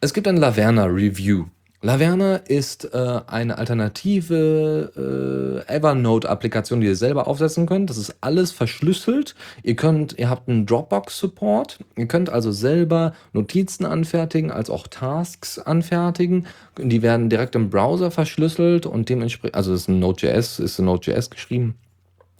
Es 0.00 0.12
gibt 0.12 0.28
ein 0.28 0.36
Laverna 0.36 0.84
Review. 0.84 1.46
Laverna 1.84 2.36
ist 2.36 2.94
äh, 2.94 3.20
eine 3.26 3.58
alternative 3.58 5.62
äh, 5.68 5.70
Evernote-Applikation, 5.70 6.80
die 6.80 6.86
ihr 6.86 6.96
selber 6.96 7.28
aufsetzen 7.28 7.66
könnt. 7.66 7.90
Das 7.90 7.98
ist 7.98 8.14
alles 8.22 8.52
verschlüsselt. 8.52 9.34
Ihr 9.62 9.76
könnt, 9.76 10.18
ihr 10.18 10.30
habt 10.30 10.48
einen 10.48 10.64
Dropbox-Support. 10.64 11.80
Ihr 11.96 12.06
könnt 12.06 12.30
also 12.30 12.52
selber 12.52 13.12
Notizen 13.34 13.84
anfertigen, 13.84 14.50
als 14.50 14.70
auch 14.70 14.86
Tasks 14.86 15.58
anfertigen. 15.58 16.46
Die 16.78 17.02
werden 17.02 17.28
direkt 17.28 17.54
im 17.54 17.68
Browser 17.68 18.10
verschlüsselt 18.10 18.86
und 18.86 19.10
dementsprechend, 19.10 19.54
also 19.54 19.74
es 19.74 19.82
ist 19.82 19.88
ein 19.88 19.98
Node.js, 19.98 20.60
ist 20.60 20.78
in 20.78 20.86
Node.js 20.86 21.28
geschrieben. 21.28 21.74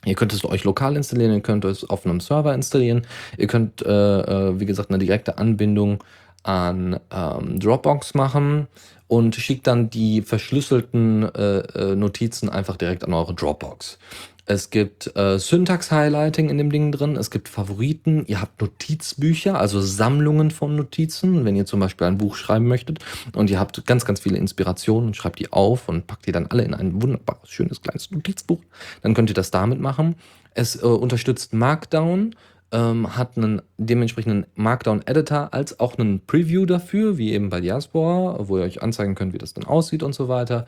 Ihr 0.06 0.14
könnt 0.14 0.32
es 0.32 0.42
euch 0.46 0.64
lokal 0.64 0.96
installieren, 0.96 1.34
ihr 1.34 1.42
könnt 1.42 1.66
es 1.66 1.88
auf 1.90 2.06
einem 2.06 2.20
Server 2.20 2.54
installieren. 2.54 3.02
Ihr 3.36 3.46
könnt, 3.46 3.82
äh, 3.82 3.90
äh 3.90 4.58
wie 4.58 4.64
gesagt, 4.64 4.88
eine 4.88 4.98
direkte 4.98 5.36
Anbindung 5.36 6.02
an 6.44 6.98
ähm, 7.10 7.60
Dropbox 7.60 8.14
machen 8.14 8.68
und 9.14 9.36
schickt 9.36 9.68
dann 9.68 9.90
die 9.90 10.22
verschlüsselten 10.22 11.22
äh, 11.36 11.58
äh, 11.58 11.94
Notizen 11.94 12.48
einfach 12.48 12.76
direkt 12.76 13.04
an 13.04 13.14
eure 13.14 13.32
Dropbox. 13.32 13.96
Es 14.44 14.70
gibt 14.70 15.16
äh, 15.16 15.38
Syntax-Highlighting 15.38 16.50
in 16.50 16.58
dem 16.58 16.72
Ding 16.72 16.90
drin. 16.90 17.14
Es 17.14 17.30
gibt 17.30 17.48
Favoriten. 17.48 18.24
Ihr 18.26 18.40
habt 18.40 18.60
Notizbücher, 18.60 19.56
also 19.56 19.80
Sammlungen 19.80 20.50
von 20.50 20.74
Notizen, 20.74 21.44
wenn 21.44 21.54
ihr 21.54 21.64
zum 21.64 21.78
Beispiel 21.78 22.08
ein 22.08 22.18
Buch 22.18 22.34
schreiben 22.34 22.66
möchtet. 22.66 22.98
Und 23.36 23.50
ihr 23.50 23.60
habt 23.60 23.86
ganz, 23.86 24.04
ganz 24.04 24.18
viele 24.18 24.36
Inspirationen 24.36 25.06
und 25.06 25.16
schreibt 25.16 25.38
die 25.38 25.52
auf 25.52 25.88
und 25.88 26.08
packt 26.08 26.26
die 26.26 26.32
dann 26.32 26.48
alle 26.48 26.64
in 26.64 26.74
ein 26.74 27.00
wunderbares, 27.00 27.48
schönes, 27.48 27.82
kleines 27.82 28.10
Notizbuch. 28.10 28.60
Dann 29.02 29.14
könnt 29.14 29.30
ihr 29.30 29.34
das 29.34 29.52
damit 29.52 29.78
machen. 29.78 30.16
Es 30.54 30.74
äh, 30.74 30.86
unterstützt 30.86 31.54
Markdown 31.54 32.34
ähm, 32.74 33.16
hat 33.16 33.38
einen 33.38 33.62
dementsprechenden 33.78 34.46
Markdown-Editor 34.56 35.54
als 35.54 35.78
auch 35.78 35.96
einen 35.96 36.26
Preview 36.26 36.66
dafür, 36.66 37.16
wie 37.16 37.32
eben 37.32 37.48
bei 37.48 37.60
Diaspora, 37.60 38.48
wo 38.48 38.58
ihr 38.58 38.64
euch 38.64 38.82
anzeigen 38.82 39.14
könnt, 39.14 39.32
wie 39.32 39.38
das 39.38 39.54
dann 39.54 39.64
aussieht 39.64 40.02
und 40.02 40.14
so 40.14 40.28
weiter. 40.28 40.66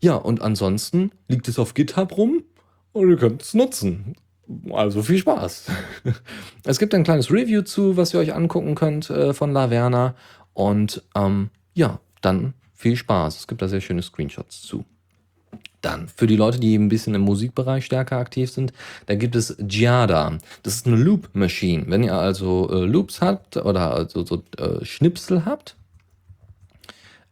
Ja, 0.00 0.16
und 0.16 0.42
ansonsten 0.42 1.12
liegt 1.28 1.48
es 1.48 1.58
auf 1.58 1.72
GitHub 1.72 2.16
rum 2.16 2.42
und 2.92 3.08
ihr 3.08 3.16
könnt 3.16 3.42
es 3.42 3.54
nutzen. 3.54 4.16
Also 4.70 5.02
viel 5.02 5.18
Spaß. 5.18 5.70
es 6.64 6.78
gibt 6.78 6.92
ein 6.92 7.04
kleines 7.04 7.30
Review 7.30 7.62
zu, 7.62 7.96
was 7.96 8.12
ihr 8.12 8.20
euch 8.20 8.34
angucken 8.34 8.74
könnt 8.74 9.08
äh, 9.08 9.32
von 9.32 9.52
Laverna. 9.52 10.16
Und 10.52 11.02
ähm, 11.14 11.50
ja, 11.72 12.00
dann 12.20 12.54
viel 12.74 12.96
Spaß. 12.96 13.38
Es 13.38 13.46
gibt 13.46 13.62
da 13.62 13.68
sehr 13.68 13.80
schöne 13.80 14.02
Screenshots 14.02 14.60
zu. 14.62 14.84
Dann, 15.80 16.08
für 16.08 16.26
die 16.26 16.36
Leute, 16.36 16.58
die 16.58 16.74
ein 16.76 16.88
bisschen 16.88 17.14
im 17.14 17.22
Musikbereich 17.22 17.84
stärker 17.84 18.16
aktiv 18.16 18.50
sind, 18.50 18.72
da 19.06 19.14
gibt 19.14 19.36
es 19.36 19.56
Giada. 19.58 20.38
Das 20.62 20.76
ist 20.76 20.86
eine 20.86 20.96
Loop 20.96 21.28
Machine. 21.34 21.84
Wenn 21.88 22.02
ihr 22.02 22.14
also 22.14 22.70
äh, 22.70 22.86
Loops 22.86 23.20
habt 23.20 23.56
oder 23.56 23.92
also 23.94 24.24
so 24.24 24.42
äh, 24.56 24.84
Schnipsel 24.84 25.44
habt, 25.44 25.76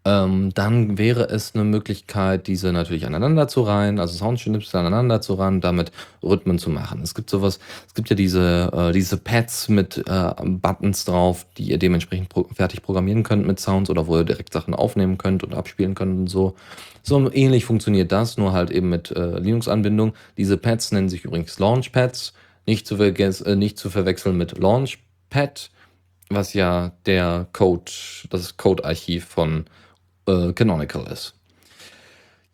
ähm, 0.04 0.52
dann 0.54 0.98
wäre 0.98 1.28
es 1.28 1.54
eine 1.54 1.62
Möglichkeit, 1.62 2.48
diese 2.48 2.72
natürlich 2.72 3.06
aneinander 3.06 3.46
zu 3.46 3.62
reihen, 3.62 4.00
also 4.00 4.18
Soundschnipsel 4.18 4.80
aneinander 4.80 5.20
zu 5.20 5.34
reihen, 5.34 5.60
damit 5.60 5.92
Rhythmen 6.24 6.58
zu 6.58 6.70
machen. 6.70 7.02
Es 7.02 7.14
gibt 7.14 7.30
sowas, 7.30 7.60
es 7.86 7.94
gibt 7.94 8.10
ja 8.10 8.16
diese, 8.16 8.70
äh, 8.72 8.92
diese 8.92 9.16
Pads 9.16 9.68
mit 9.68 9.98
äh, 10.08 10.34
Buttons 10.44 11.04
drauf, 11.04 11.46
die 11.56 11.70
ihr 11.70 11.78
dementsprechend 11.78 12.30
pro 12.30 12.48
fertig 12.52 12.82
programmieren 12.82 13.22
könnt 13.22 13.46
mit 13.46 13.60
Sounds 13.60 13.90
oder 13.90 14.08
wo 14.08 14.16
ihr 14.16 14.24
direkt 14.24 14.52
Sachen 14.52 14.74
aufnehmen 14.74 15.18
könnt 15.18 15.44
und 15.44 15.54
abspielen 15.54 15.94
könnt 15.94 16.18
und 16.18 16.26
so. 16.26 16.56
So 17.04 17.32
ähnlich 17.32 17.64
funktioniert 17.64 18.10
das, 18.10 18.36
nur 18.36 18.52
halt 18.52 18.72
eben 18.72 18.88
mit 18.88 19.12
äh, 19.12 19.38
Linux-Anbindung. 19.38 20.14
Diese 20.36 20.56
Pads 20.56 20.90
nennen 20.90 21.08
sich 21.10 21.24
übrigens 21.24 21.60
Launchpads, 21.60 22.32
nicht 22.66 22.88
zu, 22.88 22.96
äh, 22.96 23.56
nicht 23.56 23.78
zu 23.78 23.88
verwechseln 23.88 24.36
mit 24.36 24.58
Launchpad, 24.58 25.70
was 26.28 26.54
ja 26.54 26.90
der 27.06 27.46
Code, 27.52 27.92
das 28.30 28.56
Code-Archiv 28.56 29.26
von 29.26 29.66
äh, 30.26 30.52
Canonical 30.52 31.06
ist. 31.10 31.34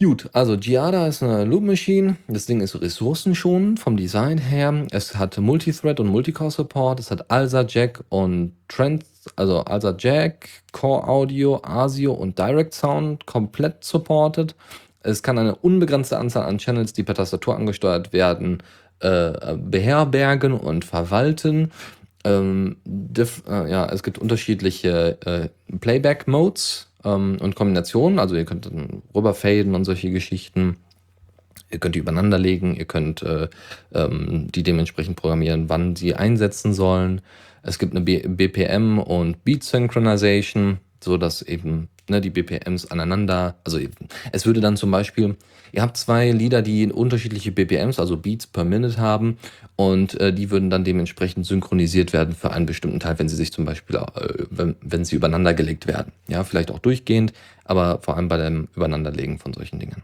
Gut, 0.00 0.31
also 0.33 0.57
Giada 0.57 1.09
ist 1.09 1.24
eine 1.24 1.44
Loop 1.44 1.64
Machine. 1.64 2.18
Das 2.28 2.46
Ding 2.46 2.61
ist 2.61 2.81
ressourcenschonend 2.81 3.81
vom 3.81 3.96
Design 3.96 4.38
her. 4.38 4.87
Es 4.92 5.16
hat 5.16 5.37
Multithread 5.38 5.98
und 5.98 6.07
Multicore 6.07 6.52
Support. 6.52 7.00
Es 7.00 7.11
hat 7.11 7.28
ALSA 7.33 7.62
Jack 7.66 8.04
und 8.09 8.52
Trend, 8.68 9.04
also 9.35 9.64
ALSA 9.64 9.96
Jack, 9.98 10.50
Core 10.70 11.09
Audio, 11.09 11.61
ASIO 11.64 12.12
und 12.12 12.38
Direct 12.38 12.74
Sound 12.74 13.26
komplett 13.26 13.83
supported. 13.83 14.54
Es 15.02 15.24
kann 15.24 15.37
eine 15.37 15.57
unbegrenzte 15.57 16.16
Anzahl 16.16 16.44
an 16.44 16.59
Channels, 16.59 16.92
die 16.92 17.02
per 17.02 17.16
Tastatur 17.16 17.57
angesteuert 17.57 18.12
werden, 18.12 18.62
äh, 19.00 19.57
beherbergen 19.57 20.52
und 20.52 20.85
verwalten. 20.85 21.72
Ähm, 22.22 22.76
äh, 22.87 23.70
ja, 23.70 23.87
es 23.87 24.04
gibt 24.04 24.18
unterschiedliche 24.18 25.18
äh, 25.24 25.76
Playback-Modes 25.76 26.88
ähm, 27.04 27.38
und 27.40 27.54
Kombinationen. 27.54 28.18
Also 28.18 28.37
ihr 28.37 28.44
könnt 28.44 28.66
dann 28.66 29.02
rüberfaden 29.14 29.74
und 29.74 29.84
solche 29.84 30.11
Geschichten. 30.11 30.76
Ihr 31.70 31.78
könnt 31.78 31.94
die 31.94 31.98
übereinander 32.00 32.38
legen, 32.38 32.74
ihr 32.76 32.87
könnt 32.87 33.22
äh, 33.22 33.48
ähm, 33.92 34.48
die 34.54 34.62
dementsprechend 34.62 35.16
programmieren, 35.16 35.68
wann 35.68 35.96
sie 35.96 36.14
einsetzen 36.14 36.72
sollen. 36.72 37.20
Es 37.62 37.78
gibt 37.78 37.94
eine 37.94 38.01
B 38.01 38.26
BPM 38.26 38.99
und 38.99 39.44
Beat 39.44 39.64
Synchronization, 39.64 40.78
so 41.03 41.18
dass 41.18 41.42
eben 41.42 41.88
ne, 42.09 42.20
die 42.20 42.30
BPMs 42.30 42.90
aneinander, 42.90 43.57
also 43.64 43.78
es 44.32 44.46
würde 44.46 44.61
dann 44.61 44.76
zum 44.76 44.90
Beispiel, 44.90 45.36
ihr 45.72 45.82
habt 45.82 45.99
zwei 45.99 46.30
Lieder, 46.30 46.62
die 46.62 46.90
unterschiedliche 46.90 47.53
BPMs, 47.53 47.99
also 47.99 48.16
Beats 48.16 48.46
per 48.46 48.64
Minute 48.64 48.96
haben 48.96 49.36
und 49.79 50.20
äh, 50.20 50.33
die 50.33 50.51
würden 50.51 50.70
dann 50.70 50.83
dementsprechend 50.83 51.47
synchronisiert 51.47 52.12
werden 52.12 52.35
für 52.35 52.51
einen 52.51 52.66
bestimmten 52.66 52.99
Teil, 52.99 53.16
wenn 53.20 53.29
sie 53.29 53.37
sich 53.37 53.53
zum 53.53 53.64
Beispiel, 53.64 53.95
äh, 53.95 54.45
wenn, 54.51 54.74
wenn 54.81 55.05
sie 55.05 55.14
übereinander 55.14 55.55
gelegt 55.55 55.87
werden. 55.87 56.11
Ja, 56.26 56.43
vielleicht 56.43 56.72
auch 56.72 56.81
durchgehend, 56.81 57.33
aber 57.64 58.01
vor 58.01 58.16
allem 58.16 58.26
bei 58.26 58.39
dem 58.39 58.66
Übereinanderlegen 58.74 59.39
von 59.39 59.53
solchen 59.53 59.79
Dingen. 59.79 60.03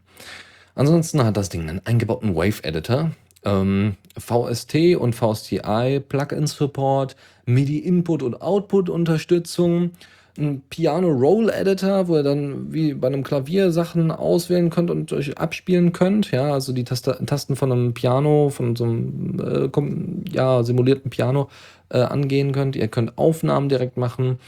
Ansonsten 0.77 1.25
hat 1.25 1.37
das 1.37 1.49
Ding 1.49 1.69
einen 1.69 1.85
eingebauten 1.85 2.37
Wave 2.37 2.63
Editor. 2.63 3.11
ähm, 3.45 3.97
VST 4.17 4.95
und 4.97 5.17
VSTI 5.17 6.01
Plugin 6.09 6.47
Support, 6.47 7.17
MIDI 7.45 7.79
Input 7.79 8.23
und 8.23 8.41
Output 8.41 8.89
Unterstützung, 8.89 9.91
ein 10.37 10.63
Piano 10.69 11.09
Roll 11.09 11.49
Editor, 11.49 12.09
wo 12.09 12.17
ihr 12.17 12.23
dann 12.23 12.73
wie 12.73 12.95
bei 12.95 13.07
einem 13.07 13.23
Klavier 13.23 13.71
Sachen 13.71 14.11
auswählen 14.11 14.71
könnt 14.71 14.91
und 14.91 15.13
euch 15.13 15.39
abspielen 15.39 15.93
könnt. 15.93 16.31
Ja, 16.33 16.53
also 16.53 16.73
die 16.73 16.85
Taste 16.85 17.19
Tasten 17.25 17.57
von 17.57 17.71
einem 17.71 17.95
Piano, 17.95 18.51
von 18.51 18.75
so 18.75 18.85
einem 18.85 19.39
äh, 19.41 20.35
ja, 20.35 20.63
simulierten 20.63 21.11
Piano 21.11 21.49
äh, 21.91 21.99
angehen 21.99 22.53
könnt. 22.53 22.75
Ihr 22.77 22.89
könnt 22.89 23.17
Aufnahmen 23.17 23.69
direkt 23.69 23.97
machen 23.97 24.39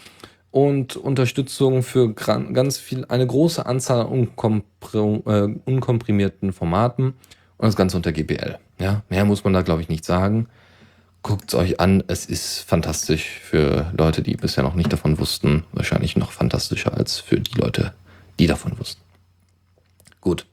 und 0.50 0.96
Unterstützung 0.96 1.82
für 1.82 2.14
ganz 2.14 2.78
viel, 2.78 3.04
eine 3.04 3.26
große 3.26 3.64
Anzahl 3.66 4.06
an 4.06 4.62
äh, 4.92 5.48
unkomprimierten 5.64 6.52
Formaten 6.52 7.14
und 7.58 7.66
das 7.66 7.76
Ganze 7.76 7.96
unter 7.96 8.12
GPL. 8.12 8.58
Ja, 8.80 9.02
mehr 9.08 9.24
muss 9.24 9.44
man 9.44 9.52
da, 9.52 9.62
glaube 9.62 9.82
ich, 9.82 9.88
nicht 9.88 10.04
sagen. 10.04 10.48
Guckt 11.26 11.52
es 11.52 11.58
euch 11.58 11.80
an. 11.80 12.04
Es 12.06 12.26
ist 12.26 12.60
fantastisch 12.60 13.40
für 13.42 13.92
Leute, 13.98 14.22
die 14.22 14.36
bisher 14.36 14.62
noch 14.62 14.76
nicht 14.76 14.92
davon 14.92 15.18
wussten. 15.18 15.64
Wahrscheinlich 15.72 16.16
noch 16.16 16.30
fantastischer 16.30 16.96
als 16.96 17.18
für 17.18 17.40
die 17.40 17.58
Leute, 17.58 17.94
die 18.38 18.46
davon 18.46 18.78
wussten. 18.78 19.02
Gut. 20.20 20.46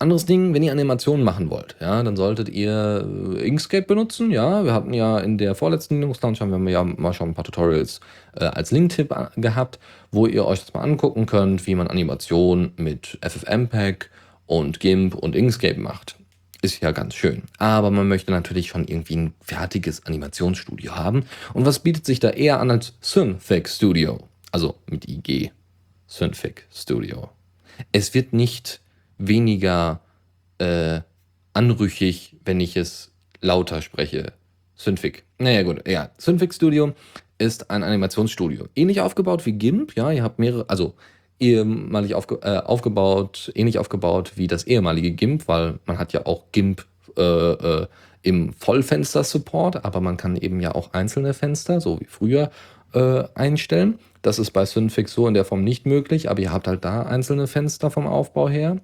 Anderes 0.00 0.26
Ding, 0.26 0.52
wenn 0.52 0.64
ihr 0.64 0.72
Animationen 0.72 1.24
machen 1.24 1.48
wollt, 1.48 1.76
ja, 1.80 2.02
dann 2.02 2.16
solltet 2.16 2.48
ihr 2.48 3.06
äh, 3.36 3.46
Inkscape 3.46 3.86
benutzen. 3.86 4.32
Ja, 4.32 4.64
wir 4.64 4.74
hatten 4.74 4.92
ja 4.92 5.20
in 5.20 5.38
der 5.38 5.54
vorletzten 5.54 6.00
Linux 6.00 6.20
Launch 6.22 6.40
haben 6.40 6.50
wir 6.50 6.72
ja 6.72 6.82
mal 6.82 7.12
schon 7.12 7.28
ein 7.28 7.34
paar 7.34 7.44
Tutorials 7.44 8.00
äh, 8.34 8.46
als 8.46 8.72
Link-Tipp 8.72 9.12
äh, 9.12 9.40
gehabt, 9.40 9.78
wo 10.10 10.26
ihr 10.26 10.44
euch 10.44 10.58
das 10.58 10.74
mal 10.74 10.82
angucken 10.82 11.26
könnt, 11.26 11.68
wie 11.68 11.76
man 11.76 11.86
Animationen 11.86 12.72
mit 12.78 13.16
FFmpeg 13.22 14.10
und 14.46 14.80
GIMP 14.80 15.14
und 15.14 15.36
Inkscape 15.36 15.78
macht 15.78 16.16
ist 16.66 16.82
ja 16.82 16.90
ganz 16.90 17.14
schön. 17.14 17.44
Aber 17.58 17.90
man 17.90 18.08
möchte 18.08 18.32
natürlich 18.32 18.68
schon 18.68 18.86
irgendwie 18.86 19.16
ein 19.16 19.34
fertiges 19.40 20.04
Animationsstudio 20.04 20.94
haben. 20.94 21.24
Und 21.54 21.64
was 21.64 21.78
bietet 21.78 22.04
sich 22.04 22.20
da 22.20 22.30
eher 22.30 22.60
an 22.60 22.70
als 22.70 22.94
Synfig 23.00 23.68
Studio? 23.68 24.28
Also 24.50 24.74
mit 24.90 25.08
IG. 25.08 25.52
Synfig 26.06 26.66
Studio. 26.72 27.30
Es 27.92 28.14
wird 28.14 28.32
nicht 28.32 28.80
weniger 29.18 30.00
äh, 30.58 31.00
anrüchig, 31.52 32.36
wenn 32.44 32.60
ich 32.60 32.76
es 32.76 33.12
lauter 33.40 33.80
spreche. 33.80 34.32
Synfig. 34.74 35.24
Naja, 35.38 35.62
gut. 35.62 35.86
Ja, 35.88 36.10
Synfig 36.18 36.52
Studio 36.52 36.94
ist 37.38 37.70
ein 37.70 37.82
Animationsstudio. 37.82 38.68
Ähnlich 38.74 39.00
aufgebaut 39.00 39.46
wie 39.46 39.52
GIMP. 39.52 39.94
Ja, 39.96 40.10
ihr 40.10 40.22
habt 40.22 40.38
mehrere, 40.38 40.68
also 40.68 40.94
ehemalig 41.40 42.14
aufge, 42.14 42.40
äh, 42.42 42.58
aufgebaut, 42.58 43.52
ähnlich 43.54 43.78
aufgebaut 43.78 44.32
wie 44.36 44.46
das 44.46 44.64
ehemalige 44.64 45.12
GIMP, 45.12 45.48
weil 45.48 45.78
man 45.86 45.98
hat 45.98 46.12
ja 46.12 46.26
auch 46.26 46.44
GIMP 46.52 46.84
äh, 47.16 47.22
äh, 47.22 47.86
im 48.22 48.52
Vollfenster-Support, 48.54 49.84
aber 49.84 50.00
man 50.00 50.16
kann 50.16 50.36
eben 50.36 50.60
ja 50.60 50.74
auch 50.74 50.92
einzelne 50.92 51.32
Fenster, 51.32 51.80
so 51.80 52.00
wie 52.00 52.06
früher, 52.06 52.50
äh, 52.92 53.24
einstellen. 53.34 53.98
Das 54.22 54.38
ist 54.38 54.50
bei 54.50 54.64
Synfix 54.64 55.12
so 55.12 55.28
in 55.28 55.34
der 55.34 55.44
Form 55.44 55.62
nicht 55.62 55.86
möglich, 55.86 56.28
aber 56.28 56.40
ihr 56.40 56.52
habt 56.52 56.66
halt 56.66 56.84
da 56.84 57.02
einzelne 57.02 57.46
Fenster 57.46 57.90
vom 57.90 58.06
Aufbau 58.06 58.48
her. 58.48 58.78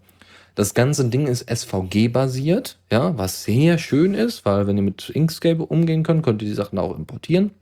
Das 0.54 0.74
ganze 0.74 1.06
Ding 1.06 1.26
ist 1.26 1.50
SVG-basiert, 1.50 2.78
ja, 2.90 3.16
was 3.16 3.42
sehr 3.44 3.78
schön 3.78 4.14
ist, 4.14 4.44
weil 4.44 4.66
wenn 4.66 4.76
ihr 4.76 4.82
mit 4.82 5.08
Inkscape 5.08 5.62
umgehen 5.62 6.02
könnt, 6.02 6.22
könnt 6.22 6.42
ihr 6.42 6.48
die 6.48 6.54
Sachen 6.54 6.78
auch 6.78 6.96
importieren. 6.96 7.52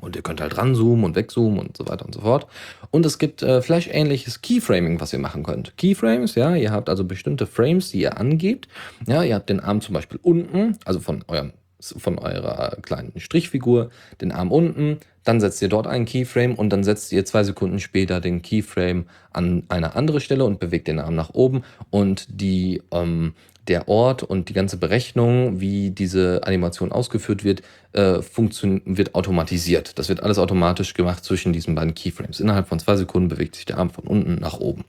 Und 0.00 0.14
ihr 0.14 0.22
könnt 0.22 0.40
halt 0.40 0.58
ranzoomen 0.58 1.04
und 1.04 1.16
wegzoomen 1.16 1.58
und 1.58 1.76
so 1.76 1.88
weiter 1.88 2.04
und 2.04 2.14
so 2.14 2.20
fort. 2.20 2.46
Und 2.90 3.06
es 3.06 3.18
gibt 3.18 3.42
äh, 3.42 3.62
Flash-ähnliches 3.62 4.42
Keyframing, 4.42 5.00
was 5.00 5.12
ihr 5.12 5.18
machen 5.18 5.42
könnt. 5.42 5.76
Keyframes, 5.76 6.34
ja, 6.34 6.54
ihr 6.54 6.70
habt 6.70 6.88
also 6.88 7.04
bestimmte 7.04 7.46
Frames, 7.46 7.90
die 7.90 8.00
ihr 8.00 8.18
angebt. 8.18 8.68
Ja, 9.06 9.22
ihr 9.22 9.34
habt 9.34 9.48
den 9.48 9.60
Arm 9.60 9.80
zum 9.80 9.94
Beispiel 9.94 10.20
unten, 10.22 10.78
also 10.84 11.00
von 11.00 11.24
eurem 11.28 11.52
von 11.78 12.18
eurer 12.18 12.76
kleinen 12.82 13.12
Strichfigur 13.18 13.90
den 14.20 14.32
Arm 14.32 14.50
unten, 14.50 14.98
dann 15.24 15.40
setzt 15.40 15.60
ihr 15.60 15.68
dort 15.68 15.86
einen 15.86 16.04
Keyframe 16.04 16.54
und 16.54 16.70
dann 16.70 16.84
setzt 16.84 17.12
ihr 17.12 17.24
zwei 17.24 17.44
Sekunden 17.44 17.80
später 17.80 18.20
den 18.20 18.42
Keyframe 18.42 19.06
an 19.32 19.64
eine 19.68 19.94
andere 19.94 20.20
Stelle 20.20 20.44
und 20.44 20.60
bewegt 20.60 20.88
den 20.88 20.98
Arm 20.98 21.14
nach 21.14 21.30
oben 21.34 21.62
und 21.90 22.26
die 22.30 22.82
ähm, 22.92 23.34
der 23.68 23.88
Ort 23.88 24.22
und 24.22 24.48
die 24.48 24.52
ganze 24.52 24.76
Berechnung, 24.76 25.60
wie 25.60 25.90
diese 25.90 26.40
Animation 26.44 26.92
ausgeführt 26.92 27.44
wird, 27.44 27.62
äh, 27.92 28.18
wird 28.18 29.14
automatisiert. 29.14 29.98
Das 29.98 30.08
wird 30.08 30.22
alles 30.22 30.38
automatisch 30.38 30.94
gemacht 30.94 31.24
zwischen 31.24 31.52
diesen 31.52 31.74
beiden 31.74 31.94
Keyframes. 31.94 32.40
Innerhalb 32.40 32.68
von 32.68 32.78
zwei 32.78 32.96
Sekunden 32.96 33.28
bewegt 33.28 33.56
sich 33.56 33.64
der 33.64 33.78
Arm 33.78 33.90
von 33.90 34.04
unten 34.04 34.36
nach 34.36 34.58
oben. 34.60 34.84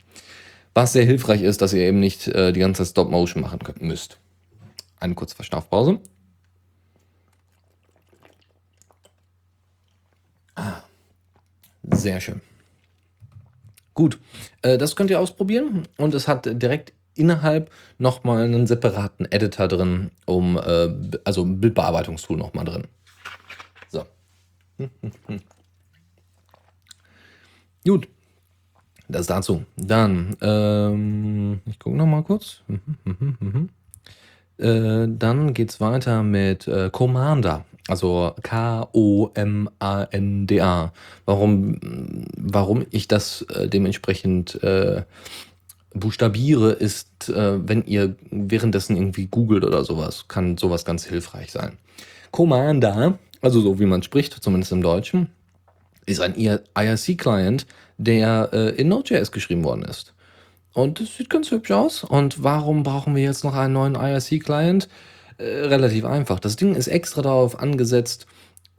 Was 0.74 0.94
sehr 0.94 1.06
hilfreich 1.06 1.42
ist, 1.42 1.62
dass 1.62 1.74
ihr 1.74 1.82
eben 1.82 2.00
nicht 2.00 2.28
äh, 2.28 2.54
die 2.54 2.60
ganze 2.60 2.86
Stop-Motion 2.86 3.42
machen 3.42 3.60
könnt, 3.60 3.82
müsst. 3.82 4.20
Eine 5.00 5.16
kurze 5.16 5.36
Verschnaufpause. 5.36 6.00
Ah, 10.56 10.82
sehr 11.84 12.20
schön. 12.20 12.42
Gut, 13.94 14.20
äh, 14.62 14.78
das 14.78 14.96
könnt 14.96 15.10
ihr 15.10 15.20
ausprobieren 15.20 15.88
und 15.98 16.14
es 16.14 16.28
hat 16.28 16.46
direkt 16.62 16.94
innerhalb 17.18 17.72
nochmal 17.98 18.44
einen 18.44 18.68
separaten 18.68 19.26
Editor 19.32 19.68
drin, 19.68 20.12
um, 20.26 20.58
äh, 20.58 20.90
also 21.24 21.44
ein 21.44 21.60
Bildbearbeitungstool 21.60 22.38
nochmal 22.38 22.66
drin. 22.66 22.84
So. 23.90 24.06
Gut. 27.86 28.08
Das 29.10 29.28
dazu. 29.28 29.64
Dann, 29.78 30.36
ähm, 30.42 31.62
ich 31.66 31.80
gucke 31.80 31.96
nochmal 31.96 32.24
kurz. 32.24 32.62
äh, 34.58 35.08
dann 35.08 35.54
geht 35.54 35.70
es 35.70 35.80
weiter 35.80 36.24
mit 36.24 36.68
äh, 36.68 36.90
Commander. 36.92 37.64
Also 37.88 38.34
K-O-M-A-N-D-A. 38.44 39.32
Warum, 41.26 41.80
warum 42.36 42.86
ich 42.92 43.08
das 43.08 43.44
äh, 43.44 43.70
dementsprechend 43.70 44.62
äh, 44.62 45.04
buchstabiere, 46.00 46.72
ist, 46.72 47.30
äh, 47.30 47.68
wenn 47.68 47.86
ihr 47.86 48.16
währenddessen 48.32 48.96
irgendwie 48.96 49.28
googelt 49.28 49.64
oder 49.64 49.84
sowas, 49.84 50.26
kann 50.28 50.58
sowas 50.58 50.86
ganz 50.86 51.06
hilfreich 51.06 51.52
sein. 51.52 51.78
Commander, 52.32 53.18
also 53.42 53.62
so 53.62 53.80
wie 53.80 53.86
man 53.86 54.04
spricht, 54.04 54.34
zumindest 54.34 54.72
im 54.72 54.82
Deutschen, 54.82 55.30
ist 56.06 56.22
ein 56.22 56.36
IRC-Client, 56.36 57.66
der 57.98 58.50
äh, 58.54 58.70
in 58.76 58.88
Node.js 58.88 59.32
geschrieben 59.32 59.64
worden 59.64 59.84
ist. 59.84 60.14
Und 60.74 61.00
das 61.00 61.18
sieht 61.18 61.30
ganz 61.30 61.52
hübsch 61.52 61.72
aus. 61.72 62.04
Und 62.04 62.44
warum 62.44 62.84
brauchen 62.84 63.16
wir 63.16 63.24
jetzt 63.24 63.44
noch 63.44 63.56
einen 63.56 63.74
neuen 63.74 63.96
IRC-Client? 63.96 64.88
Äh, 65.38 65.44
relativ 65.44 66.06
einfach. 66.06 66.40
Das 66.40 66.56
Ding 66.56 66.76
ist 66.76 66.88
extra 66.88 67.22
darauf 67.22 67.60
angesetzt 67.60 68.28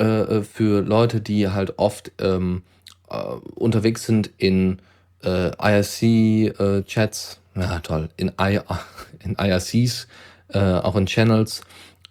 äh, 0.01 0.05
äh 0.05 0.43
für 0.43 0.81
Leute, 0.83 1.21
die 1.21 1.49
halt 1.49 1.79
oft 1.79 2.13
ähm, 2.21 2.63
äh, 3.11 3.17
unterwegs 3.55 4.05
sind 4.05 4.31
in 4.39 4.79
äh, 5.25 5.51
IRC-Chats, 5.57 7.41
äh, 7.57 7.61
ja 7.61 7.79
toll, 7.81 8.09
in, 8.17 8.33
I, 8.41 8.61
in 9.25 9.37
IRCs, 9.39 10.09
äh, 10.49 10.59
auch 10.59 10.97
in 10.97 11.07
Channels, 11.07 11.63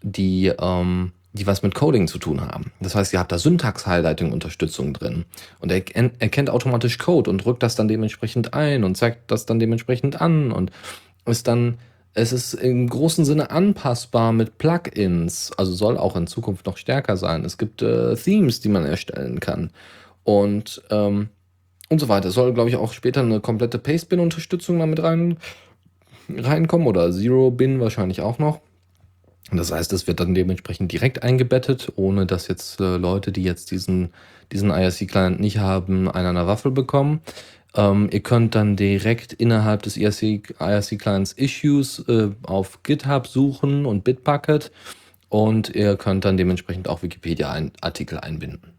die, 0.01 0.47
ähm, 0.59 1.11
die 1.33 1.47
was 1.47 1.61
mit 1.61 1.75
Coding 1.75 2.07
zu 2.07 2.17
tun 2.17 2.41
haben. 2.41 2.71
Das 2.79 2.95
heißt, 2.95 3.13
ihr 3.13 3.19
habt 3.19 3.31
da 3.31 3.37
Syntax-Highlighting-Unterstützung 3.37 4.93
drin 4.93 5.25
und 5.59 5.71
er 5.71 5.83
erkennt 6.19 6.49
automatisch 6.49 6.97
Code 6.97 7.29
und 7.29 7.45
drückt 7.45 7.63
das 7.63 7.75
dann 7.75 7.87
dementsprechend 7.87 8.53
ein 8.53 8.83
und 8.83 8.95
zeigt 8.95 9.31
das 9.31 9.45
dann 9.45 9.59
dementsprechend 9.59 10.21
an 10.21 10.51
und 10.51 10.71
ist 11.25 11.47
dann 11.47 11.77
es 12.17 12.33
ist 12.33 12.55
im 12.55 12.89
großen 12.89 13.25
Sinne 13.25 13.51
anpassbar 13.51 14.31
mit 14.31 14.57
Plugins, 14.57 15.51
also 15.55 15.71
soll 15.71 15.99
auch 15.99 16.15
in 16.15 16.25
Zukunft 16.25 16.65
noch 16.65 16.77
stärker 16.77 17.15
sein. 17.15 17.45
Es 17.45 17.59
gibt 17.59 17.83
äh, 17.83 18.15
Themes, 18.15 18.59
die 18.59 18.69
man 18.69 18.85
erstellen 18.85 19.39
kann. 19.39 19.69
Und 20.23 20.81
ähm, 20.89 21.29
und 21.89 21.99
so 21.99 22.09
weiter. 22.09 22.29
Es 22.29 22.35
soll, 22.35 22.53
glaube 22.53 22.69
ich, 22.69 22.75
auch 22.75 22.93
später 22.93 23.21
eine 23.21 23.39
komplette 23.39 23.79
Paste-Bin-Unterstützung 23.79 24.79
damit 24.79 25.01
rein, 25.01 25.37
reinkommen 26.29 26.87
oder 26.87 27.11
Zero-Bin 27.11 27.79
wahrscheinlich 27.79 28.21
auch 28.21 28.39
noch. 28.39 28.59
Das 29.51 29.71
heißt, 29.71 29.93
es 29.93 30.07
wird 30.07 30.19
dann 30.19 30.35
dementsprechend 30.35 30.91
direkt 30.91 31.23
eingebettet, 31.23 31.93
ohne 31.95 32.25
dass 32.25 32.49
jetzt 32.49 32.81
äh, 32.81 32.97
Leute, 32.97 33.31
die 33.31 33.43
jetzt 33.43 33.71
diesen, 33.71 34.09
diesen 34.51 34.71
IRC-Client 34.71 35.39
nicht 35.39 35.59
haben, 35.59 36.09
einen 36.11 36.27
an 36.27 36.35
der 36.35 36.47
Waffel 36.47 36.71
bekommen. 36.71 37.21
Ähm, 37.73 38.09
ihr 38.11 38.19
könnt 38.19 38.55
dann 38.55 38.75
direkt 38.75 39.31
innerhalb 39.31 39.83
des 39.83 39.95
IRC-Clients 39.95 41.31
Issues 41.33 41.99
äh, 42.09 42.31
auf 42.43 42.83
GitHub 42.83 43.27
suchen 43.27 43.85
und 43.85 44.03
Bitbucket 44.03 44.71
und 45.29 45.73
ihr 45.73 45.95
könnt 45.95 46.25
dann 46.25 46.35
dementsprechend 46.35 46.89
auch 46.89 47.01
Wikipedia-Artikel 47.01 48.19
einbinden. 48.19 48.76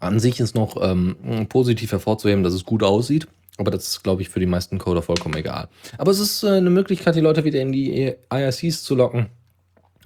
An 0.00 0.18
sich 0.18 0.40
ist 0.40 0.54
noch 0.54 0.76
ähm, 0.82 1.46
positiv 1.48 1.92
hervorzuheben, 1.92 2.42
dass 2.42 2.54
es 2.54 2.64
gut 2.64 2.82
aussieht. 2.82 3.28
Aber 3.58 3.70
das 3.70 3.86
ist, 3.88 4.02
glaube 4.02 4.22
ich, 4.22 4.30
für 4.30 4.40
die 4.40 4.46
meisten 4.46 4.78
Coder 4.78 5.02
vollkommen 5.02 5.36
egal. 5.36 5.68
Aber 5.98 6.10
es 6.10 6.18
ist 6.18 6.42
äh, 6.42 6.48
eine 6.48 6.70
Möglichkeit, 6.70 7.14
die 7.14 7.20
Leute 7.20 7.44
wieder 7.44 7.60
in 7.60 7.72
die 7.72 8.14
IRCs 8.32 8.82
zu 8.82 8.94
locken, 8.94 9.26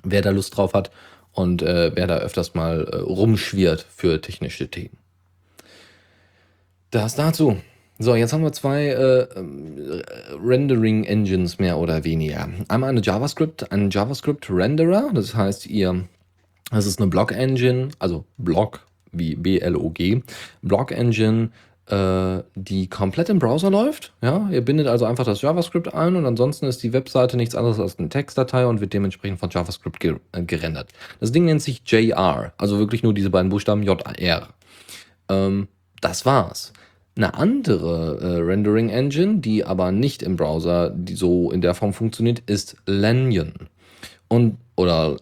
wer 0.02 0.22
da 0.22 0.30
Lust 0.30 0.56
drauf 0.56 0.74
hat 0.74 0.90
und 1.30 1.62
äh, 1.62 1.92
wer 1.94 2.08
da 2.08 2.16
öfters 2.16 2.54
mal 2.54 2.84
äh, 2.84 2.96
rumschwirrt 2.96 3.86
für 3.94 4.20
technische 4.20 4.68
Themen. 4.68 4.98
Das 6.90 7.14
dazu. 7.14 7.58
So, 8.00 8.16
jetzt 8.16 8.32
haben 8.32 8.42
wir 8.42 8.52
zwei 8.52 8.88
äh, 8.88 9.28
ähm, 9.36 10.02
Rendering-Engines 10.44 11.60
mehr 11.60 11.78
oder 11.78 12.02
weniger. 12.02 12.48
Einmal 12.66 12.90
eine 12.90 13.02
JavaScript, 13.02 13.70
einen 13.70 13.90
JavaScript-Renderer, 13.90 15.12
das 15.14 15.36
heißt, 15.36 15.66
ihr, 15.66 16.08
das 16.72 16.86
ist 16.86 17.00
eine 17.00 17.08
Block-Engine, 17.08 17.90
also 18.00 18.24
Block 18.36 18.84
wie 19.14 19.34
B-L-O-G, 19.36 20.22
Block-Engine, 20.62 21.50
äh, 21.86 22.42
die 22.54 22.88
komplett 22.88 23.28
im 23.28 23.38
Browser 23.38 23.70
läuft. 23.70 24.12
Ja, 24.22 24.48
ihr 24.50 24.62
bindet 24.62 24.86
also 24.86 25.04
einfach 25.04 25.24
das 25.24 25.42
JavaScript 25.42 25.92
ein 25.92 26.16
und 26.16 26.24
ansonsten 26.24 26.66
ist 26.66 26.82
die 26.82 26.92
Webseite 26.92 27.36
nichts 27.36 27.54
anderes 27.54 27.78
als 27.78 27.98
eine 27.98 28.08
Textdatei 28.08 28.66
und 28.66 28.80
wird 28.80 28.92
dementsprechend 28.92 29.38
von 29.38 29.50
JavaScript 29.50 30.00
ge 30.00 30.16
äh, 30.32 30.42
gerendert. 30.42 30.88
Das 31.20 31.32
Ding 31.32 31.44
nennt 31.44 31.62
sich 31.62 31.82
JR, 31.84 32.52
also 32.56 32.78
wirklich 32.78 33.02
nur 33.02 33.12
diese 33.12 33.30
beiden 33.30 33.50
Buchstaben 33.50 33.82
J-R. 33.82 34.48
Ähm, 35.28 35.68
das 36.00 36.24
war's. 36.24 36.72
Eine 37.16 37.34
andere 37.34 38.18
äh, 38.20 38.40
Rendering 38.40 38.88
Engine, 38.88 39.38
die 39.38 39.64
aber 39.64 39.92
nicht 39.92 40.22
im 40.22 40.36
Browser 40.36 40.96
so 41.12 41.52
in 41.52 41.60
der 41.60 41.74
Form 41.74 41.92
funktioniert, 41.92 42.42
ist 42.46 42.76
Lanyon. 42.86 43.52
Und, 44.34 44.58
oder, 44.74 45.16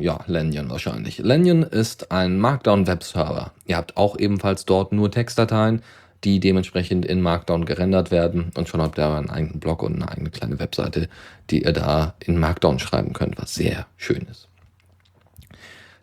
ja, 0.00 0.18
Lanyon 0.26 0.68
wahrscheinlich. 0.68 1.18
Lanyon 1.18 1.62
ist 1.62 2.10
ein 2.10 2.40
Markdown 2.40 2.88
Webserver. 2.88 3.52
Ihr 3.66 3.76
habt 3.76 3.96
auch 3.96 4.18
ebenfalls 4.18 4.64
dort 4.64 4.90
nur 4.90 5.12
Textdateien, 5.12 5.82
die 6.24 6.40
dementsprechend 6.40 7.06
in 7.06 7.20
Markdown 7.20 7.66
gerendert 7.66 8.10
werden. 8.10 8.50
Und 8.56 8.68
schon 8.68 8.82
habt 8.82 8.98
ihr 8.98 9.08
einen 9.08 9.30
eigenen 9.30 9.60
Blog 9.60 9.84
und 9.84 9.94
eine 9.94 10.10
eigene 10.10 10.30
kleine 10.30 10.58
Webseite, 10.58 11.08
die 11.50 11.62
ihr 11.62 11.72
da 11.72 12.14
in 12.18 12.36
Markdown 12.36 12.80
schreiben 12.80 13.12
könnt, 13.12 13.38
was 13.40 13.54
sehr 13.54 13.86
schön 13.96 14.26
ist. 14.28 14.48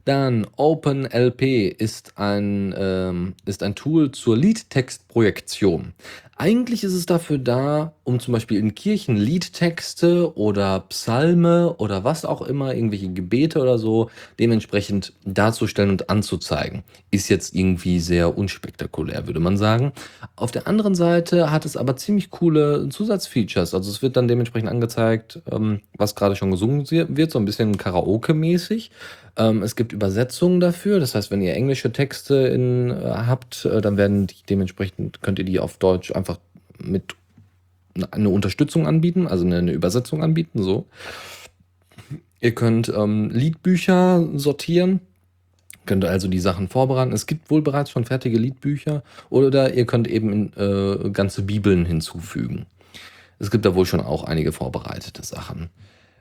Dann 0.06 0.48
OpenLP 0.56 1.68
ist 1.78 2.18
ein, 2.18 2.74
ähm, 2.78 3.34
ist 3.44 3.64
ein 3.64 3.76
Tool 3.76 4.12
zur 4.12 4.38
Liedtextprojektion. 4.38 5.92
Eigentlich 6.40 6.84
ist 6.84 6.94
es 6.94 7.08
dafür 7.08 7.40
da, 7.40 7.94
um 8.04 8.20
zum 8.20 8.32
Beispiel 8.32 8.60
in 8.60 8.76
Kirchen 8.76 9.16
Liedtexte 9.16 10.38
oder 10.38 10.82
Psalme 10.82 11.74
oder 11.78 12.04
was 12.04 12.26
auch 12.26 12.44
immer, 12.44 12.76
irgendwelche 12.76 13.10
Gebete 13.10 13.60
oder 13.60 13.80
so, 13.80 14.12
dementsprechend 14.40 15.14
darzustellen 15.26 15.90
und 15.90 16.12
anzuzeigen. 16.12 16.84
Ist 17.10 17.30
jetzt 17.30 17.56
irgendwie 17.56 18.00
sehr 18.00 18.38
unspektakulär, 18.38 19.26
würde 19.26 19.40
man 19.40 19.58
sagen. 19.58 19.94
Auf 20.36 20.52
der 20.52 20.68
anderen 20.68 20.94
Seite 20.94 21.50
hat 21.50 21.66
es 21.66 21.76
aber 21.76 21.96
ziemlich 21.96 22.30
coole 22.30 22.88
Zusatzfeatures. 22.90 23.74
Also 23.74 23.90
es 23.90 24.04
wird 24.04 24.16
dann 24.16 24.28
dementsprechend 24.28 24.70
angezeigt, 24.70 25.42
ähm, 25.52 25.82
was 25.98 26.14
gerade 26.14 26.36
schon 26.36 26.52
gesungen 26.52 26.88
wird, 26.92 27.32
so 27.32 27.40
ein 27.40 27.46
bisschen 27.46 27.78
Karaoke-mäßig. 27.78 28.92
Ähm, 29.38 29.62
es 29.62 29.76
gibt 29.76 29.94
Übersetzungen 29.94 30.60
dafür. 30.60 31.00
Das 31.00 31.16
heißt, 31.16 31.32
wenn 31.32 31.42
ihr 31.42 31.54
englische 31.54 31.92
Texte 31.92 32.36
in, 32.48 32.90
äh, 32.90 32.96
habt, 33.04 33.66
äh, 33.66 33.82
dann 33.82 33.96
werden 33.96 34.28
die 34.28 34.36
dementsprechend, 34.50 35.22
könnt 35.22 35.40
ihr 35.40 35.46
die 35.46 35.60
auf 35.60 35.78
Deutsch 35.78 36.12
einfach 36.12 36.40
mit 36.80 37.16
eine 38.12 38.30
Unterstützung 38.30 38.86
anbieten, 38.86 39.28
also 39.28 39.46
eine, 39.46 39.72
Übersetzung 39.72 40.24
anbieten, 40.24 40.62
so. 40.62 40.86
Ihr 42.40 42.54
könnt 42.54 42.90
ähm, 42.90 43.32
Liedbücher 43.32 44.28
sortieren, 44.36 45.00
könnt 45.88 46.06
also 46.06 46.28
die 46.28 46.40
Sachen 46.40 46.68
vorbereiten. 46.68 47.12
Es 47.12 47.26
gibt 47.26 47.50
wohl 47.50 47.64
bereits 47.64 47.90
schon 47.90 48.06
fertige 48.06 48.38
Liedbücher 48.38 49.04
oder 49.32 49.74
ihr 49.74 49.88
könnt 49.88 50.08
eben 50.08 50.52
äh, 50.56 51.10
ganze 51.10 51.42
Bibeln 51.42 51.86
hinzufügen. 51.86 52.68
Es 53.40 53.50
gibt 53.50 53.66
da 53.66 53.74
wohl 53.74 53.86
schon 53.88 54.02
auch 54.02 54.24
einige 54.24 54.52
vorbereitete 54.52 55.24
Sachen. 55.24 55.70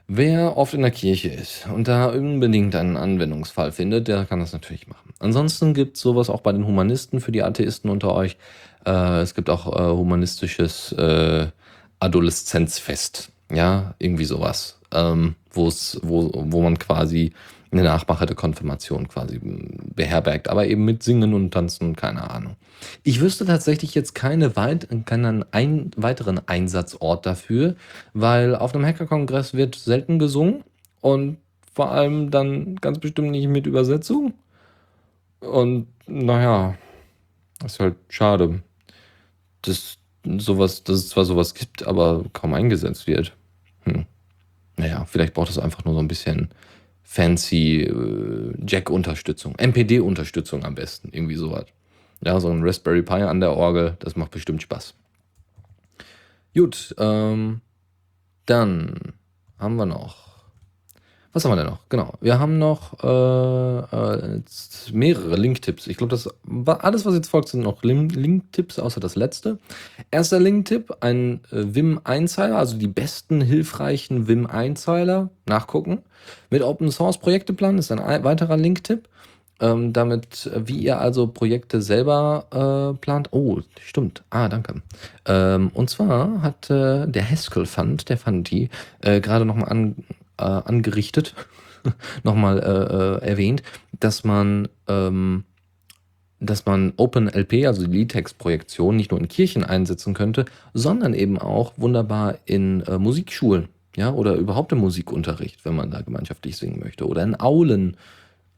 Wer 0.09 0.55
oft 0.55 0.73
in 0.73 0.83
der 0.83 0.91
Kirche 0.91 1.27
ist 1.27 1.67
und 1.67 1.89
da 1.89 2.05
unbedingt 2.05 2.75
einen 2.75 2.95
Anwendungsfall 2.95 3.73
findet, 3.73 4.07
der 4.07 4.23
kann 4.23 4.39
das 4.39 4.53
natürlich 4.53 4.87
machen. 4.87 5.13
Ansonsten 5.19 5.73
gibt 5.73 5.97
es 5.97 6.01
sowas 6.01 6.29
auch 6.29 6.39
bei 6.39 6.53
den 6.53 6.65
Humanisten 6.65 7.19
für 7.19 7.33
die 7.33 7.43
Atheisten 7.43 7.89
unter 7.89 8.13
euch. 8.13 8.37
Äh, 8.85 9.19
es 9.19 9.35
gibt 9.35 9.49
auch 9.49 9.67
äh, 9.67 9.91
humanistisches 9.93 10.93
äh, 10.93 11.47
Adoleszenzfest. 11.99 13.31
Ja, 13.51 13.95
irgendwie 13.99 14.23
sowas. 14.23 14.79
Ähm, 14.93 15.35
wo, 15.51 15.69
wo 16.01 16.61
man 16.61 16.79
quasi 16.79 17.33
eine 17.71 17.83
Nachmache 17.83 18.25
der 18.25 18.35
Konfirmation 18.35 19.07
quasi 19.07 19.39
beherbergt, 19.41 20.49
aber 20.49 20.67
eben 20.67 20.85
mit 20.85 21.03
Singen 21.03 21.33
und 21.33 21.51
Tanzen, 21.51 21.95
keine 21.95 22.29
Ahnung. 22.29 22.55
Ich 23.03 23.19
wüsste 23.19 23.45
tatsächlich 23.45 23.95
jetzt 23.95 24.15
keine 24.15 24.55
weit, 24.55 24.87
keinen 25.05 25.45
ein, 25.51 25.91
weiteren 25.95 26.41
Einsatzort 26.47 27.25
dafür, 27.25 27.75
weil 28.13 28.55
auf 28.55 28.73
einem 28.73 28.85
Hacker-Kongress 28.85 29.53
wird 29.53 29.75
selten 29.75 30.19
gesungen 30.19 30.63
und 31.01 31.37
vor 31.73 31.91
allem 31.91 32.31
dann 32.31 32.75
ganz 32.77 32.99
bestimmt 32.99 33.31
nicht 33.31 33.47
mit 33.47 33.67
Übersetzung. 33.67 34.33
Und 35.39 35.87
naja, 36.07 36.75
ist 37.63 37.79
halt 37.79 37.95
schade, 38.09 38.61
dass 39.61 39.97
sowas, 40.37 40.83
dass 40.83 40.97
es 40.97 41.09
zwar 41.09 41.25
sowas 41.25 41.53
gibt, 41.53 41.85
aber 41.85 42.25
kaum 42.33 42.53
eingesetzt 42.53 43.07
wird. 43.07 43.33
Hm. 43.83 44.05
Naja, 44.75 45.05
vielleicht 45.05 45.33
braucht 45.33 45.49
es 45.49 45.57
einfach 45.57 45.85
nur 45.85 45.93
so 45.93 45.99
ein 45.99 46.07
bisschen 46.07 46.49
fancy 47.09 47.83
äh, 47.83 48.53
Jack-Unterstützung, 48.67 49.55
MPD-Unterstützung 49.57 50.65
am 50.65 50.75
besten, 50.75 51.09
irgendwie 51.13 51.35
sowas. 51.35 51.65
Ja, 52.21 52.37
so 52.41 52.49
ein 52.49 52.61
Raspberry 52.61 53.01
Pi 53.01 53.23
an 53.23 53.39
der 53.39 53.53
Orgel, 53.53 53.95
das 53.99 54.17
macht 54.17 54.31
bestimmt 54.31 54.61
Spaß. 54.61 54.93
Gut, 56.53 56.93
ähm, 56.99 57.61
dann 58.45 59.13
haben 59.57 59.77
wir 59.77 59.85
noch 59.85 60.26
was 61.33 61.45
haben 61.45 61.51
wir 61.51 61.57
denn 61.57 61.67
noch? 61.67 61.79
Genau. 61.89 62.13
Wir 62.21 62.39
haben 62.39 62.57
noch 62.57 63.03
äh, 63.03 64.37
äh, 64.37 64.41
mehrere 64.91 65.35
Link-Tipps. 65.35 65.87
Ich 65.87 65.97
glaube, 65.97 66.11
das 66.11 66.29
war 66.43 66.83
alles, 66.83 67.05
was 67.05 67.13
jetzt 67.15 67.29
folgt, 67.29 67.49
sind 67.49 67.61
noch 67.61 67.83
Link-Tipps, 67.83 68.79
außer 68.79 68.99
das 68.99 69.15
letzte. 69.15 69.59
Erster 70.11 70.39
Link-Tipp: 70.39 70.97
ein 71.01 71.41
äh, 71.51 71.75
Vim-Einzeiler, 71.75 72.57
also 72.57 72.77
die 72.77 72.87
besten 72.87 73.41
hilfreichen 73.41 74.27
Vim-Einzeiler 74.27 75.29
nachgucken. 75.45 75.99
Mit 76.49 76.61
Open 76.61 76.91
Source 76.91 77.17
Projekteplan 77.17 77.77
ist 77.77 77.91
ein 77.91 78.23
weiterer 78.23 78.57
Link-Tipp. 78.57 79.07
Ähm, 79.59 79.91
damit, 79.91 80.51
wie 80.55 80.77
ihr 80.77 80.99
also 80.99 81.27
Projekte 81.27 81.81
selber 81.81 82.93
äh, 82.93 82.97
plant. 82.99 83.29
Oh, 83.31 83.59
stimmt. 83.83 84.23
Ah, 84.29 84.49
danke. 84.49 84.83
Ähm, 85.25 85.71
und 85.73 85.89
zwar 85.89 86.43
hat 86.43 86.69
äh, 86.69 87.07
der 87.07 87.29
Haskell 87.29 87.65
Fund, 87.65 88.07
der 88.09 88.17
Fund 88.17 88.51
äh, 88.51 88.67
gerade 89.19 89.45
nochmal 89.45 89.69
an, 89.69 89.95
äh, 90.37 90.43
angerichtet, 90.43 91.35
nochmal 92.23 92.59
äh, 92.59 93.25
äh, 93.25 93.29
erwähnt, 93.29 93.63
dass 93.99 94.23
man, 94.23 94.67
ähm, 94.87 95.43
dass 96.39 96.65
man 96.65 96.93
OpenLP, 96.97 97.65
also 97.65 97.85
die 97.85 97.97
Liedtextprojektion, 97.97 98.95
nicht 98.95 99.11
nur 99.11 99.19
in 99.19 99.27
Kirchen 99.27 99.63
einsetzen 99.63 100.13
könnte, 100.13 100.45
sondern 100.73 101.13
eben 101.13 101.37
auch 101.37 101.73
wunderbar 101.77 102.37
in 102.45 102.81
äh, 102.81 102.97
Musikschulen, 102.97 103.69
ja, 103.95 104.11
oder 104.11 104.35
überhaupt 104.35 104.71
im 104.71 104.79
Musikunterricht, 104.79 105.65
wenn 105.65 105.75
man 105.75 105.89
da 105.91 106.01
gemeinschaftlich 106.01 106.57
singen 106.57 106.79
möchte, 106.79 107.07
oder 107.07 107.23
in 107.23 107.35
Aulen, 107.35 107.97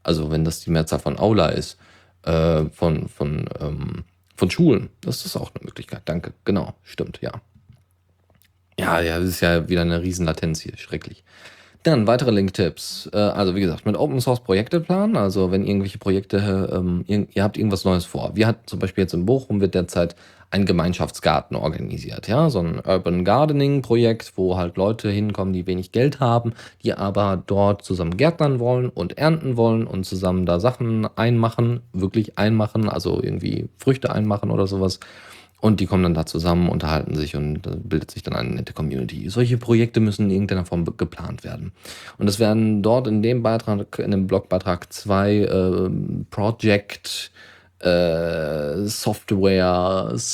also 0.02 0.30
wenn 0.30 0.44
das 0.44 0.60
die 0.60 0.70
Mehrzahl 0.70 0.98
von 0.98 1.18
Aula 1.18 1.48
ist, 1.48 1.78
äh, 2.22 2.64
von, 2.66 3.08
von, 3.08 3.48
ähm, 3.60 4.04
von 4.36 4.50
Schulen. 4.50 4.90
Das 5.00 5.24
ist 5.24 5.36
auch 5.36 5.52
eine 5.54 5.64
Möglichkeit. 5.64 6.02
Danke. 6.04 6.32
Genau, 6.44 6.74
stimmt, 6.82 7.20
ja. 7.22 7.32
Ja, 8.78 9.00
ja, 9.00 9.18
das 9.18 9.28
ist 9.28 9.40
ja 9.40 9.68
wieder 9.68 9.82
eine 9.82 10.02
Riesenlatenz 10.02 10.60
hier. 10.60 10.76
Schrecklich. 10.76 11.24
Dann 11.82 12.06
weitere 12.06 12.30
Link-Tipps. 12.30 13.08
Äh, 13.12 13.16
also 13.16 13.54
wie 13.54 13.60
gesagt, 13.60 13.86
mit 13.86 13.96
Open 13.96 14.20
Source 14.20 14.40
Projekte 14.40 14.80
planen. 14.80 15.16
Also 15.16 15.50
wenn 15.50 15.66
irgendwelche 15.66 15.98
Projekte, 15.98 16.70
ähm, 16.72 17.04
ihr, 17.06 17.26
ihr, 17.32 17.42
habt 17.42 17.56
irgendwas 17.56 17.84
Neues 17.84 18.04
vor. 18.04 18.32
Wir 18.34 18.46
hatten 18.46 18.66
zum 18.66 18.78
Beispiel 18.78 19.04
jetzt 19.04 19.14
in 19.14 19.24
Bochum 19.24 19.60
wird 19.60 19.74
derzeit 19.74 20.14
ein 20.50 20.66
Gemeinschaftsgarten 20.66 21.56
organisiert. 21.56 22.28
Ja, 22.28 22.50
so 22.50 22.58
ein 22.58 22.80
Urban 22.84 23.24
Gardening 23.24 23.82
Projekt, 23.82 24.32
wo 24.36 24.56
halt 24.56 24.76
Leute 24.76 25.08
hinkommen, 25.08 25.54
die 25.54 25.66
wenig 25.66 25.92
Geld 25.92 26.20
haben, 26.20 26.54
die 26.82 26.92
aber 26.92 27.42
dort 27.46 27.82
zusammen 27.84 28.16
gärtnern 28.16 28.58
wollen 28.58 28.88
und 28.88 29.16
ernten 29.16 29.56
wollen 29.56 29.86
und 29.86 30.04
zusammen 30.04 30.46
da 30.46 30.58
Sachen 30.58 31.08
einmachen, 31.16 31.82
wirklich 31.92 32.36
einmachen, 32.36 32.88
also 32.88 33.22
irgendwie 33.22 33.68
Früchte 33.78 34.12
einmachen 34.12 34.50
oder 34.50 34.66
sowas. 34.66 34.98
Und 35.60 35.80
die 35.80 35.86
kommen 35.86 36.02
dann 36.02 36.14
da 36.14 36.24
zusammen, 36.26 36.68
unterhalten 36.70 37.14
sich 37.14 37.36
und 37.36 37.88
bildet 37.88 38.10
sich 38.10 38.22
dann 38.22 38.34
eine 38.34 38.50
nette 38.50 38.72
Community. 38.72 39.28
Solche 39.28 39.58
Projekte 39.58 40.00
müssen 40.00 40.24
in 40.26 40.30
irgendeiner 40.30 40.64
Form 40.64 40.84
geplant 40.96 41.44
werden. 41.44 41.72
Und 42.16 42.28
es 42.28 42.38
werden 42.38 42.82
dort 42.82 43.06
in 43.06 43.22
dem 43.22 43.42
Beitrag, 43.42 43.98
in 43.98 44.10
dem 44.10 44.26
Blogbeitrag 44.26 44.90
zwei 44.92 45.36
äh, 45.36 45.90
Project 46.30 47.30
äh, 47.80 48.86
Softwares 48.86 50.24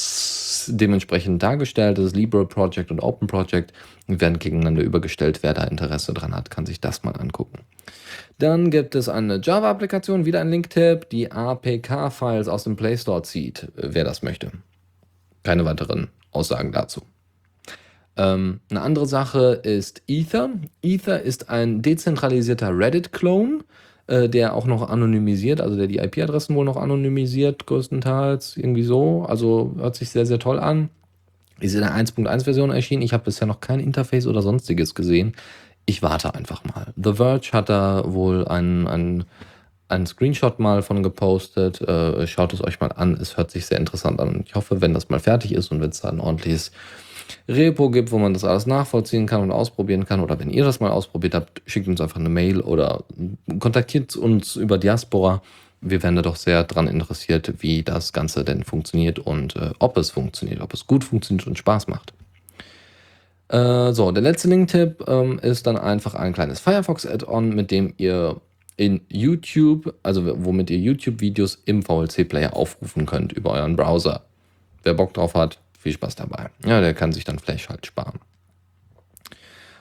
dementsprechend 0.73 1.43
dargestellt. 1.43 1.99
Das 1.99 2.07
ist 2.07 2.17
Libre 2.17 2.47
Project 2.47 2.91
und 2.91 3.01
Open 3.01 3.29
Project. 3.29 3.73
Die 4.09 4.21
werden 4.21 4.39
gegeneinander 4.39 4.83
übergestellt. 4.83 5.43
Wer 5.43 5.55
da 5.55 5.65
Interesse 5.65 6.15
dran 6.15 6.35
hat, 6.35 6.51
kann 6.51 6.67
sich 6.67 6.81
das 6.81 7.03
mal 7.03 7.17
angucken. 7.17 7.59
Dann 8.39 8.71
gibt 8.71 8.95
es 8.95 9.09
eine 9.09 9.41
Java-Applikation, 9.43 10.25
wieder 10.27 10.41
ein 10.41 10.51
Link-Tipp, 10.51 11.09
die 11.11 11.33
APK-Files 11.33 12.49
aus 12.49 12.65
dem 12.65 12.77
Play 12.77 12.97
Store 12.99 13.23
zieht, 13.23 13.73
wer 13.77 14.05
das 14.05 14.23
möchte. 14.23 14.53
Keine 15.47 15.65
weiteren 15.65 16.09
Aussagen 16.33 16.73
dazu. 16.73 17.03
Ähm, 18.17 18.59
eine 18.69 18.83
andere 18.83 19.07
Sache 19.07 19.61
ist 19.63 20.03
Ether. 20.09 20.51
Ether 20.83 21.23
ist 21.23 21.51
ein 21.51 21.83
dezentralisierter 21.83 22.77
Reddit-Clone. 22.77 23.61
äh, 24.09 24.29
der 24.29 24.55
auch 24.55 24.67
noch 24.67 24.89
anonymisiert, 24.89 25.61
also 25.61 25.77
der 25.77 25.87
die 25.87 25.99
IP-Adressen 25.99 26.57
wohl 26.57 26.65
noch 26.65 26.77
anonymisiert, 26.77 27.67
größtenteils, 27.67 28.57
irgendwie 28.57 28.83
so. 28.83 29.25
Also 29.29 29.75
hört 29.79 29.95
sich 29.95 30.11
sehr, 30.11 30.27
sehr 30.27 30.41
toll 30.41 30.59
an. 30.59 30.91
Ist 31.61 31.75
in 31.75 31.81
der 31.81 31.95
1.1-Version 31.95 32.71
erschienen. 32.71 33.03
Ich 33.03 33.13
habe 33.13 33.23
bisher 33.25 33.47
noch 33.47 33.61
kein 33.61 33.79
Interface 33.79 34.27
oder 34.27 34.43
sonstiges 34.43 34.97
gesehen. 34.97 35.35
Ich 35.87 36.03
warte 36.03 36.35
einfach 36.35 36.65
mal. 36.65 36.93
The 36.97 37.15
Verge 37.15 37.51
hat 37.53 37.69
da 37.69 38.03
wohl 38.07 38.49
einen, 38.49 38.89
einen, 38.89 39.25
einen 39.89 40.07
Screenshot 40.07 40.59
mal 40.59 40.83
von 40.83 41.03
gepostet. 41.03 41.81
Äh, 41.81 42.27
schaut 42.27 42.53
es 42.53 42.63
euch 42.63 42.81
mal 42.81 42.93
an. 42.93 43.15
Es 43.21 43.37
hört 43.37 43.51
sich 43.51 43.67
sehr 43.67 43.79
interessant 43.79 44.21
an. 44.21 44.45
Ich 44.47 44.55
hoffe, 44.55 44.81
wenn 44.81 44.95
das 44.95 45.09
mal 45.09 45.21
fertig 45.21 45.53
ist 45.53 45.71
und 45.71 45.81
wenn 45.81 45.91
es 45.91 46.01
da 46.01 46.09
ein 46.09 46.21
ordentliches 46.21 46.73
Repo 47.49 47.91
gibt, 47.91 48.13
wo 48.13 48.19
man 48.19 48.33
das 48.33 48.45
alles 48.45 48.67
nachvollziehen 48.67 49.27
kann 49.27 49.43
und 49.43 49.51
ausprobieren 49.51 50.07
kann. 50.07 50.21
Oder 50.21 50.39
wenn 50.39 50.51
ihr 50.51 50.65
das 50.65 50.81
mal 50.81 50.91
ausprobiert 50.91 51.35
habt, 51.35 51.63
schickt 51.67 51.89
uns 51.89 52.01
einfach 52.01 52.19
eine 52.19 52.29
Mail 52.29 52.61
oder 52.61 53.05
kontaktiert 53.59 54.17
uns 54.17 54.57
über 54.57 54.79
Diaspora. 54.79 55.43
Wir 55.81 56.03
wären 56.03 56.17
da 56.17 56.23
doch 56.23 56.37
sehr 56.37 56.65
dran 56.65 56.89
interessiert, 56.89 57.55
wie 57.59 57.83
das 57.83 58.13
Ganze 58.13 58.45
denn 58.45 58.65
funktioniert 58.65 59.19
und 59.19 59.57
äh, 59.57 59.71
ob 59.79 59.97
es 59.99 60.11
funktioniert, 60.11 60.61
ob 60.61 60.73
es 60.75 60.87
gut 60.87 61.05
funktioniert 61.05 61.47
und 61.47 61.59
Spaß 61.59 61.87
macht. 61.89 62.13
Äh, 63.49 63.93
so, 63.93 64.11
der 64.11 64.23
letzte 64.23 64.49
Link-Tipp 64.49 65.05
ähm, 65.07 65.39
ist 65.39 65.67
dann 65.67 65.77
einfach 65.77 66.15
ein 66.15 66.33
kleines 66.33 66.59
Firefox-Add-on, 66.61 67.51
mit 67.51 67.71
dem 67.71 67.95
ihr 67.99 68.41
in 68.77 69.01
YouTube, 69.09 69.95
also 70.03 70.45
womit 70.45 70.71
ihr 70.71 70.79
YouTube-Videos 70.79 71.63
im 71.65 71.83
VLC-Player 71.83 72.55
aufrufen 72.55 73.07
könnt 73.07 73.33
über 73.33 73.53
euren 73.53 73.77
Browser. 73.77 74.23
Wer 74.83 74.95
Bock 74.95 75.15
drauf 75.15 75.35
hat, 75.35 75.59
viel 75.79 75.93
Spaß 75.93 76.17
dabei. 76.17 76.51
Ja, 76.65 76.81
der 76.81 76.95
kann 76.95 77.13
sich 77.13 77.25
dann 77.25 77.39
Flash 77.39 77.69
halt 77.69 77.87
sparen. 77.87 78.21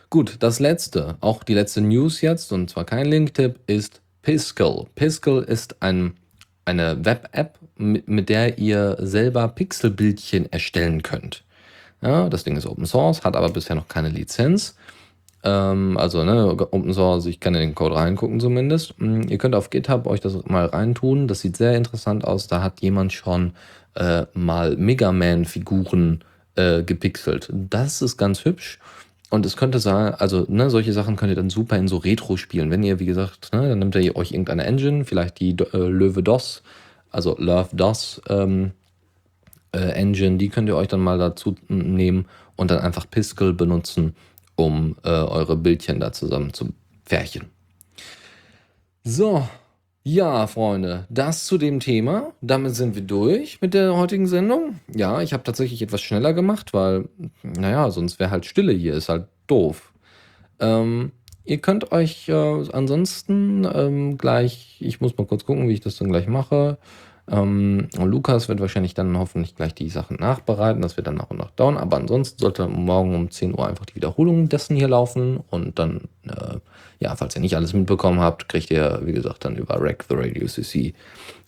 Gut, 0.09 0.37
das 0.39 0.59
letzte, 0.59 1.17
auch 1.19 1.43
die 1.43 1.53
letzte 1.53 1.81
News 1.81 2.21
jetzt, 2.21 2.53
und 2.53 2.69
zwar 2.69 2.85
kein 2.85 3.07
Link-Tipp, 3.07 3.59
ist 3.67 4.01
Piskel. 4.21 4.85
Piskel 4.95 5.43
ist 5.43 5.81
ein, 5.81 6.13
eine 6.63 7.03
Web-App, 7.03 7.59
mit, 7.77 8.07
mit, 8.07 8.29
der 8.29 8.57
ihr 8.57 8.95
selber 8.99 9.47
Pixelbildchen 9.49 10.49
erstellen 10.51 11.03
könnt. 11.03 11.43
Ja, 12.01 12.29
das 12.29 12.43
Ding 12.43 12.55
ist 12.55 12.65
Open 12.65 12.85
Source, 12.85 13.23
hat 13.23 13.35
aber 13.35 13.49
bisher 13.49 13.75
noch 13.75 13.87
keine 13.87 14.09
Lizenz. 14.09 14.75
Ähm, 15.45 15.95
also 15.97 16.23
ne, 16.23 16.57
Open 16.71 16.93
Source, 16.93 17.27
ich 17.27 17.39
kann 17.39 17.53
in 17.53 17.61
den 17.61 17.75
Code 17.75 17.95
reingucken 17.95 18.39
zumindest. 18.39 18.95
Hm, 18.97 19.29
ihr 19.29 19.37
könnt 19.37 19.55
auf 19.55 19.69
GitHub 19.69 20.07
euch 20.07 20.19
das 20.19 20.43
mal 20.45 20.65
reintun. 20.65 21.27
Das 21.27 21.39
sieht 21.39 21.55
sehr 21.55 21.77
interessant 21.77 22.25
aus. 22.25 22.47
Da 22.47 22.61
hat 22.63 22.81
jemand 22.81 23.13
schon 23.13 23.53
äh, 23.93 24.25
mal 24.33 24.75
Mega 24.75 25.11
Man-Figuren 25.11 26.23
äh, 26.55 26.83
gepixelt. 26.83 27.49
Das 27.53 28.01
ist 28.01 28.17
ganz 28.17 28.43
hübsch. 28.43 28.79
Und 29.29 29.45
es 29.45 29.55
könnte 29.55 29.79
sein, 29.79 30.13
also 30.15 30.45
ne, 30.47 30.69
solche 30.69 30.93
Sachen 30.93 31.15
könnt 31.15 31.31
ihr 31.31 31.35
dann 31.35 31.49
super 31.49 31.77
in 31.77 31.87
so 31.87 31.97
Retro 31.97 32.37
spielen. 32.37 32.71
Wenn 32.71 32.83
ihr, 32.83 32.99
wie 32.99 33.05
gesagt, 33.05 33.53
ne, 33.53 33.69
dann 33.69 33.79
nehmt 33.79 33.95
ihr 33.95 34.15
euch 34.15 34.31
irgendeine 34.31 34.65
Engine, 34.65 35.05
vielleicht 35.05 35.39
die 35.39 35.55
äh, 35.73 35.77
Löwe 35.77 36.23
DOS, 36.23 36.63
also 37.11 37.35
Love 37.37 37.69
DOS 37.73 38.21
ähm, 38.29 38.71
äh, 39.73 39.91
Engine, 39.91 40.37
die 40.37 40.49
könnt 40.49 40.69
ihr 40.69 40.75
euch 40.75 40.87
dann 40.87 41.01
mal 41.01 41.17
dazu 41.17 41.55
nehmen 41.67 42.25
und 42.55 42.71
dann 42.71 42.79
einfach 42.79 43.09
Piskel 43.09 43.53
benutzen, 43.53 44.15
um 44.55 44.95
äh, 45.03 45.09
eure 45.09 45.55
Bildchen 45.55 45.99
da 45.99 46.11
zusammen 46.11 46.53
zu 46.53 46.73
pferchen. 47.05 47.45
So, 49.03 49.47
ja, 50.03 50.45
Freunde, 50.45 51.05
das 51.09 51.45
zu 51.45 51.57
dem 51.57 51.79
Thema. 51.79 52.33
Damit 52.41 52.75
sind 52.75 52.93
wir 52.93 53.01
durch 53.01 53.59
mit 53.61 53.73
der 53.73 53.95
heutigen 53.95 54.27
Sendung. 54.27 54.79
Ja, 54.93 55.21
ich 55.21 55.33
habe 55.33 55.43
tatsächlich 55.43 55.81
etwas 55.81 56.01
schneller 56.01 56.33
gemacht, 56.33 56.73
weil, 56.73 57.09
naja, 57.41 57.89
sonst 57.89 58.19
wäre 58.19 58.29
halt 58.29 58.45
Stille 58.45 58.71
hier, 58.71 58.93
ist 58.93 59.09
halt 59.09 59.27
doof. 59.47 59.93
Ähm, 60.59 61.11
ihr 61.43 61.57
könnt 61.57 61.91
euch 61.91 62.29
äh, 62.29 62.33
ansonsten 62.71 63.67
ähm, 63.71 64.17
gleich, 64.19 64.77
ich 64.79 65.01
muss 65.01 65.17
mal 65.17 65.25
kurz 65.25 65.43
gucken, 65.45 65.67
wie 65.69 65.73
ich 65.73 65.81
das 65.81 65.97
dann 65.97 66.09
gleich 66.09 66.27
mache. 66.27 66.77
Ähm, 67.29 67.87
Lukas 67.97 68.49
wird 68.49 68.59
wahrscheinlich 68.59 68.93
dann 68.93 69.17
hoffentlich 69.17 69.55
gleich 69.55 69.73
die 69.73 69.89
Sachen 69.89 70.17
nachbereiten, 70.17 70.81
das 70.81 70.95
wird 70.95 71.07
dann 71.07 71.15
nach 71.15 71.31
und 71.31 71.37
nach 71.37 71.51
dauern. 71.51 71.77
Aber 71.77 71.97
ansonsten 71.97 72.39
sollte 72.39 72.67
morgen 72.67 73.15
um 73.15 73.31
10 73.31 73.57
Uhr 73.57 73.67
einfach 73.67 73.85
die 73.85 73.95
Wiederholung 73.95 74.47
dessen 74.49 74.75
hier 74.75 74.87
laufen 74.87 75.39
und 75.49 75.79
dann. 75.79 76.01
Äh, 76.27 76.57
ja, 76.99 77.15
falls 77.15 77.35
ihr 77.35 77.41
nicht 77.41 77.55
alles 77.55 77.73
mitbekommen 77.73 78.19
habt, 78.19 78.47
kriegt 78.47 78.71
ihr, 78.71 79.01
wie 79.03 79.11
gesagt, 79.11 79.43
dann 79.43 79.57
über 79.57 79.81
Rack 79.81 80.05
the 80.07 80.15
Radio 80.15 80.47
CC, 80.47 80.93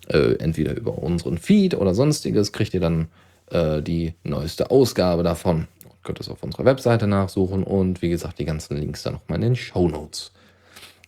äh, 0.10 0.34
entweder 0.40 0.76
über 0.76 0.98
unseren 0.98 1.38
Feed 1.38 1.74
oder 1.74 1.94
sonstiges, 1.94 2.52
kriegt 2.52 2.74
ihr 2.74 2.82
dann 2.82 3.08
äh, 3.50 3.82
die 3.82 4.14
neueste 4.24 4.72
Ausgabe 4.72 5.24
davon. 5.24 5.68
Könnt 6.04 6.20
es 6.20 6.30
auf 6.30 6.44
unserer 6.44 6.66
Webseite 6.66 7.08
nachsuchen 7.08 7.64
und 7.64 8.02
wie 8.02 8.10
gesagt, 8.10 8.40
die 8.40 8.46
ganzen 8.46 8.78
Links 8.78 9.04
dann 9.04 9.14
nochmal 9.14 9.38
in 9.38 9.42
den 9.42 9.56
Show 9.56 9.88
Notes. 9.88 10.32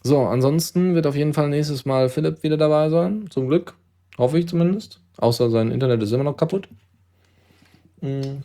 So, 0.03 0.19
ansonsten 0.21 0.95
wird 0.95 1.07
auf 1.07 1.15
jeden 1.15 1.33
Fall 1.33 1.49
nächstes 1.49 1.85
Mal 1.85 2.09
Philipp 2.09 2.43
wieder 2.43 2.57
dabei 2.57 2.89
sein. 2.89 3.25
Zum 3.29 3.47
Glück. 3.47 3.75
Hoffe 4.19 4.37
ich 4.37 4.47
zumindest. 4.47 4.99
Außer 5.17 5.49
sein 5.49 5.71
Internet 5.71 6.03
ist 6.03 6.11
immer 6.11 6.25
noch 6.25 6.37
kaputt. 6.37 6.67
Mhm. 8.01 8.43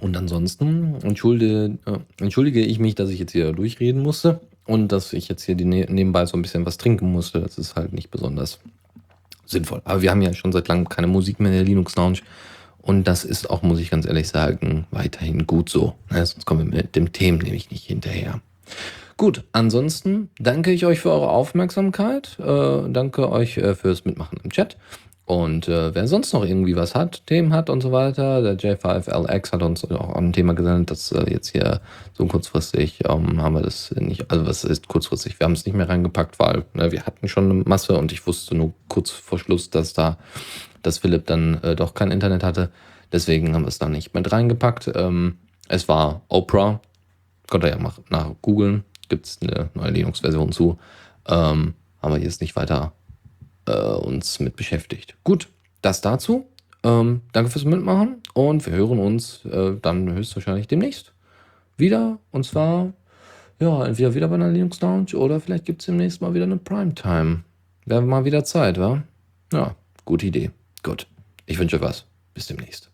Und 0.00 0.16
ansonsten 0.16 0.96
entschuldige, 1.02 1.78
äh, 1.86 1.98
entschuldige 2.18 2.60
ich 2.60 2.78
mich, 2.78 2.94
dass 2.94 3.10
ich 3.10 3.18
jetzt 3.18 3.32
hier 3.32 3.52
durchreden 3.52 4.00
musste. 4.00 4.40
Und 4.66 4.92
dass 4.92 5.12
ich 5.12 5.28
jetzt 5.28 5.42
hier 5.42 5.56
ne-, 5.56 5.86
nebenbei 5.88 6.24
so 6.24 6.38
ein 6.38 6.42
bisschen 6.42 6.64
was 6.64 6.78
trinken 6.78 7.12
musste, 7.12 7.40
das 7.40 7.58
ist 7.58 7.76
halt 7.76 7.92
nicht 7.92 8.10
besonders 8.10 8.60
sinnvoll. 9.44 9.82
Aber 9.84 10.00
wir 10.02 10.10
haben 10.10 10.22
ja 10.22 10.32
schon 10.32 10.52
seit 10.52 10.68
langem 10.68 10.88
keine 10.88 11.08
Musik 11.08 11.40
mehr 11.40 11.50
in 11.50 11.58
der 11.58 11.66
Linux 11.66 11.96
Lounge. 11.96 12.20
Und 12.80 13.04
das 13.04 13.24
ist 13.24 13.50
auch, 13.50 13.62
muss 13.62 13.80
ich 13.80 13.90
ganz 13.90 14.06
ehrlich 14.06 14.28
sagen, 14.28 14.86
weiterhin 14.90 15.46
gut 15.46 15.68
so. 15.68 15.94
Sonst 16.10 16.46
kommen 16.46 16.70
wir 16.70 16.82
mit 16.82 16.96
dem 16.96 17.12
Themen 17.12 17.38
nämlich 17.38 17.70
nicht 17.70 17.84
hinterher. 17.84 18.40
Gut, 19.16 19.44
ansonsten 19.52 20.30
danke 20.38 20.72
ich 20.72 20.86
euch 20.86 21.00
für 21.00 21.10
eure 21.12 21.28
Aufmerksamkeit. 21.28 22.36
Äh, 22.40 22.90
danke 22.90 23.30
euch 23.30 23.56
äh, 23.58 23.74
fürs 23.74 24.04
Mitmachen 24.04 24.38
im 24.42 24.50
Chat. 24.50 24.76
Und 25.26 25.68
äh, 25.68 25.94
wer 25.94 26.06
sonst 26.06 26.34
noch 26.34 26.44
irgendwie 26.44 26.76
was 26.76 26.94
hat, 26.94 27.26
Themen 27.26 27.54
hat 27.54 27.70
und 27.70 27.80
so 27.80 27.92
weiter, 27.92 28.42
der 28.42 28.58
J5LX 28.58 29.52
hat 29.52 29.62
uns 29.62 29.90
auch 29.90 30.16
ein 30.16 30.34
Thema 30.34 30.52
gesendet, 30.52 30.90
dass 30.90 31.12
äh, 31.12 31.30
jetzt 31.30 31.52
hier 31.52 31.80
so 32.12 32.26
kurzfristig 32.26 32.98
ähm, 33.08 33.40
haben 33.40 33.54
wir 33.54 33.62
das 33.62 33.94
nicht, 33.96 34.30
also 34.30 34.46
was 34.46 34.64
ist 34.64 34.86
kurzfristig, 34.86 35.40
wir 35.40 35.46
haben 35.46 35.54
es 35.54 35.64
nicht 35.64 35.74
mehr 35.74 35.88
reingepackt, 35.88 36.38
weil 36.38 36.66
ne, 36.74 36.92
wir 36.92 37.06
hatten 37.06 37.26
schon 37.28 37.50
eine 37.50 37.62
Masse 37.64 37.96
und 37.96 38.12
ich 38.12 38.26
wusste 38.26 38.54
nur 38.54 38.74
kurz 38.88 39.10
vor 39.10 39.38
Schluss, 39.38 39.70
dass 39.70 39.94
da, 39.94 40.18
dass 40.82 40.98
Philipp 40.98 41.24
dann 41.24 41.54
äh, 41.62 41.74
doch 41.74 41.94
kein 41.94 42.10
Internet 42.10 42.42
hatte. 42.44 42.70
Deswegen 43.10 43.54
haben 43.54 43.62
wir 43.62 43.68
es 43.68 43.78
da 43.78 43.88
nicht 43.88 44.12
mit 44.12 44.30
reingepackt. 44.30 44.92
Ähm, 44.94 45.38
es 45.68 45.88
war 45.88 46.20
Oprah, 46.28 46.80
könnt 47.48 47.64
ihr 47.64 47.70
ja 47.70 47.78
mal 47.78 47.92
nach 48.10 48.32
gibt 49.14 49.26
es 49.26 49.38
eine 49.40 49.70
neue 49.74 49.90
Linux-Version 49.90 50.52
zu. 50.52 50.78
Ähm, 51.26 51.74
haben 52.02 52.14
wir 52.14 52.18
jetzt 52.18 52.40
nicht 52.40 52.56
weiter 52.56 52.92
äh, 53.66 53.72
uns 53.72 54.40
mit 54.40 54.56
beschäftigt. 54.56 55.16
Gut, 55.24 55.48
das 55.82 56.00
dazu. 56.00 56.46
Ähm, 56.82 57.22
danke 57.32 57.50
fürs 57.50 57.64
Mitmachen 57.64 58.20
und 58.34 58.66
wir 58.66 58.74
hören 58.74 58.98
uns 58.98 59.44
äh, 59.46 59.76
dann 59.80 60.12
höchstwahrscheinlich 60.12 60.68
demnächst 60.68 61.14
wieder. 61.78 62.18
Und 62.30 62.44
zwar, 62.44 62.92
ja, 63.58 63.86
entweder 63.86 64.14
wieder 64.14 64.28
bei 64.28 64.34
einer 64.34 64.50
Linux 64.50 64.80
Lounge 64.80 65.16
oder 65.16 65.40
vielleicht 65.40 65.64
gibt 65.64 65.80
es 65.80 65.86
demnächst 65.86 66.20
mal 66.20 66.34
wieder 66.34 66.44
eine 66.44 66.58
Primetime. 66.58 67.44
Wäre 67.86 68.02
mal 68.02 68.24
wieder 68.24 68.44
Zeit, 68.44 68.78
wa? 68.78 69.02
Ja, 69.52 69.74
gute 70.04 70.26
Idee. 70.26 70.50
Gut. 70.82 71.06
Ich 71.46 71.58
wünsche 71.58 71.76
euch 71.76 71.82
was. 71.82 72.06
Bis 72.34 72.46
demnächst. 72.46 72.93